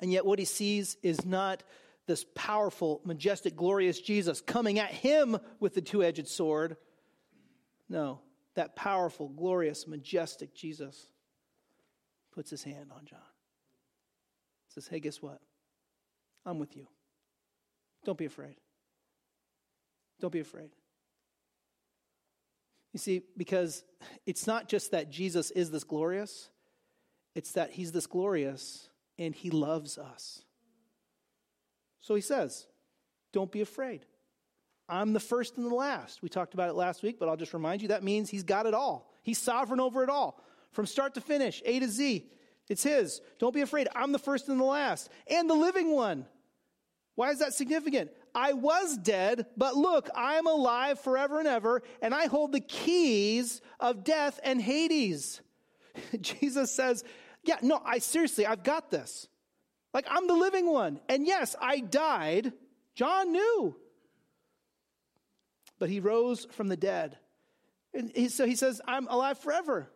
And 0.00 0.10
yet, 0.10 0.24
what 0.24 0.38
he 0.38 0.44
sees 0.46 0.96
is 1.02 1.26
not 1.26 1.62
this 2.08 2.24
powerful, 2.34 3.00
majestic, 3.04 3.54
glorious 3.54 4.00
Jesus 4.00 4.40
coming 4.40 4.80
at 4.80 4.90
him 4.90 5.38
with 5.60 5.74
the 5.74 5.80
two 5.80 6.02
edged 6.02 6.26
sword. 6.26 6.76
No, 7.88 8.20
that 8.56 8.74
powerful, 8.74 9.28
glorious, 9.28 9.86
majestic 9.86 10.54
Jesus 10.54 11.06
puts 12.32 12.50
his 12.50 12.64
hand 12.64 12.90
on 12.92 13.04
John. 13.04 13.20
Says, 14.68 14.88
Hey, 14.88 14.98
guess 14.98 15.22
what? 15.22 15.40
I'm 16.44 16.58
with 16.58 16.76
you. 16.76 16.88
Don't 18.04 18.18
be 18.18 18.24
afraid. 18.24 18.56
Don't 20.18 20.32
be 20.32 20.40
afraid. 20.40 20.70
You 22.92 22.98
see, 22.98 23.22
because 23.36 23.84
it's 24.26 24.46
not 24.46 24.66
just 24.66 24.92
that 24.92 25.10
Jesus 25.10 25.50
is 25.50 25.70
this 25.70 25.84
glorious, 25.84 26.48
it's 27.34 27.52
that 27.52 27.70
he's 27.70 27.92
this 27.92 28.06
glorious 28.06 28.88
and 29.18 29.34
he 29.34 29.50
loves 29.50 29.98
us. 29.98 30.42
So 32.00 32.14
he 32.14 32.20
says, 32.20 32.66
Don't 33.32 33.50
be 33.50 33.60
afraid. 33.60 34.06
I'm 34.88 35.12
the 35.12 35.20
first 35.20 35.58
and 35.58 35.70
the 35.70 35.74
last. 35.74 36.22
We 36.22 36.28
talked 36.28 36.54
about 36.54 36.70
it 36.70 36.74
last 36.74 37.02
week, 37.02 37.18
but 37.18 37.28
I'll 37.28 37.36
just 37.36 37.52
remind 37.52 37.82
you 37.82 37.88
that 37.88 38.02
means 38.02 38.30
he's 38.30 38.44
got 38.44 38.66
it 38.66 38.72
all. 38.72 39.12
He's 39.22 39.38
sovereign 39.38 39.80
over 39.80 40.02
it 40.02 40.08
all. 40.08 40.42
From 40.72 40.86
start 40.86 41.14
to 41.14 41.20
finish, 41.20 41.62
A 41.66 41.78
to 41.80 41.88
Z, 41.88 42.26
it's 42.68 42.82
his. 42.82 43.20
Don't 43.38 43.54
be 43.54 43.60
afraid. 43.60 43.88
I'm 43.94 44.12
the 44.12 44.18
first 44.18 44.48
and 44.48 44.58
the 44.60 44.64
last, 44.64 45.10
and 45.26 45.48
the 45.48 45.54
living 45.54 45.90
one. 45.90 46.26
Why 47.14 47.30
is 47.30 47.40
that 47.40 47.52
significant? 47.52 48.10
I 48.34 48.52
was 48.52 48.96
dead, 48.96 49.46
but 49.56 49.74
look, 49.74 50.08
I 50.14 50.34
am 50.34 50.46
alive 50.46 51.00
forever 51.00 51.40
and 51.40 51.48
ever, 51.48 51.82
and 52.00 52.14
I 52.14 52.26
hold 52.26 52.52
the 52.52 52.60
keys 52.60 53.60
of 53.80 54.04
death 54.04 54.38
and 54.44 54.62
Hades. 54.62 55.40
Jesus 56.20 56.70
says, 56.70 57.04
Yeah, 57.42 57.56
no, 57.60 57.82
I 57.84 57.98
seriously, 57.98 58.46
I've 58.46 58.62
got 58.62 58.90
this. 58.90 59.26
Like, 59.98 60.06
I'm 60.08 60.28
the 60.28 60.34
living 60.34 60.70
one. 60.70 61.00
And 61.08 61.26
yes, 61.26 61.56
I 61.60 61.80
died. 61.80 62.52
John 62.94 63.32
knew. 63.32 63.74
But 65.80 65.90
he 65.90 65.98
rose 65.98 66.46
from 66.52 66.68
the 66.68 66.76
dead. 66.76 67.18
And 67.92 68.12
he, 68.14 68.28
so 68.28 68.46
he 68.46 68.54
says, 68.54 68.80
I'm 68.86 69.08
alive 69.08 69.38
forever. 69.40 69.90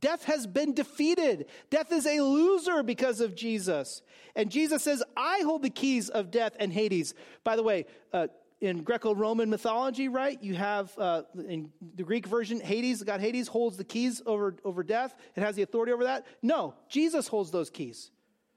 Death 0.00 0.24
has 0.24 0.46
been 0.46 0.72
defeated. 0.72 1.44
Death 1.68 1.92
is 1.92 2.06
a 2.06 2.22
loser 2.22 2.82
because 2.82 3.20
of 3.20 3.34
Jesus. 3.34 4.00
And 4.34 4.50
Jesus 4.50 4.82
says, 4.82 5.02
I 5.14 5.42
hold 5.44 5.60
the 5.60 5.68
keys 5.68 6.08
of 6.08 6.30
death 6.30 6.56
and 6.58 6.72
Hades. 6.72 7.12
By 7.44 7.56
the 7.56 7.62
way, 7.62 7.84
uh, 8.14 8.28
in 8.62 8.82
Greco 8.82 9.14
Roman 9.14 9.50
mythology, 9.50 10.08
right, 10.08 10.42
you 10.42 10.54
have 10.54 10.90
uh, 10.96 11.24
in 11.46 11.68
the 11.96 12.02
Greek 12.02 12.26
version, 12.26 12.60
Hades, 12.60 13.02
God 13.02 13.20
Hades 13.20 13.48
holds 13.48 13.76
the 13.76 13.84
keys 13.84 14.22
over, 14.24 14.56
over 14.64 14.82
death. 14.82 15.14
It 15.36 15.42
has 15.42 15.54
the 15.54 15.60
authority 15.60 15.92
over 15.92 16.04
that. 16.04 16.24
No, 16.40 16.76
Jesus 16.88 17.28
holds 17.28 17.50
those 17.50 17.68
keys. 17.68 18.10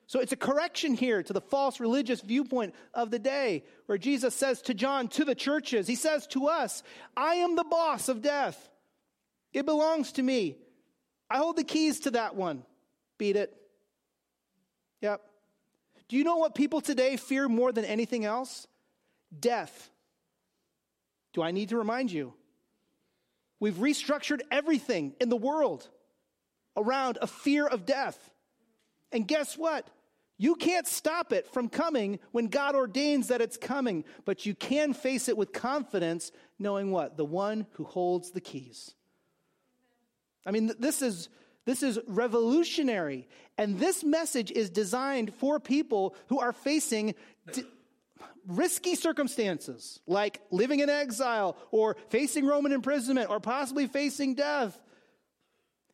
So 0.07 0.21
it's 0.21 0.31
a 0.31 0.37
correction 0.37 0.93
here 0.93 1.21
to 1.21 1.33
the 1.33 1.41
false 1.41 1.81
religious 1.81 2.21
viewpoint 2.21 2.73
of 2.93 3.11
the 3.11 3.19
day 3.19 3.65
where 3.87 3.97
Jesus 3.97 4.33
says 4.33 4.61
to 4.63 4.73
John, 4.73 5.09
to 5.09 5.25
the 5.25 5.35
churches, 5.35 5.85
he 5.85 5.95
says 5.95 6.25
to 6.27 6.47
us, 6.47 6.81
I 7.15 7.35
am 7.35 7.57
the 7.57 7.65
boss 7.65 8.07
of 8.07 8.21
death. 8.21 8.69
It 9.51 9.65
belongs 9.65 10.13
to 10.13 10.23
me. 10.23 10.57
I 11.29 11.37
hold 11.37 11.57
the 11.57 11.65
keys 11.65 12.01
to 12.01 12.11
that 12.11 12.35
one. 12.35 12.63
Beat 13.17 13.35
it. 13.35 13.53
Yep. 15.01 15.21
Do 16.07 16.15
you 16.15 16.23
know 16.23 16.37
what 16.37 16.55
people 16.55 16.79
today 16.79 17.17
fear 17.17 17.49
more 17.49 17.73
than 17.73 17.83
anything 17.83 18.23
else? 18.23 18.65
Death. 19.37 19.89
Do 21.33 21.41
I 21.41 21.51
need 21.51 21.69
to 21.69 21.77
remind 21.77 22.13
you? 22.13 22.33
We've 23.59 23.75
restructured 23.75 24.39
everything 24.51 25.15
in 25.19 25.27
the 25.27 25.35
world 25.35 25.89
around 26.77 27.17
a 27.21 27.27
fear 27.27 27.67
of 27.67 27.85
death. 27.85 28.17
And 29.11 29.27
guess 29.27 29.57
what? 29.57 29.89
You 30.37 30.55
can't 30.55 30.87
stop 30.87 31.33
it 31.33 31.47
from 31.47 31.67
coming 31.67 32.19
when 32.31 32.47
God 32.47 32.75
ordains 32.75 33.29
that 33.29 33.41
it's 33.41 33.57
coming, 33.57 34.05
but 34.23 34.45
you 34.45 34.53
can 34.53 34.93
face 34.93 35.27
it 35.27 35.37
with 35.37 35.51
confidence, 35.51 36.31
knowing 36.59 36.91
what? 36.91 37.17
The 37.17 37.25
one 37.25 37.65
who 37.71 37.83
holds 37.83 38.31
the 38.31 38.41
keys. 38.41 38.93
I 40.45 40.51
mean, 40.51 40.71
this 40.79 41.01
is, 41.01 41.29
this 41.65 41.81
is 41.81 41.99
revolutionary. 42.07 43.27
And 43.57 43.79
this 43.79 44.03
message 44.03 44.51
is 44.51 44.69
designed 44.69 45.33
for 45.33 45.59
people 45.59 46.15
who 46.27 46.39
are 46.39 46.53
facing 46.53 47.15
d- 47.51 47.63
risky 48.45 48.95
circumstances, 48.95 49.99
like 50.05 50.41
living 50.51 50.79
in 50.79 50.89
exile 50.89 51.57
or 51.71 51.97
facing 52.09 52.45
Roman 52.45 52.71
imprisonment 52.71 53.29
or 53.29 53.39
possibly 53.39 53.87
facing 53.87 54.35
death. 54.35 54.79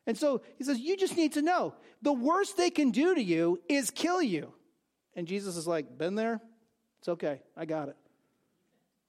And 0.05 0.17
so 0.17 0.41
he 0.57 0.63
says, 0.63 0.79
You 0.79 0.97
just 0.97 1.15
need 1.15 1.33
to 1.33 1.41
know 1.41 1.75
the 2.01 2.13
worst 2.13 2.57
they 2.57 2.69
can 2.69 2.91
do 2.91 3.15
to 3.15 3.21
you 3.21 3.59
is 3.69 3.91
kill 3.91 4.21
you. 4.21 4.53
And 5.15 5.27
Jesus 5.27 5.57
is 5.57 5.67
like, 5.67 5.97
Been 5.97 6.15
there? 6.15 6.41
It's 6.99 7.09
okay. 7.09 7.41
I 7.55 7.65
got 7.65 7.89
it. 7.89 7.97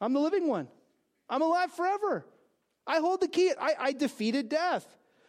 I'm 0.00 0.12
the 0.12 0.20
living 0.20 0.48
one. 0.48 0.68
I'm 1.28 1.42
alive 1.42 1.72
forever. 1.72 2.26
I 2.86 2.98
hold 2.98 3.20
the 3.20 3.28
key. 3.28 3.52
I, 3.58 3.74
I 3.78 3.92
defeated 3.92 4.48
death. 4.48 4.86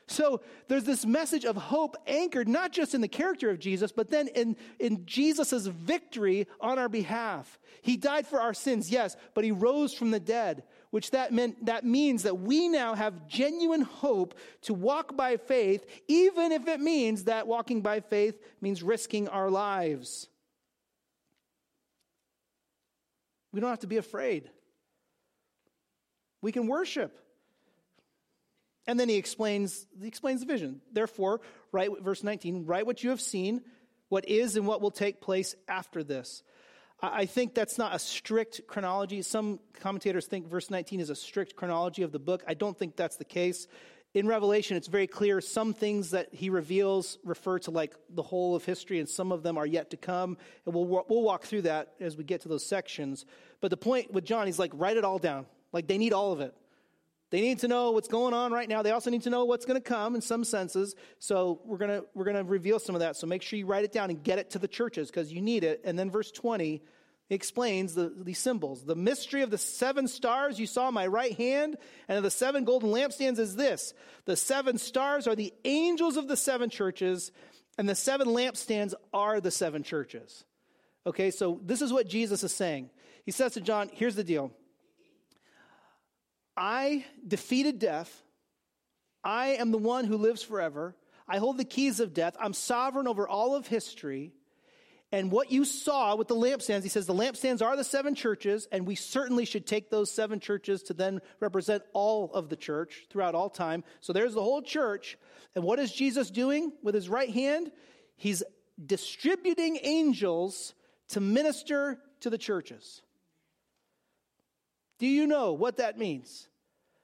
So 0.07 0.41
there's 0.68 0.84
this 0.84 1.05
message 1.05 1.45
of 1.45 1.55
hope 1.55 1.95
anchored 2.05 2.47
not 2.47 2.72
just 2.72 2.93
in 2.93 3.01
the 3.01 3.07
character 3.07 3.49
of 3.49 3.59
Jesus, 3.59 3.91
but 3.91 4.09
then 4.09 4.28
in, 4.30 4.55
in 4.80 5.05
Jesus' 5.05 5.66
victory 5.66 6.47
on 6.61 6.78
our 6.78 6.89
behalf. 6.89 7.59
He 7.82 7.97
died 7.97 8.28
for 8.28 8.39
our 8.39 8.53
sins, 8.53 8.91
yes, 8.91 9.16
but 9.34 9.43
he 9.43 9.51
rose 9.51 9.93
from 9.93 10.11
the 10.11 10.20
dead, 10.20 10.63
which 10.95 11.11
that 11.11 11.33
meant 11.33 11.65
that 11.65 11.83
means 11.83 12.23
that 12.23 12.39
we 12.39 12.69
now 12.69 12.95
have 12.95 13.27
genuine 13.27 13.81
hope 13.81 14.33
to 14.61 14.73
walk 14.73 15.17
by 15.17 15.35
faith, 15.35 15.85
even 16.07 16.53
if 16.53 16.69
it 16.69 16.79
means 16.79 17.25
that 17.25 17.47
walking 17.47 17.81
by 17.81 17.99
faith 17.99 18.39
means 18.61 18.81
risking 18.81 19.27
our 19.27 19.49
lives. 19.49 20.29
We 23.51 23.59
don't 23.59 23.71
have 23.71 23.79
to 23.79 23.87
be 23.87 23.97
afraid. 23.97 24.49
We 26.41 26.53
can 26.53 26.65
worship. 26.65 27.19
And 28.87 28.97
then 28.97 29.09
he 29.09 29.15
explains, 29.17 29.85
he 29.99 30.07
explains 30.07 30.39
the 30.39 30.47
vision. 30.47 30.79
Therefore, 30.93 31.41
write 31.73 31.89
verse 32.01 32.23
19, 32.23 32.67
write 32.67 32.85
what 32.85 33.03
you 33.03 33.09
have 33.09 33.19
seen, 33.19 33.63
what 34.07 34.29
is 34.29 34.55
and 34.55 34.65
what 34.65 34.79
will 34.79 34.91
take 34.91 35.19
place 35.19 35.55
after 35.67 36.05
this. 36.05 36.41
I 37.01 37.25
think 37.25 37.53
that's 37.53 37.77
not 37.77 37.93
a 37.93 37.99
strict 37.99 38.61
chronology. 38.67 39.21
Some 39.21 39.59
commentators 39.81 40.27
think 40.27 40.47
verse 40.47 40.69
19 40.69 40.99
is 40.99 41.09
a 41.09 41.15
strict 41.15 41.55
chronology 41.55 42.03
of 42.03 42.11
the 42.11 42.19
book. 42.19 42.43
I 42.47 42.53
don't 42.53 42.77
think 42.77 42.95
that's 42.95 43.17
the 43.17 43.25
case. 43.25 43.67
In 44.13 44.27
Revelation, 44.27 44.77
it's 44.77 44.87
very 44.87 45.07
clear 45.07 45.41
some 45.41 45.73
things 45.73 46.11
that 46.11 46.33
he 46.33 46.49
reveals 46.49 47.17
refer 47.25 47.59
to 47.59 47.71
like 47.71 47.93
the 48.09 48.21
whole 48.21 48.55
of 48.55 48.63
history, 48.63 48.99
and 48.99 49.09
some 49.09 49.33
of 49.33 49.43
them 49.43 49.57
are 49.57 49.65
yet 49.65 49.89
to 49.89 49.97
come. 49.97 50.37
And 50.65 50.73
we'll, 50.73 50.85
we'll 50.85 51.21
walk 51.21 51.43
through 51.43 51.63
that 51.63 51.95
as 51.99 52.15
we 52.15 52.23
get 52.23 52.41
to 52.41 52.47
those 52.47 52.65
sections. 52.65 53.25
But 53.59 53.71
the 53.71 53.77
point 53.77 54.13
with 54.13 54.23
John, 54.23 54.45
he's 54.45 54.57
like, 54.57 54.71
write 54.73 54.95
it 54.95 55.03
all 55.03 55.19
down. 55.19 55.47
Like 55.73 55.87
they 55.87 55.97
need 55.97 56.13
all 56.13 56.31
of 56.31 56.39
it. 56.39 56.55
They 57.36 57.41
need 57.41 57.59
to 57.59 57.67
know 57.67 57.91
what's 57.91 58.07
going 58.07 58.33
on 58.33 58.53
right 58.53 58.69
now. 58.69 58.81
They 58.81 58.91
also 58.91 59.09
need 59.09 59.23
to 59.23 59.29
know 59.29 59.43
what's 59.43 59.65
going 59.65 59.75
to 59.75 59.86
come 59.86 60.15
in 60.15 60.21
some 60.21 60.45
senses. 60.45 60.95
So 61.19 61.59
we're 61.65 61.77
going 61.77 61.89
to 61.89 62.05
we're 62.13 62.23
going 62.23 62.38
to 62.38 62.45
reveal 62.45 62.79
some 62.79 62.95
of 62.95 63.01
that. 63.01 63.17
So 63.17 63.27
make 63.27 63.41
sure 63.41 63.59
you 63.59 63.65
write 63.65 63.83
it 63.83 63.91
down 63.91 64.09
and 64.09 64.23
get 64.23 64.39
it 64.39 64.51
to 64.51 64.59
the 64.59 64.69
churches 64.69 65.09
because 65.09 65.33
you 65.33 65.41
need 65.41 65.65
it. 65.65 65.81
And 65.83 65.99
then 65.99 66.09
verse 66.09 66.31
20 66.31 66.81
explains 67.29 67.93
the, 67.93 68.13
these 68.15 68.39
symbols. 68.39 68.86
The 68.86 68.95
mystery 68.95 69.41
of 69.41 69.49
the 69.49 69.57
seven 69.57 70.07
stars 70.07 70.61
you 70.61 70.65
saw 70.65 70.88
in 70.88 70.93
my 70.93 71.07
right 71.07 71.36
hand 71.36 71.75
and 72.07 72.17
of 72.17 72.23
the 72.23 72.31
seven 72.31 72.63
golden 72.63 72.89
lampstands 72.89 73.38
is 73.38 73.57
this. 73.57 73.93
The 74.23 74.38
seven 74.38 74.77
stars 74.77 75.27
are 75.27 75.36
the 75.36 75.53
angels 75.65 76.15
of 76.15 76.29
the 76.29 76.38
seven 76.38 76.69
churches 76.69 77.33
and 77.77 77.89
the 77.89 77.95
seven 77.95 78.29
lampstands 78.29 78.93
are 79.13 79.41
the 79.41 79.51
seven 79.51 79.83
churches. 79.83 80.45
Okay, 81.05 81.31
so 81.31 81.59
this 81.65 81.81
is 81.81 81.91
what 81.91 82.07
Jesus 82.07 82.45
is 82.45 82.53
saying. 82.53 82.91
He 83.25 83.31
says 83.31 83.55
to 83.55 83.59
John, 83.59 83.89
here's 83.91 84.15
the 84.15 84.23
deal. 84.23 84.53
I 86.57 87.05
defeated 87.27 87.79
death. 87.79 88.23
I 89.23 89.49
am 89.55 89.71
the 89.71 89.77
one 89.77 90.05
who 90.05 90.17
lives 90.17 90.43
forever. 90.43 90.95
I 91.27 91.37
hold 91.37 91.57
the 91.57 91.65
keys 91.65 91.99
of 91.99 92.13
death. 92.13 92.35
I'm 92.39 92.53
sovereign 92.53 93.07
over 93.07 93.27
all 93.27 93.55
of 93.55 93.67
history. 93.67 94.33
And 95.11 95.31
what 95.31 95.51
you 95.51 95.65
saw 95.65 96.15
with 96.15 96.27
the 96.27 96.35
lampstands, 96.35 96.83
he 96.83 96.89
says 96.89 97.05
the 97.05 97.13
lampstands 97.13 97.61
are 97.61 97.77
the 97.77 97.83
seven 97.83 98.15
churches, 98.15 98.67
and 98.71 98.85
we 98.85 98.95
certainly 98.95 99.45
should 99.45 99.65
take 99.65 99.89
those 99.89 100.11
seven 100.11 100.39
churches 100.39 100.83
to 100.83 100.93
then 100.93 101.21
represent 101.39 101.83
all 101.93 102.31
of 102.33 102.49
the 102.49 102.55
church 102.55 103.05
throughout 103.09 103.35
all 103.35 103.49
time. 103.49 103.83
So 104.01 104.13
there's 104.13 104.33
the 104.33 104.43
whole 104.43 104.61
church. 104.61 105.17
And 105.55 105.63
what 105.63 105.79
is 105.79 105.91
Jesus 105.91 106.29
doing 106.29 106.71
with 106.83 106.95
his 106.95 107.07
right 107.07 107.29
hand? 107.29 107.71
He's 108.17 108.43
distributing 108.83 109.79
angels 109.83 110.73
to 111.09 111.21
minister 111.21 111.99
to 112.21 112.29
the 112.29 112.37
churches. 112.37 113.01
Do 115.05 115.11
you 115.11 115.27
know 115.27 115.53
what 115.53 115.77
that 115.77 115.99
means? 115.99 116.49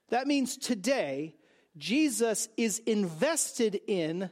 That 0.10 0.26
means 0.26 0.58
today, 0.58 1.36
Jesus 1.78 2.50
is 2.58 2.80
invested 2.80 3.80
in 3.86 4.32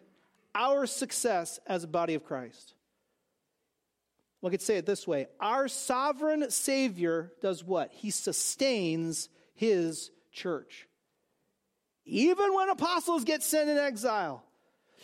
our 0.56 0.88
success 0.88 1.60
as 1.68 1.84
a 1.84 1.88
body 1.88 2.16
of 2.16 2.26
Christ. 2.26 2.74
I 4.44 4.50
could 4.50 4.64
say 4.64 4.78
it 4.78 4.88
this 4.88 5.06
way 5.06 5.28
Our 5.40 5.68
sovereign 5.68 6.50
Savior 6.50 7.32
does 7.44 7.64
what? 7.64 7.92
He 7.92 8.10
sustains 8.10 9.30
his 9.54 10.10
church. 10.32 10.88
Even 12.06 12.56
when 12.56 12.70
apostles 12.70 13.24
get 13.24 13.44
sent 13.44 13.70
in 13.70 13.78
exile, 13.78 14.44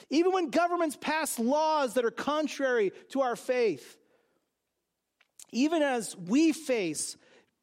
even 0.09 0.31
when 0.31 0.49
governments 0.49 0.97
pass 0.99 1.37
laws 1.37 1.93
that 1.93 2.03
are 2.03 2.09
contrary 2.09 2.93
to 3.09 3.21
our 3.21 3.35
faith, 3.35 3.95
even 5.51 5.83
as 5.83 6.17
we 6.17 6.51
face 6.51 7.15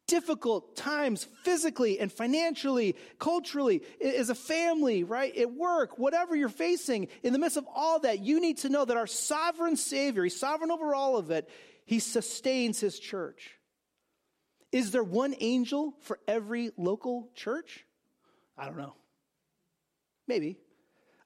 difficult 0.07 0.75
times 0.75 1.27
physically 1.43 1.99
and 1.99 2.11
financially, 2.11 2.95
culturally, 3.19 3.81
as 4.01 4.29
a 4.29 4.35
family, 4.35 5.03
right? 5.03 5.35
At 5.37 5.53
work, 5.53 5.97
whatever 5.97 6.35
you're 6.35 6.49
facing, 6.49 7.07
in 7.23 7.33
the 7.33 7.39
midst 7.39 7.57
of 7.57 7.65
all 7.73 7.99
that, 7.99 8.19
you 8.19 8.39
need 8.39 8.59
to 8.59 8.69
know 8.69 8.85
that 8.85 8.97
our 8.97 9.07
sovereign 9.07 9.75
Savior, 9.75 10.23
He's 10.23 10.39
sovereign 10.39 10.71
over 10.71 10.93
all 10.93 11.17
of 11.17 11.31
it, 11.31 11.49
He 11.85 11.99
sustains 11.99 12.79
His 12.79 12.99
church. 12.99 13.51
Is 14.71 14.91
there 14.91 15.03
one 15.03 15.35
angel 15.39 15.93
for 16.01 16.19
every 16.27 16.71
local 16.77 17.29
church? 17.35 17.85
I 18.57 18.65
don't 18.65 18.77
know. 18.77 18.95
Maybe. 20.27 20.57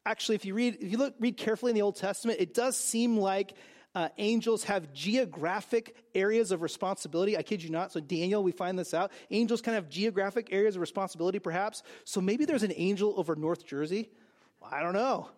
Actually, 0.06 0.36
if 0.36 0.46
you 0.46 0.54
read, 0.54 0.78
if 0.82 0.92
you 0.92 0.98
look, 0.98 1.16
read 1.20 1.38
carefully 1.38 1.72
in 1.72 1.76
the 1.76 1.82
Old 1.82 1.96
Testament, 1.96 2.40
it 2.40 2.54
does 2.54 2.78
seem 2.78 3.18
like 3.18 3.54
uh, 3.98 4.10
angels 4.20 4.64
have 4.64 4.94
geographic 4.94 5.96
areas 6.14 6.52
of 6.52 6.62
responsibility. 6.62 7.36
I 7.36 7.42
kid 7.42 7.64
you 7.64 7.72
not. 7.72 7.92
So, 7.92 8.00
Daniel, 8.00 8.44
we 8.44 8.52
find 8.52 8.78
this 8.78 8.94
out. 8.94 9.12
Angels 9.32 9.60
kind 9.60 9.76
of 9.76 9.86
have 9.86 9.92
geographic 9.92 10.50
areas 10.52 10.76
of 10.76 10.82
responsibility, 10.82 11.40
perhaps. 11.40 11.82
So, 12.06 12.22
maybe 12.22 12.46
there's 12.46 12.62
an 12.62 12.74
angel 12.76 13.16
over 13.18 13.36
North 13.36 13.66
Jersey. 13.66 14.12
I 14.62 14.84
don't 14.84 14.94
know. 14.94 15.30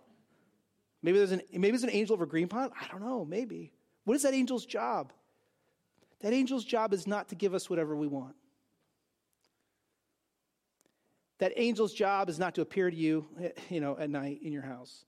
Maybe 1.02 1.20
there's 1.20 1.32
an 1.32 1.42
maybe 1.54 1.70
there's 1.70 1.84
an 1.84 1.90
angel 1.90 2.16
over 2.16 2.26
Green 2.26 2.50
Pond. 2.50 2.74
I 2.78 2.86
don't 2.92 3.00
know. 3.00 3.24
Maybe. 3.24 3.72
What 4.04 4.16
is 4.16 4.24
that 4.24 4.34
angel's 4.34 4.66
job? 4.66 5.14
That 6.20 6.34
angel's 6.34 6.66
job 6.66 6.92
is 6.92 7.08
not 7.08 7.30
to 7.30 7.36
give 7.36 7.54
us 7.54 7.70
whatever 7.70 7.96
we 7.96 8.08
want. 8.08 8.36
That 11.38 11.58
angel's 11.58 11.94
job 11.94 12.28
is 12.28 12.38
not 12.38 12.56
to 12.56 12.62
appear 12.62 12.92
to 12.92 12.98
you, 12.98 13.26
you 13.70 13.80
know, 13.80 13.98
at 13.98 14.10
night 14.10 14.40
in 14.44 14.52
your 14.52 14.64
house. 14.64 15.06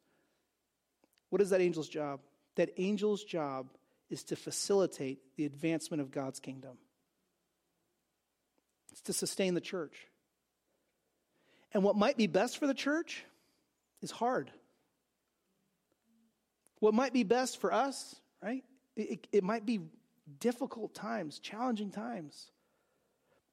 What 1.32 1.42
is 1.42 1.50
that 1.50 1.60
angel's 1.60 1.90
job? 1.90 2.22
That 2.56 2.78
angel's 2.78 3.24
job 3.24 3.68
is 4.10 4.24
to 4.26 4.36
facilitate 4.36 5.20
the 5.38 5.46
advancement 5.46 6.02
of 6.02 6.12
God's 6.12 6.40
kingdom. 6.40 6.78
It's 8.92 9.02
to 9.02 9.14
sustain 9.14 9.54
the 9.54 9.62
church. 9.62 10.08
And 11.74 11.84
what 11.84 11.96
might 11.96 12.18
be 12.18 12.28
best 12.28 12.58
for 12.58 12.68
the 12.68 12.74
church 12.74 13.24
is 14.02 14.12
hard. 14.12 14.52
What 16.80 16.94
might 16.94 17.14
be 17.14 17.24
best 17.24 17.62
for 17.62 17.74
us, 17.74 18.16
right? 18.44 18.64
It, 18.98 19.28
it, 19.32 19.44
might 19.44 19.66
be 19.66 19.80
difficult 20.40 20.94
times, 20.94 21.40
challenging 21.40 21.92
times. 21.92 22.52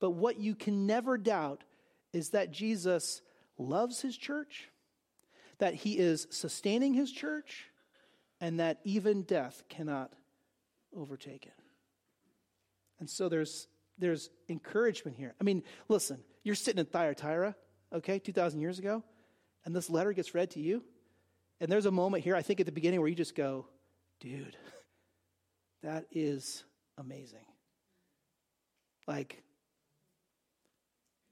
But 0.01 0.11
what 0.11 0.38
you 0.40 0.55
can 0.55 0.86
never 0.86 1.16
doubt 1.16 1.62
is 2.12 2.30
that 2.30 2.51
Jesus 2.51 3.20
loves 3.59 4.01
his 4.01 4.16
church, 4.16 4.68
that 5.59 5.74
he 5.74 5.99
is 5.99 6.26
sustaining 6.30 6.94
his 6.94 7.12
church, 7.12 7.67
and 8.41 8.61
that 8.61 8.78
even 8.84 9.22
death 9.22 9.62
cannot 9.68 10.12
overtake 10.97 11.47
it. 11.47 11.55
And 13.01 13.09
so 13.09 13.28
there's 13.28 13.68
there's 13.99 14.30
encouragement 14.49 15.16
here. 15.16 15.34
I 15.41 15.45
mean, 15.45 15.62
listen, 15.89 16.22
you're 16.45 16.55
sitting 16.55 16.78
in 16.78 16.86
Thyatira, 16.86 17.57
okay, 17.93 18.18
2,000 18.18 18.61
years 18.61 18.78
ago, 18.78 19.03
and 19.64 19.74
this 19.74 19.91
letter 19.91 20.12
gets 20.12 20.34
read 20.34 20.53
to 20.53 20.61
you. 20.61 20.84
And 21.61 21.70
there's 21.70 21.86
a 21.86 21.91
moment 21.91 22.22
here, 22.22 22.36
I 22.36 22.43
think 22.43 22.61
at 22.61 22.66
the 22.66 22.72
beginning, 22.72 23.01
where 23.01 23.09
you 23.09 23.16
just 23.16 23.34
go, 23.34 23.66
dude, 24.20 24.57
that 25.82 26.07
is 26.12 26.62
amazing. 26.97 27.45
Like, 29.09 29.43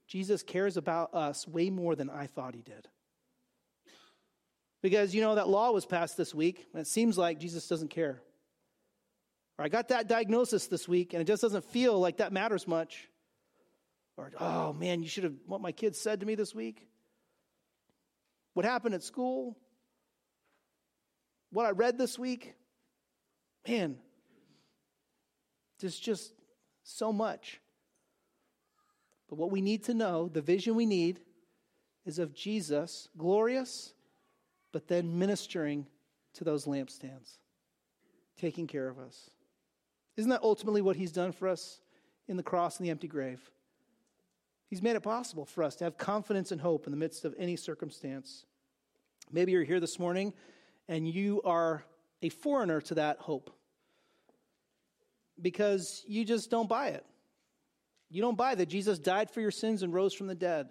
Jesus 0.07 0.43
cares 0.43 0.77
about 0.77 1.13
us 1.13 1.47
way 1.47 1.69
more 1.69 1.95
than 1.95 2.09
I 2.09 2.27
thought 2.27 2.55
he 2.55 2.61
did. 2.61 2.87
Because, 4.81 5.15
you 5.15 5.21
know, 5.21 5.35
that 5.35 5.47
law 5.47 5.71
was 5.71 5.85
passed 5.85 6.17
this 6.17 6.35
week, 6.35 6.67
and 6.71 6.81
it 6.81 6.87
seems 6.87 7.17
like 7.17 7.39
Jesus 7.39 7.67
doesn't 7.67 7.89
care. 7.89 8.21
Or 9.57 9.65
I 9.65 9.69
got 9.69 9.87
that 9.87 10.07
diagnosis 10.07 10.67
this 10.67 10.87
week, 10.87 11.13
and 11.13 11.21
it 11.21 11.25
just 11.25 11.41
doesn't 11.41 11.65
feel 11.65 11.99
like 11.99 12.17
that 12.17 12.31
matters 12.31 12.67
much. 12.67 13.09
Or, 14.17 14.31
oh 14.39 14.73
man, 14.73 15.01
you 15.01 15.09
should 15.09 15.23
have, 15.23 15.33
what 15.45 15.61
my 15.61 15.71
kids 15.71 15.99
said 15.99 16.19
to 16.19 16.25
me 16.25 16.35
this 16.35 16.53
week. 16.53 16.87
What 18.53 18.65
happened 18.65 18.95
at 18.95 19.03
school. 19.03 19.57
What 21.51 21.65
I 21.65 21.71
read 21.71 21.97
this 21.97 22.17
week. 22.19 22.53
Man, 23.67 23.97
there's 25.79 25.99
just 25.99 26.33
so 26.83 27.11
much. 27.11 27.59
But 29.29 29.37
what 29.37 29.51
we 29.51 29.61
need 29.61 29.83
to 29.85 29.93
know, 29.93 30.29
the 30.29 30.41
vision 30.41 30.75
we 30.75 30.85
need, 30.85 31.19
is 32.05 32.19
of 32.19 32.33
Jesus, 32.33 33.09
glorious 33.17 33.93
but 34.77 34.87
then 34.87 35.17
ministering 35.17 35.87
to 36.35 36.43
those 36.43 36.65
lampstands, 36.65 37.39
taking 38.39 38.67
care 38.67 38.87
of 38.87 38.99
us. 38.99 39.31
Isn't 40.17 40.29
that 40.29 40.43
ultimately 40.43 40.83
what 40.83 40.95
he's 40.95 41.11
done 41.11 41.31
for 41.31 41.47
us 41.47 41.79
in 42.27 42.37
the 42.37 42.43
cross 42.43 42.77
and 42.77 42.85
the 42.85 42.91
empty 42.91 43.07
grave? 43.07 43.41
He's 44.69 44.83
made 44.83 44.95
it 44.95 45.01
possible 45.01 45.45
for 45.45 45.63
us 45.63 45.75
to 45.77 45.85
have 45.85 45.97
confidence 45.97 46.51
and 46.51 46.61
hope 46.61 46.85
in 46.85 46.91
the 46.91 46.97
midst 46.97 47.25
of 47.25 47.33
any 47.39 47.55
circumstance. 47.55 48.45
Maybe 49.31 49.51
you're 49.51 49.63
here 49.63 49.79
this 49.79 49.97
morning 49.97 50.31
and 50.87 51.07
you 51.07 51.41
are 51.43 51.83
a 52.21 52.29
foreigner 52.29 52.79
to 52.81 52.93
that 52.93 53.17
hope 53.17 53.49
because 55.41 56.03
you 56.05 56.23
just 56.23 56.51
don't 56.51 56.69
buy 56.69 56.89
it. 56.89 57.03
You 58.11 58.21
don't 58.21 58.37
buy 58.37 58.53
that 58.53 58.67
Jesus 58.67 58.99
died 58.99 59.31
for 59.31 59.41
your 59.41 59.49
sins 59.49 59.81
and 59.81 59.91
rose 59.91 60.13
from 60.13 60.27
the 60.27 60.35
dead. 60.35 60.69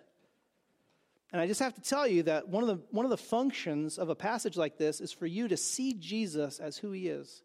And 1.33 1.41
I 1.41 1.47
just 1.47 1.61
have 1.61 1.75
to 1.75 1.81
tell 1.81 2.07
you 2.07 2.23
that 2.25 2.49
one 2.49 2.63
of, 2.63 2.69
the, 2.69 2.83
one 2.91 3.05
of 3.05 3.11
the 3.11 3.17
functions 3.17 3.99
of 3.99 4.09
a 4.09 4.15
passage 4.15 4.57
like 4.57 4.79
this 4.79 5.01
is 5.01 5.13
for 5.13 5.27
you 5.27 5.49
to 5.49 5.57
see 5.57 5.93
Jesus 5.93 6.61
as 6.61 6.79
who 6.79 6.93
he 6.93 7.09
is. 7.09 7.43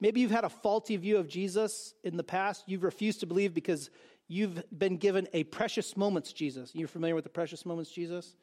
Maybe 0.00 0.20
you've 0.20 0.30
had 0.30 0.44
a 0.44 0.48
faulty 0.48 0.96
view 0.96 1.16
of 1.18 1.28
Jesus 1.28 1.94
in 2.04 2.16
the 2.16 2.22
past. 2.22 2.64
You've 2.66 2.84
refused 2.84 3.20
to 3.20 3.26
believe 3.26 3.52
because 3.52 3.90
you've 4.28 4.62
been 4.76 4.96
given 4.96 5.26
a 5.32 5.42
precious 5.44 5.96
moments 5.96 6.32
Jesus. 6.32 6.70
You're 6.72 6.86
familiar 6.86 7.16
with 7.16 7.24
the 7.24 7.30
precious 7.30 7.66
moments 7.66 7.90
Jesus? 7.90 8.36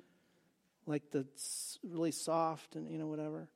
Like 0.86 1.09
the 1.11 1.25
really 1.81 2.11
soft 2.11 2.75
and, 2.75 2.91
you 2.91 2.97
know, 2.97 3.07
whatever. 3.07 3.47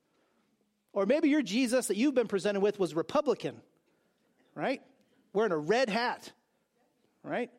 Or 0.94 1.04
maybe 1.04 1.28
your 1.28 1.42
Jesus 1.42 1.88
that 1.88 1.98
you've 1.98 2.14
been 2.14 2.26
presented 2.26 2.60
with 2.60 2.78
was 2.78 2.94
Republican, 2.94 3.60
right? 4.54 4.80
Wearing 5.34 5.52
a 5.52 5.58
red 5.58 5.90
hat, 5.90 6.32
right? 7.22 7.50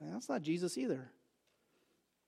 Well, 0.00 0.12
that's 0.12 0.28
not 0.28 0.42
Jesus 0.42 0.76
either 0.76 1.10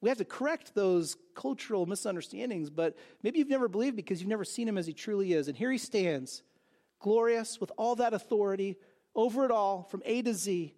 we 0.04 0.10
have 0.10 0.18
to 0.18 0.24
correct 0.26 0.74
those 0.74 1.16
cultural 1.34 1.86
misunderstandings, 1.86 2.68
but 2.68 2.94
maybe 3.22 3.38
you've 3.38 3.48
never 3.48 3.68
believed 3.68 3.96
because 3.96 4.20
you've 4.20 4.28
never 4.28 4.44
seen 4.44 4.68
him 4.68 4.76
as 4.76 4.86
he 4.86 4.92
truly 4.92 5.32
is. 5.32 5.48
And 5.48 5.56
here 5.56 5.72
he 5.72 5.78
stands, 5.78 6.42
glorious 7.00 7.58
with 7.58 7.72
all 7.78 7.96
that 7.96 8.12
authority 8.12 8.76
over 9.14 9.46
it 9.46 9.50
all 9.50 9.84
from 9.84 10.02
A 10.04 10.20
to 10.20 10.34
Z. 10.34 10.74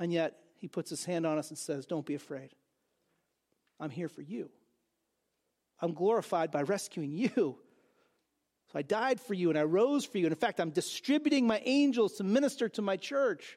And 0.00 0.12
yet 0.12 0.38
he 0.56 0.66
puts 0.66 0.90
his 0.90 1.04
hand 1.04 1.24
on 1.24 1.38
us 1.38 1.50
and 1.50 1.56
says, 1.56 1.86
Don't 1.86 2.04
be 2.04 2.16
afraid. 2.16 2.50
I'm 3.78 3.90
here 3.90 4.08
for 4.08 4.22
you. 4.22 4.50
I'm 5.80 5.94
glorified 5.94 6.50
by 6.50 6.62
rescuing 6.62 7.12
you. 7.12 7.28
So 8.72 8.78
I 8.80 8.82
died 8.82 9.20
for 9.20 9.34
you 9.34 9.50
and 9.50 9.58
I 9.58 9.62
rose 9.62 10.04
for 10.04 10.18
you. 10.18 10.24
And 10.24 10.32
in 10.32 10.40
fact, 10.40 10.58
I'm 10.58 10.70
distributing 10.70 11.46
my 11.46 11.62
angels 11.64 12.14
to 12.14 12.24
minister 12.24 12.68
to 12.70 12.82
my 12.82 12.96
church. 12.96 13.56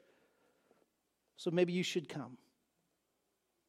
So 1.34 1.50
maybe 1.50 1.72
you 1.72 1.82
should 1.82 2.08
come. 2.08 2.36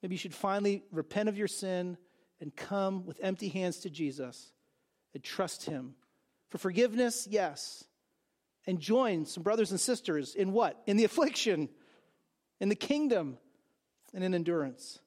Maybe 0.01 0.15
you 0.15 0.19
should 0.19 0.33
finally 0.33 0.83
repent 0.91 1.29
of 1.29 1.37
your 1.37 1.47
sin 1.47 1.97
and 2.39 2.55
come 2.55 3.05
with 3.05 3.19
empty 3.21 3.49
hands 3.49 3.77
to 3.81 3.89
Jesus 3.89 4.51
and 5.13 5.23
trust 5.23 5.65
Him. 5.65 5.95
For 6.49 6.57
forgiveness, 6.57 7.27
yes. 7.29 7.83
And 8.67 8.79
join 8.79 9.25
some 9.25 9.43
brothers 9.43 9.71
and 9.71 9.79
sisters 9.79 10.35
in 10.35 10.51
what? 10.51 10.81
In 10.85 10.97
the 10.97 11.03
affliction, 11.03 11.69
in 12.59 12.69
the 12.69 12.75
kingdom, 12.75 13.37
and 14.13 14.23
in 14.23 14.33
endurance. 14.33 14.99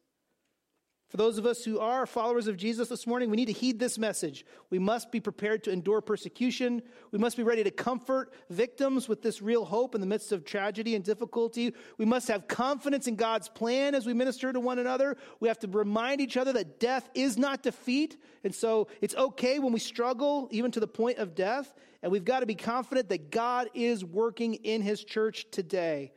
For 1.15 1.19
those 1.19 1.39
of 1.39 1.47
us 1.47 1.65
who 1.65 1.79
are 1.79 2.07
followers 2.07 2.49
of 2.49 2.57
Jesus 2.57 2.89
this 2.89 3.07
morning, 3.07 3.31
we 3.31 3.37
need 3.37 3.45
to 3.45 3.53
heed 3.53 3.79
this 3.79 4.01
message. 4.01 4.45
We 4.71 4.81
must 4.81 5.13
be 5.13 5.21
prepared 5.21 5.63
to 5.63 5.71
endure 5.71 6.01
persecution. 6.01 6.83
We 7.13 7.21
must 7.21 7.37
be 7.37 7.45
ready 7.45 7.63
to 7.63 7.71
comfort 7.71 8.33
victims 8.51 9.09
with 9.09 9.23
this 9.23 9.41
real 9.41 9.65
hope 9.65 9.95
in 9.95 10.01
the 10.01 10.09
midst 10.09 10.33
of 10.33 10.45
tragedy 10.45 10.97
and 10.97 11.05
difficulty. 11.05 11.73
We 11.99 12.05
must 12.05 12.27
have 12.27 12.49
confidence 12.49 13.07
in 13.07 13.15
God's 13.15 13.49
plan 13.49 13.95
as 13.95 14.07
we 14.07 14.13
minister 14.13 14.53
to 14.53 14.59
one 14.59 14.81
another. 14.81 15.17
We 15.39 15.47
have 15.47 15.61
to 15.61 15.69
remind 15.69 16.21
each 16.21 16.37
other 16.37 16.53
that 16.55 16.81
death 16.81 17.09
is 17.15 17.39
not 17.39 17.63
defeat. 17.63 18.17
And 18.43 18.53
so 18.53 18.89
it's 19.01 19.15
okay 19.15 19.61
when 19.61 19.73
we 19.73 19.79
struggle, 19.79 20.49
even 20.51 20.73
to 20.73 20.81
the 20.81 20.89
point 20.89 21.19
of 21.19 21.37
death. 21.37 21.73
And 22.03 22.11
we've 22.11 22.25
got 22.25 22.41
to 22.41 22.47
be 22.47 22.57
confident 22.57 23.09
that 23.11 23.31
God 23.31 23.71
is 23.73 24.05
working 24.05 24.55
in 24.55 24.83
his 24.83 25.05
church 25.05 25.47
today. 25.53 26.11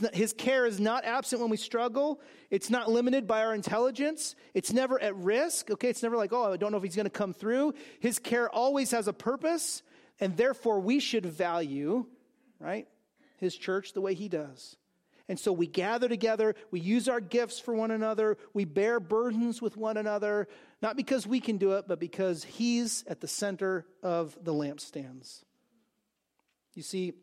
Not, 0.00 0.14
his 0.14 0.32
care 0.32 0.64
is 0.64 0.78
not 0.78 1.04
absent 1.04 1.40
when 1.40 1.50
we 1.50 1.56
struggle. 1.56 2.20
It's 2.50 2.70
not 2.70 2.90
limited 2.90 3.26
by 3.26 3.42
our 3.42 3.54
intelligence. 3.54 4.36
It's 4.54 4.72
never 4.72 5.00
at 5.00 5.16
risk. 5.16 5.70
Okay, 5.70 5.88
it's 5.88 6.02
never 6.02 6.16
like, 6.16 6.32
oh, 6.32 6.52
I 6.52 6.56
don't 6.56 6.70
know 6.70 6.78
if 6.78 6.84
he's 6.84 6.96
going 6.96 7.04
to 7.04 7.10
come 7.10 7.32
through. 7.32 7.74
His 8.00 8.18
care 8.18 8.48
always 8.48 8.92
has 8.92 9.08
a 9.08 9.12
purpose, 9.12 9.82
and 10.20 10.36
therefore 10.36 10.80
we 10.80 11.00
should 11.00 11.26
value, 11.26 12.06
right, 12.60 12.86
his 13.38 13.56
church 13.56 13.92
the 13.92 14.00
way 14.00 14.14
he 14.14 14.28
does. 14.28 14.76
And 15.28 15.38
so 15.38 15.52
we 15.52 15.66
gather 15.66 16.08
together, 16.08 16.54
we 16.70 16.80
use 16.80 17.08
our 17.08 17.20
gifts 17.20 17.58
for 17.58 17.74
one 17.74 17.90
another, 17.90 18.36
we 18.52 18.64
bear 18.64 19.00
burdens 19.00 19.62
with 19.62 19.76
one 19.76 19.96
another, 19.96 20.48
not 20.80 20.96
because 20.96 21.26
we 21.26 21.40
can 21.40 21.56
do 21.58 21.72
it, 21.72 21.86
but 21.88 21.98
because 21.98 22.44
he's 22.44 23.04
at 23.06 23.20
the 23.20 23.28
center 23.28 23.86
of 24.02 24.36
the 24.42 24.52
lampstands. 24.52 25.42
You 26.74 26.82
see, 26.82 27.14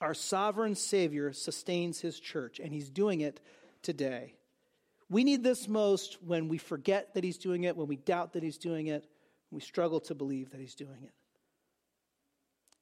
our 0.00 0.14
sovereign 0.14 0.74
Savior 0.74 1.32
sustains 1.32 2.00
his 2.00 2.18
church, 2.18 2.60
and 2.60 2.72
he's 2.72 2.90
doing 2.90 3.20
it 3.20 3.40
today. 3.82 4.34
We 5.08 5.24
need 5.24 5.42
this 5.42 5.68
most 5.68 6.18
when 6.22 6.48
we 6.48 6.58
forget 6.58 7.14
that 7.14 7.24
he's 7.24 7.38
doing 7.38 7.64
it, 7.64 7.76
when 7.76 7.86
we 7.86 7.96
doubt 7.96 8.32
that 8.32 8.42
he's 8.42 8.58
doing 8.58 8.88
it, 8.88 9.06
when 9.50 9.58
we 9.58 9.60
struggle 9.60 10.00
to 10.00 10.14
believe 10.14 10.50
that 10.50 10.60
he's 10.60 10.74
doing 10.74 11.02
it. 11.02 11.12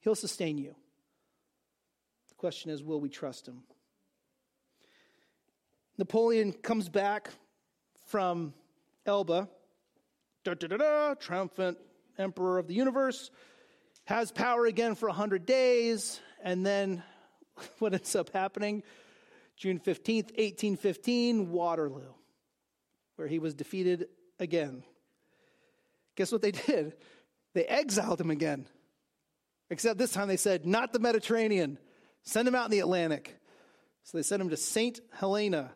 He'll 0.01 0.15
sustain 0.15 0.59
you. 0.59 0.75
The 2.29 2.35
question 2.37 2.71
is 2.71 2.83
will 2.83 3.01
we 3.01 3.09
trust 3.09 3.47
him? 3.47 3.63
Napoleon 5.99 6.53
comes 6.53 6.89
back 6.89 7.31
from 8.07 8.55
Elba, 9.07 9.49
da, 10.45 10.55
da, 10.55 10.77
da, 10.77 11.15
triumphant 11.15 11.79
emperor 12.19 12.59
of 12.59 12.67
the 12.67 12.75
universe, 12.75 13.31
has 14.05 14.33
power 14.33 14.67
again 14.67 14.95
for 14.95 15.09
100 15.09 15.47
days, 15.47 16.21
and 16.43 16.65
then 16.65 17.03
what 17.79 17.95
ends 17.95 18.15
up 18.15 18.31
happening? 18.31 18.83
June 19.57 19.79
15th, 19.79 20.33
1815, 20.37 21.51
Waterloo, 21.51 22.13
where 23.17 23.29
he 23.29 23.39
was 23.39 23.55
defeated 23.55 24.09
again. 24.39 24.83
Guess 26.17 26.33
what 26.33 26.43
they 26.43 26.51
did? 26.67 26.95
They 27.55 27.65
exiled 27.65 28.21
him 28.21 28.31
again. 28.31 28.67
Except 29.71 29.99
this 29.99 30.13
time 30.13 30.29
they 30.29 30.37
said, 30.37 30.67
not 30.67 30.93
the 30.93 30.99
Mediterranean, 30.99 31.79
send 32.25 32.47
him 32.47 32.55
out 32.55 32.67
in 32.67 32.71
the 32.71 32.81
Atlantic. 32.81 33.37
So 34.05 34.19
they 34.19 34.23
sent 34.23 34.43
him 34.43 34.51
to 34.51 34.57
St. 34.57 35.01
Helena. 35.13 35.73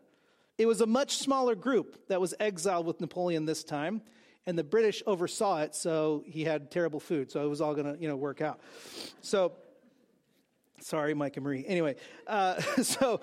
It 0.58 0.66
was 0.66 0.80
a 0.80 0.86
much 0.86 1.18
smaller 1.18 1.54
group 1.54 2.08
that 2.08 2.20
was 2.20 2.34
exiled 2.40 2.86
with 2.86 3.00
Napoleon 3.00 3.44
this 3.44 3.62
time, 3.62 4.02
and 4.46 4.58
the 4.58 4.64
British 4.64 5.02
oversaw 5.06 5.62
it, 5.62 5.74
so 5.74 6.24
he 6.26 6.44
had 6.44 6.70
terrible 6.70 7.00
food, 7.00 7.30
so 7.30 7.44
it 7.44 7.48
was 7.48 7.60
all 7.60 7.74
going 7.74 7.94
to, 7.94 8.00
you 8.00 8.08
know, 8.08 8.16
work 8.16 8.40
out. 8.40 8.60
So 9.20 9.52
Sorry, 10.86 11.14
Mike 11.14 11.36
and 11.36 11.42
Marie. 11.42 11.64
Anyway, 11.66 11.96
uh, 12.28 12.60
so 12.82 13.20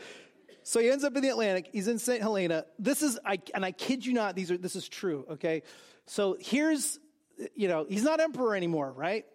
so 0.64 0.82
he 0.82 0.89
ends 0.89 1.05
up 1.05 1.16
in 1.16 1.22
the 1.22 1.30
Atlantic. 1.30 1.70
He's 1.72 1.88
in 1.88 1.97
St. 1.97 2.22
Helena. 2.22 2.66
This 2.78 3.01
is, 3.01 3.18
I, 3.26 3.39
and 3.55 3.64
I 3.64 3.72
kid 3.72 4.05
you 4.05 4.11
not, 4.11 4.36
these 4.36 4.51
are 4.51 4.57
this 4.57 4.76
is 4.76 4.89
true. 4.89 5.26
Okay, 5.32 5.64
so 6.05 6.36
here's, 6.38 6.99
you 7.55 7.70
know, 7.70 7.86
he's 7.88 8.03
not 8.03 8.20
emperor 8.20 8.53
anymore, 8.53 8.91
right? 8.91 9.26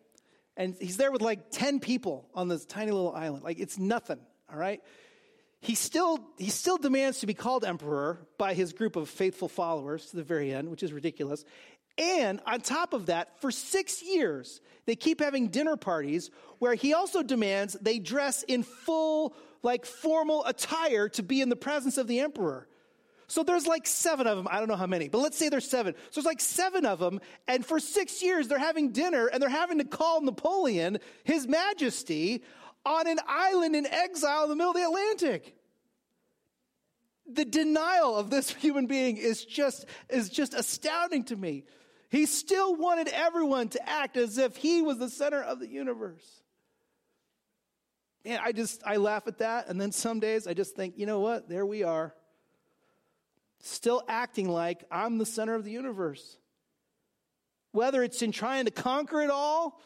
And 0.58 0.76
he's 0.78 0.98
there 0.98 1.10
with 1.10 1.22
like 1.22 1.50
ten 1.50 1.80
people 1.80 2.28
on 2.34 2.48
this 2.48 2.66
tiny 2.66 2.90
little 2.90 3.14
island. 3.14 3.44
Like 3.44 3.58
it's 3.58 3.78
nothing. 3.78 4.20
All 4.52 4.58
right. 4.58 4.82
He 5.60 5.74
still 5.74 6.20
he 6.36 6.50
still 6.50 6.76
demands 6.76 7.20
to 7.20 7.26
be 7.26 7.34
called 7.34 7.64
emperor 7.64 8.26
by 8.36 8.52
his 8.52 8.74
group 8.74 8.96
of 8.96 9.08
faithful 9.08 9.48
followers 9.48 10.06
to 10.10 10.16
the 10.16 10.22
very 10.22 10.52
end, 10.52 10.68
which 10.68 10.82
is 10.82 10.92
ridiculous. 10.92 11.44
And 11.98 12.40
on 12.46 12.60
top 12.60 12.94
of 12.94 13.06
that, 13.06 13.40
for 13.40 13.50
six 13.50 14.02
years, 14.02 14.60
they 14.86 14.94
keep 14.94 15.20
having 15.20 15.48
dinner 15.48 15.76
parties 15.76 16.30
where 16.60 16.74
he 16.74 16.94
also 16.94 17.22
demands 17.24 17.76
they 17.80 17.98
dress 17.98 18.44
in 18.44 18.62
full, 18.62 19.34
like 19.62 19.84
formal 19.84 20.44
attire 20.46 21.08
to 21.10 21.22
be 21.24 21.40
in 21.40 21.48
the 21.48 21.56
presence 21.56 21.98
of 21.98 22.06
the 22.06 22.20
emperor. 22.20 22.68
So 23.26 23.42
there's 23.42 23.66
like 23.66 23.86
seven 23.86 24.26
of 24.26 24.36
them. 24.36 24.48
I 24.50 24.58
don't 24.58 24.68
know 24.68 24.76
how 24.76 24.86
many, 24.86 25.08
but 25.08 25.18
let's 25.18 25.36
say 25.36 25.48
there's 25.48 25.68
seven. 25.68 25.94
So 26.10 26.20
there's 26.20 26.26
like 26.26 26.40
seven 26.40 26.86
of 26.86 27.00
them. 27.00 27.20
And 27.48 27.66
for 27.66 27.80
six 27.80 28.22
years, 28.22 28.48
they're 28.48 28.58
having 28.58 28.92
dinner 28.92 29.26
and 29.26 29.42
they're 29.42 29.50
having 29.50 29.78
to 29.78 29.84
call 29.84 30.22
Napoleon, 30.22 30.98
His 31.24 31.46
Majesty, 31.46 32.42
on 32.86 33.06
an 33.08 33.18
island 33.26 33.74
in 33.76 33.86
exile 33.86 34.44
in 34.44 34.50
the 34.50 34.56
middle 34.56 34.70
of 34.70 34.76
the 34.76 34.84
Atlantic 34.84 35.54
the 37.30 37.44
denial 37.44 38.16
of 38.16 38.30
this 38.30 38.50
human 38.54 38.86
being 38.86 39.16
is 39.16 39.44
just 39.44 39.84
is 40.08 40.28
just 40.28 40.54
astounding 40.54 41.24
to 41.24 41.36
me 41.36 41.64
he 42.08 42.26
still 42.26 42.74
wanted 42.74 43.08
everyone 43.08 43.68
to 43.70 43.88
act 43.88 44.16
as 44.16 44.38
if 44.38 44.56
he 44.56 44.80
was 44.82 44.98
the 44.98 45.10
center 45.10 45.42
of 45.42 45.60
the 45.60 45.68
universe. 45.68 46.42
And 48.24 48.40
I 48.42 48.52
just, 48.52 48.82
I 48.84 48.96
laugh 48.96 49.26
at 49.26 49.38
that. 49.38 49.68
And 49.68 49.80
then 49.80 49.92
some 49.92 50.20
days 50.20 50.46
I 50.46 50.54
just 50.54 50.74
think, 50.74 50.98
you 50.98 51.06
know 51.06 51.20
what? 51.20 51.48
There 51.48 51.66
we 51.66 51.82
are. 51.82 52.14
Still 53.60 54.02
acting 54.08 54.48
like 54.48 54.84
I'm 54.90 55.18
the 55.18 55.26
center 55.26 55.54
of 55.54 55.64
the 55.64 55.70
universe. 55.70 56.38
Whether 57.72 58.02
it's 58.02 58.22
in 58.22 58.32
trying 58.32 58.64
to 58.64 58.70
conquer 58.70 59.22
it 59.22 59.30
all 59.30 59.80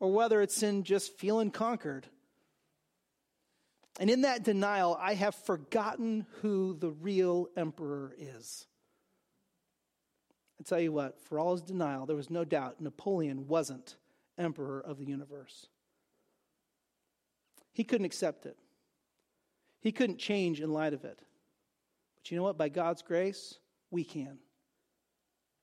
or 0.00 0.12
whether 0.12 0.40
it's 0.40 0.62
in 0.62 0.82
just 0.84 1.18
feeling 1.18 1.50
conquered. 1.50 2.06
And 3.98 4.10
in 4.10 4.22
that 4.22 4.42
denial, 4.42 4.96
I 5.00 5.14
have 5.14 5.34
forgotten 5.34 6.26
who 6.40 6.76
the 6.78 6.90
real 6.90 7.48
emperor 7.56 8.14
is. 8.18 8.66
I 10.60 10.62
tell 10.62 10.80
you 10.80 10.92
what, 10.92 11.20
for 11.20 11.38
all 11.38 11.52
his 11.52 11.62
denial, 11.62 12.06
there 12.06 12.16
was 12.16 12.30
no 12.30 12.44
doubt 12.44 12.80
Napoleon 12.80 13.46
wasn't 13.46 13.96
emperor 14.38 14.80
of 14.80 14.98
the 14.98 15.04
universe. 15.04 15.66
He 17.72 17.84
couldn't 17.84 18.06
accept 18.06 18.46
it, 18.46 18.56
he 19.80 19.92
couldn't 19.92 20.18
change 20.18 20.60
in 20.60 20.72
light 20.72 20.94
of 20.94 21.04
it. 21.04 21.20
But 22.16 22.30
you 22.30 22.36
know 22.36 22.42
what? 22.42 22.58
By 22.58 22.68
God's 22.68 23.02
grace, 23.02 23.58
we 23.90 24.02
can. 24.02 24.38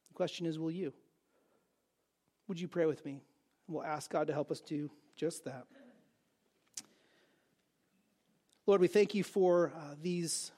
The 0.09 0.13
question 0.13 0.45
is 0.45 0.59
will 0.59 0.71
you? 0.71 0.93
Would 2.47 2.59
you 2.59 2.67
pray 2.67 2.85
with 2.85 3.03
me? 3.03 3.21
We'll 3.67 3.83
ask 3.83 4.11
God 4.11 4.27
to 4.27 4.33
help 4.33 4.51
us 4.51 4.61
do 4.61 4.91
just 5.15 5.45
that. 5.45 5.65
Lord, 8.65 8.79
we 8.79 8.87
thank 8.87 9.13
you 9.13 9.23
for 9.23 9.73
uh, 9.75 9.95
these 10.01 10.51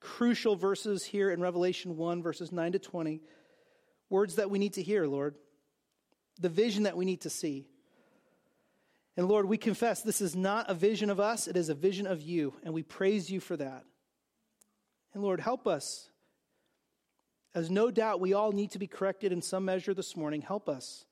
crucial 0.00 0.56
verses 0.56 1.04
here 1.04 1.30
in 1.30 1.40
Revelation 1.40 1.96
1, 1.96 2.22
verses 2.22 2.52
9 2.52 2.72
to 2.72 2.78
20 2.78 3.22
words 4.12 4.36
that 4.36 4.50
we 4.50 4.58
need 4.60 4.74
to 4.74 4.82
hear, 4.82 5.06
Lord, 5.06 5.34
the 6.38 6.48
vision 6.48 6.84
that 6.84 6.96
we 6.96 7.04
need 7.04 7.22
to 7.22 7.30
see. 7.30 7.66
And 9.16 9.26
Lord, 9.26 9.46
we 9.46 9.58
confess 9.58 10.02
this 10.02 10.20
is 10.20 10.36
not 10.36 10.70
a 10.70 10.74
vision 10.74 11.10
of 11.10 11.18
us, 11.18 11.48
it 11.48 11.56
is 11.56 11.68
a 11.68 11.74
vision 11.74 12.06
of 12.06 12.22
you, 12.22 12.54
and 12.62 12.72
we 12.72 12.82
praise 12.82 13.30
you 13.30 13.40
for 13.40 13.56
that. 13.56 13.84
And 15.14 15.22
Lord, 15.22 15.40
help 15.40 15.66
us. 15.66 16.08
As 17.54 17.70
no 17.70 17.90
doubt 17.90 18.20
we 18.20 18.32
all 18.32 18.52
need 18.52 18.70
to 18.70 18.78
be 18.78 18.86
corrected 18.86 19.32
in 19.32 19.42
some 19.42 19.64
measure 19.64 19.92
this 19.92 20.16
morning, 20.16 20.40
help 20.40 20.68
us. 20.68 21.04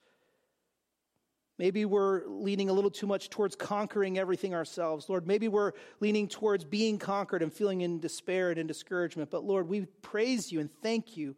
Maybe 1.58 1.84
we're 1.84 2.26
leaning 2.26 2.70
a 2.70 2.72
little 2.72 2.90
too 2.90 3.06
much 3.06 3.28
towards 3.28 3.54
conquering 3.54 4.18
everything 4.18 4.54
ourselves. 4.54 5.10
Lord, 5.10 5.26
maybe 5.26 5.48
we're 5.48 5.72
leaning 6.00 6.26
towards 6.26 6.64
being 6.64 6.98
conquered 6.98 7.42
and 7.42 7.52
feeling 7.52 7.82
in 7.82 8.00
despair 8.00 8.48
and 8.48 8.58
in 8.58 8.66
discouragement. 8.66 9.30
But 9.30 9.44
Lord, 9.44 9.68
we 9.68 9.84
praise 10.00 10.50
you 10.50 10.60
and 10.60 10.70
thank 10.82 11.18
you 11.18 11.36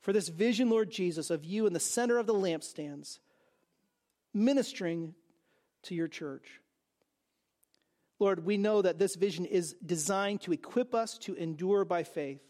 for 0.00 0.12
this 0.12 0.28
vision, 0.28 0.70
Lord 0.70 0.90
Jesus, 0.90 1.30
of 1.30 1.44
you 1.44 1.66
in 1.66 1.72
the 1.72 1.80
center 1.80 2.18
of 2.18 2.26
the 2.26 2.34
lampstands, 2.34 3.18
ministering 4.32 5.14
to 5.84 5.94
your 5.94 6.08
church. 6.08 6.60
Lord, 8.18 8.44
we 8.44 8.56
know 8.56 8.82
that 8.82 8.98
this 8.98 9.14
vision 9.14 9.44
is 9.44 9.74
designed 9.84 10.42
to 10.42 10.52
equip 10.52 10.94
us 10.94 11.18
to 11.18 11.34
endure 11.34 11.84
by 11.84 12.02
faith. 12.02 12.42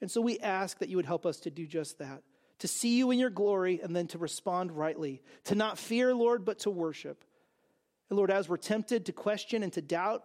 And 0.00 0.10
so 0.10 0.20
we 0.20 0.38
ask 0.38 0.78
that 0.78 0.88
you 0.88 0.96
would 0.96 1.06
help 1.06 1.26
us 1.26 1.40
to 1.40 1.50
do 1.50 1.66
just 1.66 1.98
that, 1.98 2.22
to 2.60 2.68
see 2.68 2.96
you 2.96 3.10
in 3.10 3.18
your 3.18 3.30
glory 3.30 3.80
and 3.82 3.94
then 3.94 4.06
to 4.08 4.18
respond 4.18 4.72
rightly, 4.72 5.22
to 5.44 5.54
not 5.54 5.78
fear, 5.78 6.14
Lord, 6.14 6.44
but 6.44 6.60
to 6.60 6.70
worship. 6.70 7.24
And 8.08 8.16
Lord, 8.16 8.30
as 8.30 8.48
we're 8.48 8.56
tempted 8.56 9.06
to 9.06 9.12
question 9.12 9.62
and 9.62 9.72
to 9.74 9.82
doubt, 9.82 10.24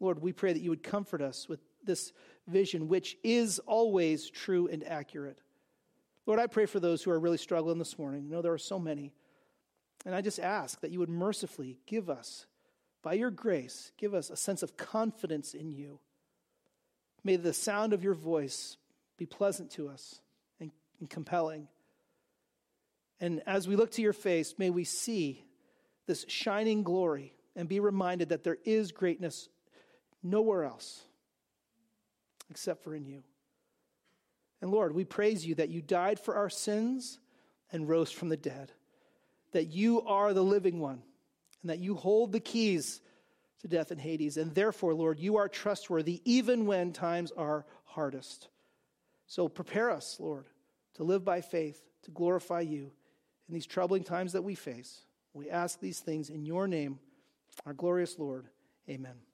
Lord, 0.00 0.20
we 0.20 0.32
pray 0.32 0.52
that 0.52 0.62
you 0.62 0.70
would 0.70 0.82
comfort 0.82 1.20
us 1.20 1.48
with 1.48 1.60
this 1.84 2.12
vision, 2.46 2.88
which 2.88 3.16
is 3.22 3.58
always 3.60 4.28
true 4.28 4.68
and 4.68 4.86
accurate. 4.86 5.40
Lord, 6.26 6.40
I 6.40 6.46
pray 6.46 6.66
for 6.66 6.80
those 6.80 7.02
who 7.02 7.10
are 7.10 7.18
really 7.18 7.38
struggling 7.38 7.78
this 7.78 7.98
morning. 7.98 8.26
I 8.26 8.30
know 8.30 8.42
there 8.42 8.52
are 8.52 8.58
so 8.58 8.78
many. 8.78 9.12
And 10.06 10.14
I 10.14 10.20
just 10.20 10.38
ask 10.38 10.80
that 10.80 10.90
you 10.90 10.98
would 10.98 11.08
mercifully 11.08 11.78
give 11.86 12.08
us, 12.08 12.46
by 13.02 13.14
your 13.14 13.30
grace, 13.30 13.92
give 13.98 14.14
us 14.14 14.30
a 14.30 14.36
sense 14.36 14.62
of 14.62 14.76
confidence 14.76 15.54
in 15.54 15.72
you. 15.72 15.98
May 17.24 17.36
the 17.36 17.52
sound 17.52 17.92
of 17.92 18.02
your 18.02 18.14
voice 18.14 18.76
be 19.16 19.26
pleasant 19.26 19.70
to 19.72 19.88
us 19.88 20.20
and, 20.58 20.70
and 21.00 21.10
compelling. 21.10 21.68
And 23.20 23.42
as 23.46 23.68
we 23.68 23.76
look 23.76 23.90
to 23.92 24.02
your 24.02 24.14
face, 24.14 24.54
may 24.56 24.70
we 24.70 24.84
see 24.84 25.44
this 26.06 26.24
shining 26.28 26.82
glory 26.82 27.34
and 27.54 27.68
be 27.68 27.80
reminded 27.80 28.30
that 28.30 28.44
there 28.44 28.58
is 28.64 28.92
greatness 28.92 29.48
nowhere 30.22 30.64
else 30.64 31.04
except 32.50 32.84
for 32.84 32.94
in 32.94 33.06
you. 33.06 33.22
And 34.60 34.70
Lord, 34.70 34.94
we 34.94 35.04
praise 35.04 35.46
you 35.46 35.54
that 35.56 35.70
you 35.70 35.80
died 35.80 36.20
for 36.20 36.34
our 36.34 36.50
sins 36.50 37.18
and 37.72 37.88
rose 37.88 38.10
from 38.10 38.28
the 38.28 38.36
dead, 38.36 38.72
that 39.52 39.68
you 39.68 40.02
are 40.02 40.34
the 40.34 40.44
living 40.44 40.80
one, 40.80 41.02
and 41.62 41.70
that 41.70 41.78
you 41.78 41.94
hold 41.94 42.32
the 42.32 42.40
keys 42.40 43.00
to 43.60 43.68
death 43.68 43.90
and 43.90 44.00
Hades. 44.00 44.36
And 44.36 44.54
therefore, 44.54 44.94
Lord, 44.94 45.18
you 45.18 45.36
are 45.36 45.48
trustworthy 45.48 46.20
even 46.24 46.66
when 46.66 46.92
times 46.92 47.32
are 47.36 47.64
hardest. 47.84 48.48
So 49.26 49.48
prepare 49.48 49.90
us, 49.90 50.16
Lord, 50.18 50.46
to 50.94 51.04
live 51.04 51.24
by 51.24 51.40
faith, 51.40 51.80
to 52.02 52.10
glorify 52.10 52.60
you 52.60 52.90
in 53.48 53.54
these 53.54 53.66
troubling 53.66 54.04
times 54.04 54.32
that 54.32 54.42
we 54.42 54.54
face. 54.54 55.02
We 55.32 55.50
ask 55.50 55.80
these 55.80 56.00
things 56.00 56.30
in 56.30 56.44
your 56.44 56.66
name, 56.66 56.98
our 57.64 57.72
glorious 57.72 58.18
Lord. 58.18 58.46
Amen. 58.88 59.29